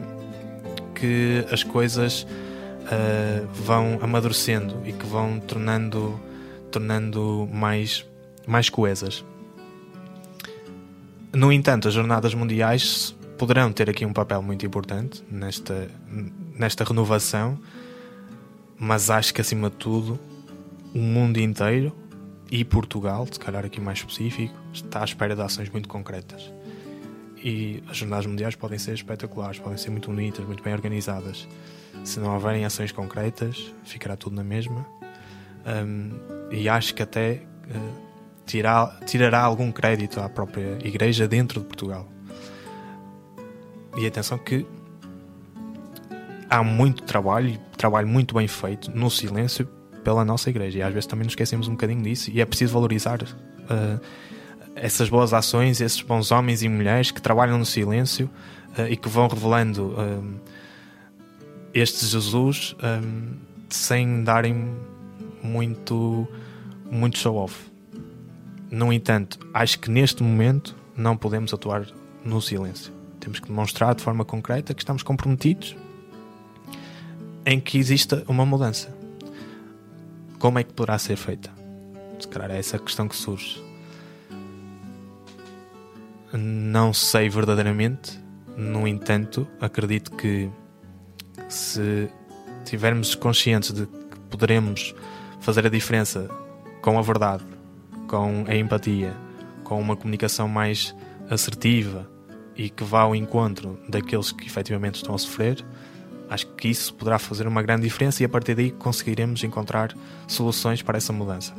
que 0.95 1.45
as 1.51 1.63
coisas 1.63 2.23
uh, 2.23 3.45
vão 3.51 3.99
amadurecendo 4.01 4.81
e 4.85 4.93
que 4.93 5.05
vão 5.05 5.37
tornando, 5.37 6.17
tornando 6.71 7.45
mais, 7.51 8.05
mais 8.47 8.69
coesas. 8.69 9.25
No 11.33 11.51
entanto, 11.51 11.89
as 11.89 11.93
jornadas 11.93 12.33
mundiais 12.33 13.13
poderão 13.37 13.69
ter 13.73 13.89
aqui 13.89 14.05
um 14.05 14.13
papel 14.13 14.41
muito 14.41 14.65
importante 14.65 15.21
nesta, 15.29 15.89
nesta 16.57 16.85
renovação, 16.85 17.59
mas 18.79 19.09
acho 19.09 19.33
que 19.33 19.41
acima 19.41 19.69
de 19.69 19.75
tudo 19.75 20.17
o 20.95 20.99
mundo 20.99 21.37
inteiro 21.37 21.93
e 22.49 22.63
Portugal, 22.63 23.27
se 23.29 23.37
calhar 23.37 23.65
aqui 23.65 23.81
mais 23.81 23.99
específico, 23.99 24.55
está 24.71 25.01
à 25.01 25.03
espera 25.03 25.35
de 25.35 25.41
ações 25.41 25.69
muito 25.69 25.89
concretas. 25.89 26.56
E 27.43 27.83
as 27.87 27.97
jornadas 27.97 28.25
mundiais 28.25 28.55
podem 28.55 28.79
ser 28.79 28.93
espetaculares, 28.93 29.59
podem 29.59 29.77
ser 29.77 29.89
muito 29.89 30.09
bonitas, 30.09 30.45
muito 30.45 30.63
bem 30.63 30.73
organizadas. 30.73 31.47
Se 32.03 32.19
não 32.19 32.33
houverem 32.33 32.65
ações 32.65 32.91
concretas, 32.91 33.71
ficará 33.83 34.15
tudo 34.15 34.35
na 34.35 34.43
mesma. 34.43 34.85
Um, 35.65 36.11
e 36.51 36.69
acho 36.69 36.93
que 36.93 37.03
até 37.03 37.41
uh, 37.69 38.07
tirar, 38.45 38.99
tirará 39.05 39.41
algum 39.41 39.71
crédito 39.71 40.19
à 40.19 40.29
própria 40.29 40.77
Igreja 40.83 41.27
dentro 41.27 41.59
de 41.59 41.67
Portugal. 41.67 42.07
E 43.97 44.07
atenção 44.07 44.37
que 44.37 44.65
há 46.49 46.63
muito 46.63 47.03
trabalho, 47.03 47.59
trabalho 47.77 48.07
muito 48.07 48.33
bem 48.35 48.47
feito, 48.47 48.89
no 48.91 49.09
silêncio, 49.09 49.67
pela 50.03 50.23
nossa 50.23 50.49
Igreja. 50.49 50.79
E 50.79 50.81
às 50.81 50.93
vezes 50.93 51.05
também 51.05 51.25
nos 51.25 51.33
esquecemos 51.33 51.67
um 51.67 51.71
bocadinho 51.71 52.01
disso 52.01 52.31
e 52.31 52.39
é 52.39 52.45
preciso 52.45 52.73
valorizar 52.73 53.21
uh, 53.21 53.99
essas 54.81 55.09
boas 55.09 55.33
ações, 55.33 55.81
esses 55.81 56.01
bons 56.01 56.31
homens 56.31 56.63
e 56.63 56.69
mulheres 56.69 57.11
que 57.11 57.21
trabalham 57.21 57.57
no 57.57 57.65
silêncio 57.65 58.29
uh, 58.77 58.87
e 58.89 58.95
que 58.95 59.09
vão 59.09 59.27
revelando 59.27 59.87
uh, 59.87 60.39
este 61.73 62.05
Jesus 62.05 62.75
sem 63.69 64.23
darem 64.23 64.75
muito, 65.43 66.27
muito 66.89 67.17
show-off. 67.17 67.55
No 68.71 68.91
entanto, 68.91 69.39
acho 69.53 69.79
que 69.79 69.89
neste 69.89 70.23
momento 70.23 70.75
não 70.95 71.15
podemos 71.15 71.53
atuar 71.53 71.85
no 72.23 72.41
silêncio. 72.41 72.91
Temos 73.19 73.39
que 73.39 73.47
demonstrar 73.47 73.95
de 73.95 74.01
forma 74.01 74.25
concreta 74.25 74.73
que 74.73 74.81
estamos 74.81 75.03
comprometidos 75.03 75.75
em 77.45 77.59
que 77.59 77.77
exista 77.77 78.23
uma 78.27 78.45
mudança. 78.45 78.93
Como 80.39 80.59
é 80.59 80.63
que 80.63 80.73
poderá 80.73 80.97
ser 80.97 81.15
feita? 81.15 81.49
Se 82.19 82.27
calhar 82.27 82.51
é 82.51 82.59
essa 82.59 82.75
a 82.75 82.79
questão 82.79 83.07
que 83.07 83.15
surge. 83.15 83.66
Não 86.33 86.93
sei 86.93 87.29
verdadeiramente, 87.29 88.19
no 88.55 88.87
entanto, 88.87 89.47
acredito 89.61 90.11
que 90.11 90.49
se 91.47 92.09
tivermos 92.65 93.15
conscientes 93.15 93.71
de 93.71 93.85
que 93.85 94.19
poderemos 94.29 94.93
fazer 95.39 95.65
a 95.65 95.69
diferença 95.69 96.29
com 96.81 96.97
a 96.99 97.01
verdade 97.01 97.43
com 98.07 98.45
a 98.47 98.55
empatia, 98.55 99.13
com 99.63 99.79
uma 99.79 99.95
comunicação 99.95 100.47
mais 100.47 100.95
assertiva 101.29 102.09
e 102.55 102.69
que 102.69 102.83
vá 102.83 103.01
ao 103.01 103.15
encontro 103.15 103.77
daqueles 103.87 104.31
que 104.31 104.47
efetivamente 104.47 104.95
estão 104.95 105.13
a 105.13 105.17
sofrer, 105.17 105.63
acho 106.29 106.47
que 106.55 106.69
isso 106.69 106.93
poderá 106.93 107.19
fazer 107.19 107.45
uma 107.47 107.61
grande 107.61 107.83
diferença 107.83 108.23
e 108.23 108.25
a 108.25 108.29
partir 108.29 108.55
daí 108.55 108.71
conseguiremos 108.71 109.43
encontrar 109.43 109.95
soluções 110.25 110.81
para 110.81 110.97
essa 110.97 111.13
mudança. 111.13 111.53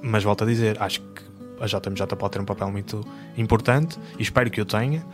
Mas 0.00 0.22
volto 0.22 0.44
a 0.44 0.46
dizer, 0.46 0.80
acho 0.80 1.00
que 1.00 1.22
a 1.60 1.66
JMJ 1.66 2.06
pode 2.16 2.32
ter 2.32 2.40
um 2.40 2.44
papel 2.44 2.70
muito 2.70 3.06
importante 3.36 3.98
e 4.18 4.22
espero 4.22 4.50
que 4.50 4.60
o 4.60 4.64
tenha. 4.64 5.04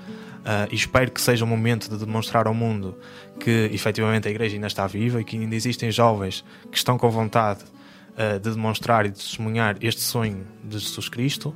Uh, 0.45 0.68
e 0.70 0.74
espero 0.74 1.11
que 1.11 1.22
seja 1.22 1.42
o 1.42 1.49
momento 1.49 1.88
de 1.88 1.97
demonstrar 1.97 2.47
ao 2.47 2.53
mundo 2.53 2.99
que 3.40 3.70
efetivamente 3.72 4.28
a 4.28 4.30
Igreja 4.30 4.55
ainda 4.55 4.66
está 4.66 4.86
viva 4.86 5.18
e 5.18 5.24
que 5.24 5.38
ainda 5.38 5.57
existem 5.57 5.90
jovens 5.90 6.45
que 6.70 6.76
estão 6.76 6.99
com 6.99 7.09
vontade 7.09 7.64
uh, 8.11 8.38
de 8.38 8.51
demonstrar 8.51 9.07
e 9.07 9.09
de 9.09 9.16
testemunhar 9.16 9.76
este 9.80 10.03
sonho 10.03 10.47
de 10.62 10.78
Jesus 10.78 11.09
Cristo. 11.09 11.55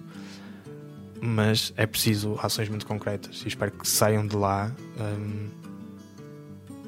Mas 1.20 1.70
é 1.76 1.84
preciso 1.84 2.38
ações 2.42 2.70
muito 2.70 2.86
concretas 2.86 3.42
e 3.44 3.48
espero 3.48 3.72
que 3.72 3.86
saiam 3.86 4.26
de 4.26 4.36
lá. 4.36 4.72
Um, 4.98 5.48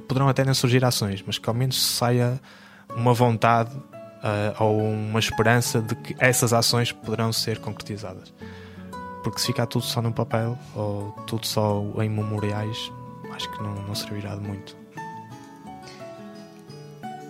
poderão 0.09 0.29
até 0.29 0.43
não 0.43 0.55
surgir 0.55 0.83
ações, 0.85 1.23
mas 1.27 1.37
que 1.37 1.49
ao 1.49 1.55
menos 1.55 1.81
saia 1.81 2.41
uma 2.97 3.13
vontade 3.13 3.71
uh, 4.23 4.63
ou 4.63 4.81
uma 4.81 5.19
esperança 5.19 5.81
de 5.81 5.95
que 5.95 6.17
essas 6.19 6.53
ações 6.53 6.93
poderão 6.93 7.33
ser 7.33 7.59
concretizadas. 7.59 8.33
Porque 9.23 9.39
se 9.39 9.47
ficar 9.47 9.67
tudo 9.67 9.85
só 9.85 10.01
no 10.01 10.13
papel 10.13 10.59
ou 10.75 11.13
tudo 11.27 11.47
só 11.47 11.83
em 11.99 12.09
memoriais, 12.09 12.91
acho 13.33 13.51
que 13.51 13.63
não, 13.63 13.75
não 13.83 13.95
servirá 13.95 14.35
de 14.35 14.41
muito. 14.41 14.77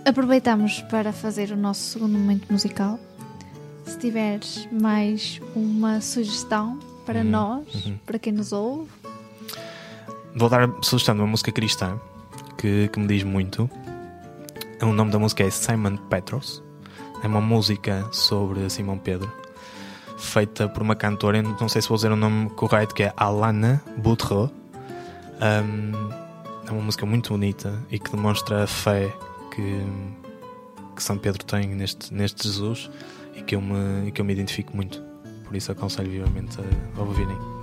Aproveitamos 0.05 0.81
para 0.83 1.13
fazer 1.13 1.51
o 1.51 1.57
nosso 1.57 1.81
segundo 1.83 2.13
momento 2.13 2.51
musical. 2.51 2.99
Se 3.85 3.99
tiveres 3.99 4.69
mais 4.73 5.41
uma 5.55 6.01
sugestão 6.01 6.79
para 7.05 7.21
uhum, 7.21 7.31
nós, 7.31 7.87
uhum. 7.87 7.99
para 8.07 8.19
quem 8.19 8.33
nos 8.33 8.53
ouve. 8.53 8.91
Vou 10.35 10.49
dar 10.49 10.69
a 10.69 10.83
sugestão 10.83 11.15
de 11.15 11.21
uma 11.21 11.27
música 11.27 11.51
cristã 11.51 11.99
que, 12.57 12.89
que 12.89 12.99
me 13.01 13.07
diz 13.07 13.25
muito. 13.25 13.69
O 14.81 14.93
nome 14.93 15.11
da 15.11 15.19
música 15.19 15.43
é 15.43 15.51
Simon 15.51 15.97
Petros. 15.97 16.63
É 17.23 17.27
uma 17.27 17.41
música 17.41 18.09
sobre 18.13 18.69
Simão 18.71 18.97
Pedro, 18.97 19.31
feita 20.17 20.69
por 20.69 20.83
uma 20.83 20.95
cantora, 20.95 21.43
não 21.43 21.69
sei 21.69 21.83
se 21.83 21.89
vou 21.89 21.97
dizer 21.97 22.11
o 22.11 22.17
nome 22.17 22.49
correto, 22.51 22.95
que 22.95 23.03
é 23.03 23.13
Alana 23.17 23.83
Boutreau. 23.99 24.51
Um, 25.41 26.11
é 26.67 26.71
uma 26.71 26.83
música 26.83 27.05
muito 27.05 27.31
bonita 27.31 27.79
e 27.91 27.99
que 27.99 28.11
demonstra 28.11 28.65
a 28.65 28.67
fé 28.67 29.13
que, 29.55 29.83
que 30.95 31.03
São 31.03 31.19
Pedro 31.19 31.45
tem 31.45 31.69
neste, 31.69 32.13
neste 32.13 32.47
Jesus 32.47 32.91
e 33.35 33.43
que, 33.43 33.55
eu 33.55 33.61
me, 33.61 34.11
que 34.13 34.21
eu 34.21 34.25
me 34.25 34.33
identifico 34.33 34.75
muito. 34.75 35.03
Por 35.45 35.57
isso 35.57 35.73
aconselho 35.73 36.11
vivamente 36.11 36.59
a 36.97 37.01
ouvirem. 37.01 37.60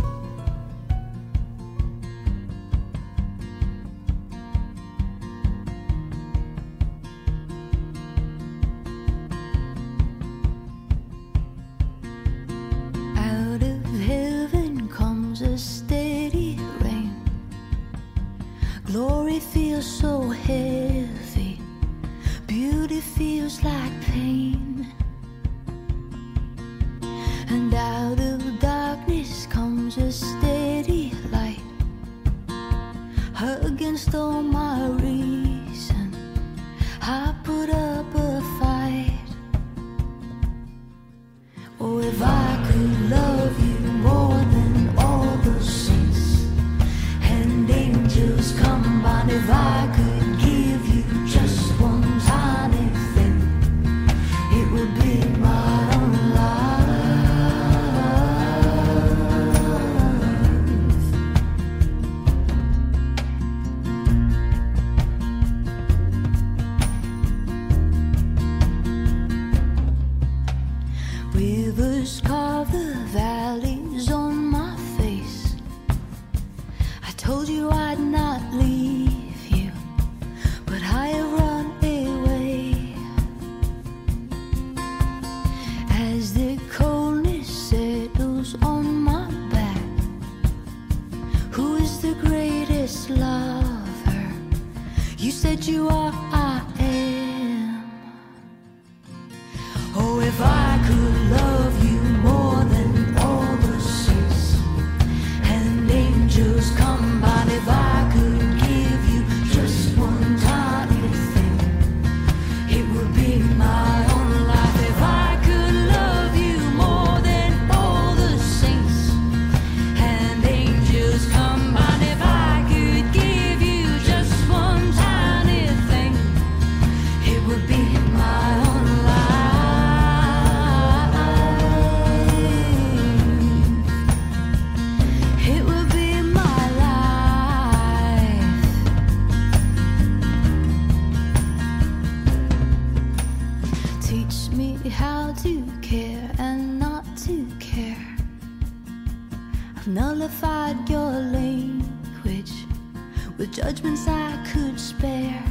the 153.48 153.62
judgments 153.62 154.08
I 154.08 154.44
could 154.52 154.80
spare 154.80 155.44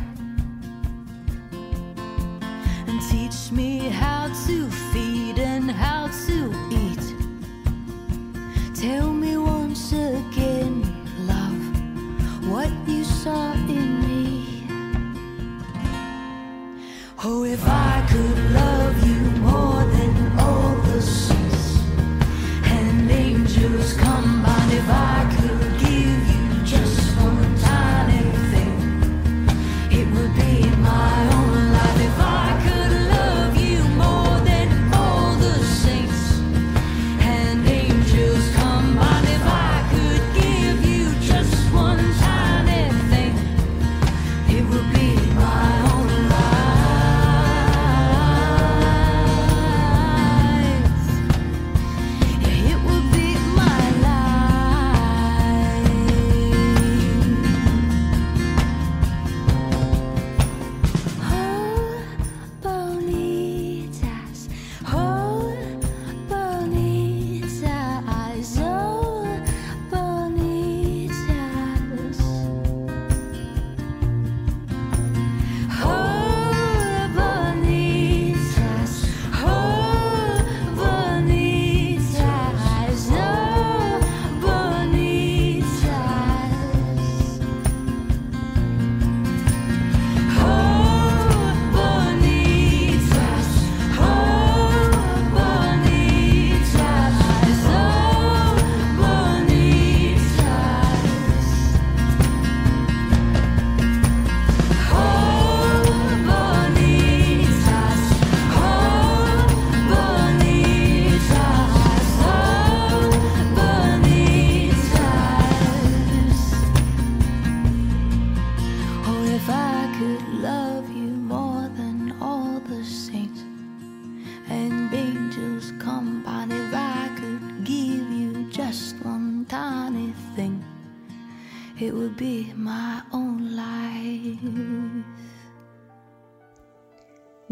and 2.87 3.01
teach 3.11 3.53
me 3.53 3.89
how 3.89 4.29
to 4.47 4.71
feel. 4.71 5.06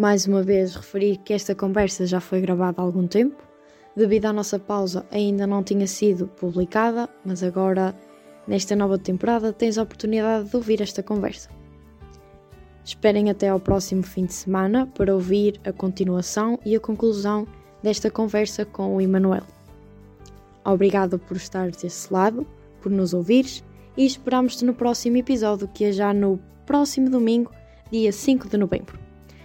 Mais 0.04 0.26
uma 0.26 0.42
vez, 0.42 0.74
referir 0.74 1.16
que 1.16 1.32
esta 1.32 1.54
conversa 1.54 2.04
já 2.04 2.20
foi 2.20 2.38
gravada 2.38 2.78
há 2.78 2.84
algum 2.84 3.06
tempo. 3.06 3.42
Devido 3.96 4.26
à 4.26 4.34
nossa 4.34 4.58
pausa, 4.58 5.06
ainda 5.10 5.46
não 5.46 5.62
tinha 5.62 5.86
sido 5.86 6.26
publicada, 6.26 7.08
mas 7.24 7.42
agora, 7.42 7.96
nesta 8.46 8.76
nova 8.76 8.98
temporada, 8.98 9.50
tens 9.50 9.78
a 9.78 9.82
oportunidade 9.82 10.50
de 10.50 10.56
ouvir 10.56 10.82
esta 10.82 11.02
conversa. 11.02 11.48
Esperem 12.84 13.30
até 13.30 13.48
ao 13.48 13.58
próximo 13.58 14.02
fim 14.02 14.26
de 14.26 14.34
semana 14.34 14.86
para 14.94 15.14
ouvir 15.14 15.58
a 15.64 15.72
continuação 15.72 16.58
e 16.66 16.76
a 16.76 16.80
conclusão 16.80 17.48
desta 17.82 18.10
conversa 18.10 18.66
com 18.66 18.94
o 18.94 19.00
Emanuel. 19.00 19.44
Obrigado 20.66 21.18
por 21.18 21.38
estares 21.38 21.78
desse 21.78 22.12
lado, 22.12 22.46
por 22.82 22.92
nos 22.92 23.14
ouvires 23.14 23.64
e 23.96 24.04
esperamos-te 24.04 24.66
no 24.66 24.74
próximo 24.74 25.16
episódio, 25.16 25.66
que 25.66 25.82
é 25.82 25.92
já 25.92 26.12
no 26.12 26.38
próximo 26.66 27.08
domingo, 27.08 27.50
dia 27.90 28.12
5 28.12 28.50
de 28.50 28.58
novembro. 28.58 29.03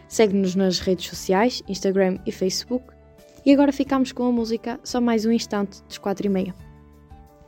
Segue-nos 0.09 0.55
nas 0.55 0.79
redes 0.79 1.07
sociais, 1.07 1.61
Instagram 1.69 2.17
e 2.25 2.31
Facebook. 2.31 2.83
E 3.45 3.53
agora 3.53 3.71
ficamos 3.71 4.11
com 4.11 4.25
a 4.25 4.31
música 4.31 4.79
Só 4.83 4.99
Mais 4.99 5.23
Um 5.23 5.31
Instante, 5.31 5.81
dos 5.87 5.99
4 5.99 6.25
e 6.25 6.29
meia. 6.29 6.55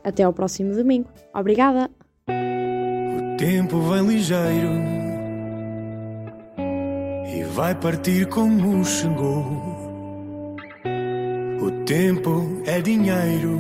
Até 0.04 0.24
ao 0.24 0.32
próximo 0.32 0.74
domingo. 0.74 1.10
Obrigada! 1.34 1.90
O 2.30 3.38
tempo 3.38 3.82
vem 3.82 4.08
ligeiro 4.08 4.70
e 7.36 7.44
vai 7.46 7.74
partir 7.74 8.28
como 8.28 8.86
chegou. 8.86 10.56
O 11.62 11.72
tempo 11.86 12.62
é 12.66 12.80
dinheiro 12.80 13.60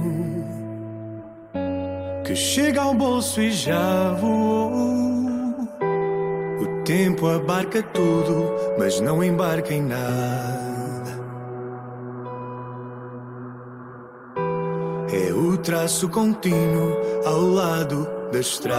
que 2.24 2.36
chega 2.36 2.82
ao 2.82 2.94
bolso 2.94 3.42
e 3.42 3.52
já 3.52 4.14
voou. 4.14 5.01
O 6.62 6.84
tempo 6.84 7.28
abarca 7.28 7.82
tudo, 7.82 8.54
mas 8.78 9.00
não 9.00 9.24
embarca 9.24 9.74
em 9.74 9.82
nada. 9.82 11.12
É 15.12 15.34
o 15.34 15.58
traço 15.58 16.08
contínuo 16.08 16.96
ao 17.26 17.42
lado 17.42 18.08
da 18.32 18.40
estrada. 18.40 18.78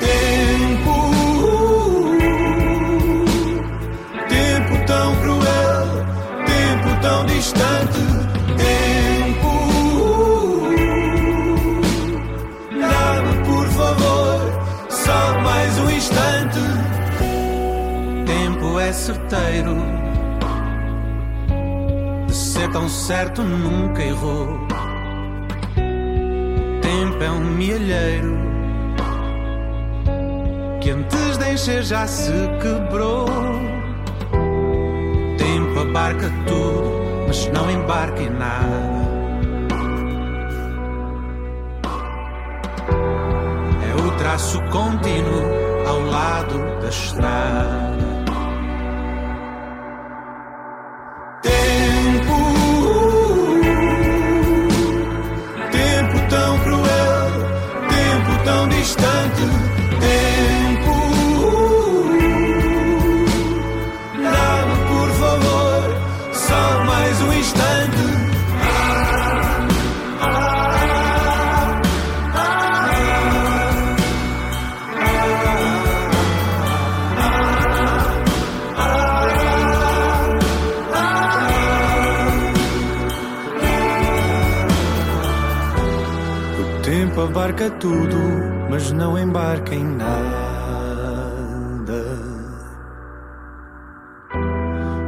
Tempo, 0.00 0.90
tempo 4.28 4.86
tão 4.86 5.14
cruel, 5.22 5.86
tempo 6.44 7.00
tão 7.00 7.24
distante. 7.26 8.19
Certeiro, 19.00 19.76
de 22.26 22.34
ser 22.34 22.70
tão 22.70 22.86
certo 22.86 23.42
nunca 23.42 24.02
errou. 24.02 24.58
Tempo 26.82 27.24
é 27.24 27.30
um 27.30 27.40
mielheiro 27.40 28.36
que 30.82 30.90
antes 30.90 31.38
de 31.38 31.50
encher 31.50 31.82
já 31.82 32.06
se 32.06 32.32
quebrou. 32.60 33.24
Tempo 35.38 35.80
abarca 35.80 36.30
tudo, 36.46 37.24
mas 37.26 37.46
não 37.48 37.70
embarca 37.70 38.22
em 38.22 38.30
nada. 38.30 39.00
É 43.82 44.06
o 44.06 44.10
traço 44.18 44.60
contínuo 44.64 45.42
ao 45.86 46.00
lado 46.02 46.82
da 46.82 46.88
estrada. 46.90 47.89
Tempo 87.60 87.64
abarca 87.66 87.70
tudo, 87.78 88.16
mas 88.70 88.90
não 88.92 89.18
embarca 89.18 89.74
em 89.74 89.84
nada. 89.84 90.10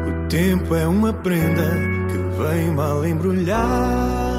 O 0.06 0.28
tempo 0.28 0.74
é 0.74 0.86
uma 0.86 1.12
prenda 1.14 1.70
que 2.10 2.18
vem 2.42 2.70
mal 2.72 3.06
embrulhada. 3.06 4.31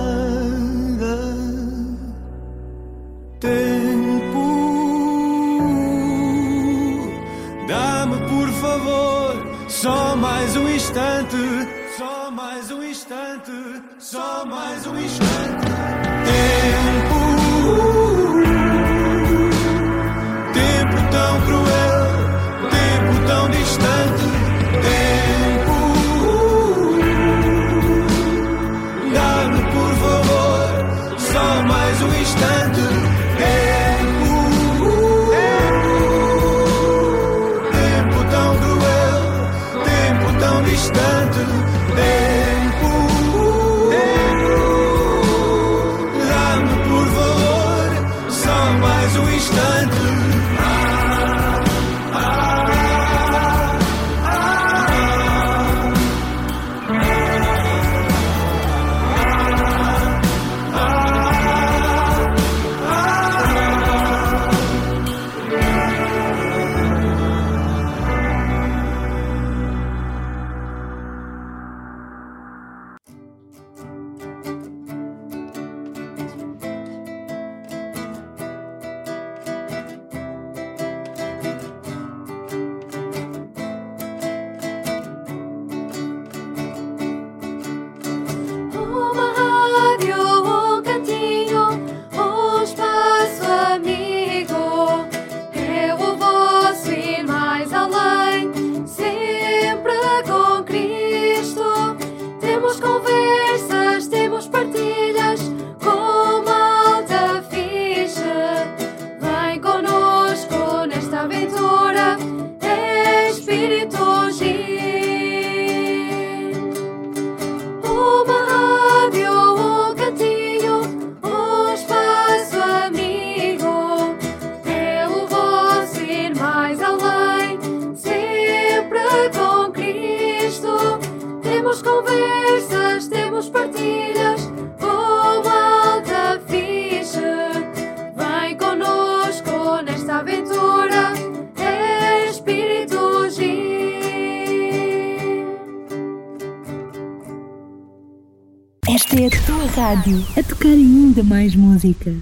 Esta 148.89 149.15
é 149.15 149.27
a 149.27 149.45
tua 149.45 149.65
rádio 149.67 150.25
a 150.37 150.43
tocar 150.43 150.67
ainda 150.67 151.23
mais 151.23 151.55
música. 151.55 152.13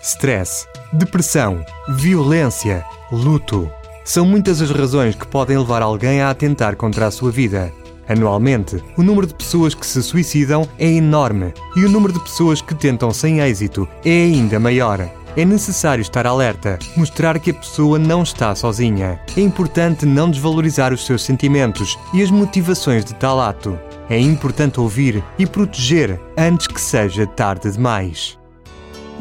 Stress, 0.00 0.68
depressão, 0.92 1.64
violência, 1.88 2.84
luto. 3.10 3.68
São 4.04 4.24
muitas 4.24 4.62
as 4.62 4.70
razões 4.70 5.16
que 5.16 5.26
podem 5.26 5.58
levar 5.58 5.82
alguém 5.82 6.20
a 6.20 6.30
atentar 6.30 6.76
contra 6.76 7.08
a 7.08 7.10
sua 7.10 7.32
vida. 7.32 7.72
Anualmente, 8.08 8.80
o 8.96 9.02
número 9.02 9.26
de 9.26 9.34
pessoas 9.34 9.74
que 9.74 9.84
se 9.84 10.00
suicidam 10.00 10.68
é 10.78 10.86
enorme 10.86 11.52
e 11.74 11.84
o 11.84 11.88
número 11.88 12.12
de 12.12 12.20
pessoas 12.20 12.62
que 12.62 12.74
tentam 12.74 13.12
sem 13.12 13.40
êxito 13.40 13.88
é 14.04 14.10
ainda 14.10 14.60
maior. 14.60 15.10
É 15.36 15.44
necessário 15.44 16.02
estar 16.02 16.24
alerta, 16.24 16.78
mostrar 16.96 17.40
que 17.40 17.50
a 17.50 17.54
pessoa 17.54 17.98
não 17.98 18.22
está 18.22 18.54
sozinha. 18.54 19.18
É 19.36 19.40
importante 19.40 20.06
não 20.06 20.30
desvalorizar 20.30 20.92
os 20.92 21.04
seus 21.04 21.24
sentimentos 21.24 21.98
e 22.12 22.22
as 22.22 22.30
motivações 22.30 23.04
de 23.04 23.12
tal 23.14 23.40
ato. 23.40 23.76
É 24.08 24.18
importante 24.18 24.80
ouvir 24.80 25.24
e 25.38 25.46
proteger 25.46 26.20
antes 26.36 26.66
que 26.66 26.80
seja 26.80 27.26
tarde 27.26 27.70
demais. 27.70 28.38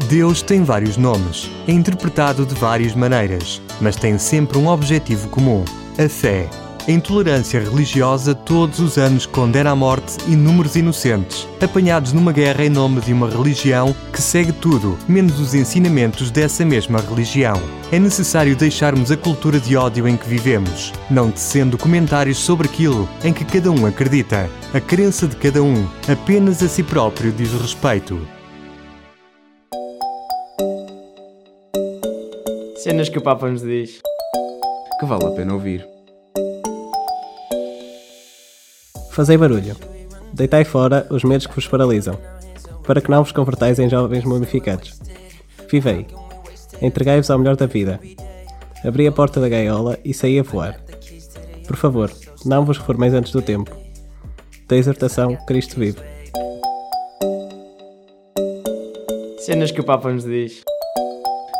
Deus 0.09 0.41
tem 0.41 0.63
vários 0.63 0.97
nomes, 0.97 1.49
é 1.67 1.71
interpretado 1.71 2.45
de 2.45 2.55
várias 2.55 2.95
maneiras, 2.95 3.61
mas 3.79 3.95
tem 3.95 4.17
sempre 4.17 4.57
um 4.57 4.67
objetivo 4.67 5.29
comum: 5.29 5.63
a 5.97 6.09
fé. 6.09 6.49
A 6.85 6.91
intolerância 6.91 7.61
religiosa 7.61 8.35
todos 8.35 8.79
os 8.79 8.97
anos 8.97 9.25
condena 9.25 9.71
à 9.71 9.75
morte 9.75 10.17
inúmeros 10.27 10.75
inocentes, 10.75 11.47
apanhados 11.61 12.11
numa 12.11 12.33
guerra 12.33 12.65
em 12.65 12.69
nome 12.69 12.99
de 12.99 13.13
uma 13.13 13.29
religião 13.29 13.95
que 14.11 14.21
segue 14.21 14.51
tudo, 14.51 14.99
menos 15.07 15.39
os 15.39 15.53
ensinamentos 15.53 16.29
dessa 16.29 16.65
mesma 16.65 16.99
religião. 16.99 17.55
É 17.89 17.97
necessário 17.97 18.53
deixarmos 18.53 19.13
a 19.13 19.15
cultura 19.15 19.61
de 19.61 19.77
ódio 19.77 20.05
em 20.09 20.17
que 20.17 20.27
vivemos, 20.27 20.91
não 21.09 21.31
tecendo 21.31 21.77
comentários 21.77 22.37
sobre 22.37 22.67
aquilo 22.67 23.07
em 23.23 23.31
que 23.31 23.45
cada 23.45 23.71
um 23.71 23.85
acredita. 23.85 24.49
A 24.73 24.81
crença 24.81 25.25
de 25.25 25.37
cada 25.37 25.63
um 25.63 25.87
apenas 26.05 26.61
a 26.61 26.67
si 26.67 26.83
próprio 26.83 27.31
diz 27.31 27.53
respeito. 27.53 28.19
Cenas 32.75 33.07
que 33.07 33.19
o 33.19 33.21
Papa 33.21 33.49
nos 33.49 33.61
diz. 33.61 34.01
Que 34.99 35.05
vale 35.05 35.27
a 35.27 35.31
pena 35.31 35.53
ouvir. 35.53 35.92
Fazei 39.13 39.37
barulho. 39.37 39.77
Deitai 40.33 40.65
fora 40.65 41.05
os 41.11 41.23
medos 41.23 41.45
que 41.45 41.53
vos 41.53 41.67
paralisam, 41.67 42.17
para 42.83 42.99
que 42.99 43.11
não 43.11 43.23
vos 43.23 43.31
convertais 43.31 43.77
em 43.77 43.87
jovens 43.87 44.23
mumificados. 44.23 44.99
Vivei. 45.69 46.07
Entregai-vos 46.81 47.29
ao 47.29 47.37
melhor 47.37 47.55
da 47.55 47.67
vida. 47.67 47.99
Abri 48.83 49.05
a 49.05 49.11
porta 49.11 49.39
da 49.39 49.47
gaiola 49.47 49.99
e 50.03 50.15
saí 50.15 50.39
a 50.39 50.43
voar. 50.43 50.79
Por 51.67 51.77
favor, 51.77 52.11
não 52.43 52.65
vos 52.65 52.79
reformeis 52.79 53.13
antes 53.13 53.31
do 53.31 53.41
tempo. 53.43 53.69
Da 54.67 54.75
exortação, 54.75 55.37
Cristo 55.45 55.79
vive. 55.79 55.99
Cenas 59.37 59.71
que 59.71 59.79
o 59.79 59.83
Papa 59.83 60.11
nos 60.11 60.23
diz. 60.23 60.63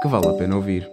Que 0.02 0.08
vale 0.08 0.28
a 0.28 0.34
pena 0.34 0.56
ouvir. 0.56 0.93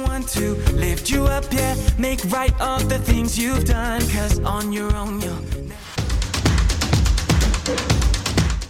Someone 0.21 0.55
to 0.65 0.71
lift 0.73 1.09
you 1.09 1.25
up, 1.25 1.45
yeah, 1.51 1.75
make 1.97 2.19
right 2.25 2.53
all 2.59 2.79
the 2.79 2.99
things 2.99 3.37
you've 3.37 3.65
done. 3.65 4.01
Cause 4.09 4.39
on 4.39 4.71
your 4.71 4.93
own, 4.95 5.19
you'll 5.21 5.41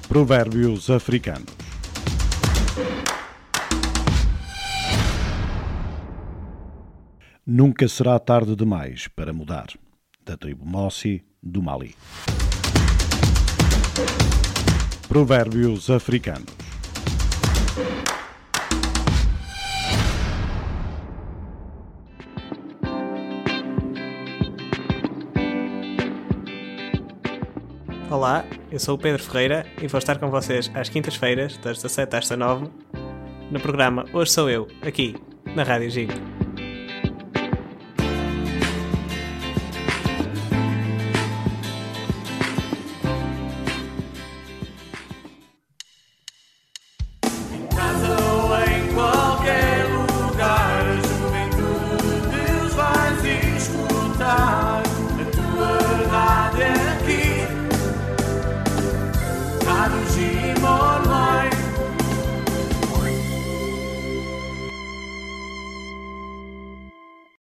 Provérbios 0.07 0.89
africanos. 0.89 1.55
Nunca 7.45 7.87
será 7.87 8.19
tarde 8.19 8.55
demais 8.55 9.07
para 9.07 9.33
mudar. 9.33 9.67
Da 10.23 10.37
tribo 10.37 10.65
Mossi, 10.65 11.23
do 11.41 11.61
Mali. 11.61 11.95
Provérbios 15.07 15.89
africanos. 15.89 16.70
Olá, 28.11 28.43
eu 28.69 28.77
sou 28.77 28.95
o 28.95 28.97
Pedro 28.97 29.23
Ferreira 29.23 29.65
e 29.81 29.87
vou 29.87 29.97
estar 29.97 30.19
com 30.19 30.29
vocês 30.29 30.69
às 30.73 30.89
quintas-feiras, 30.89 31.55
das 31.55 31.77
17 31.81 32.13
às 32.17 32.27
19, 32.27 32.69
no 33.49 33.57
programa 33.57 34.03
Hoje 34.11 34.31
Sou 34.31 34.49
Eu, 34.49 34.67
aqui 34.81 35.15
na 35.55 35.63
Rádio 35.63 35.89
Gigo. 35.89 36.40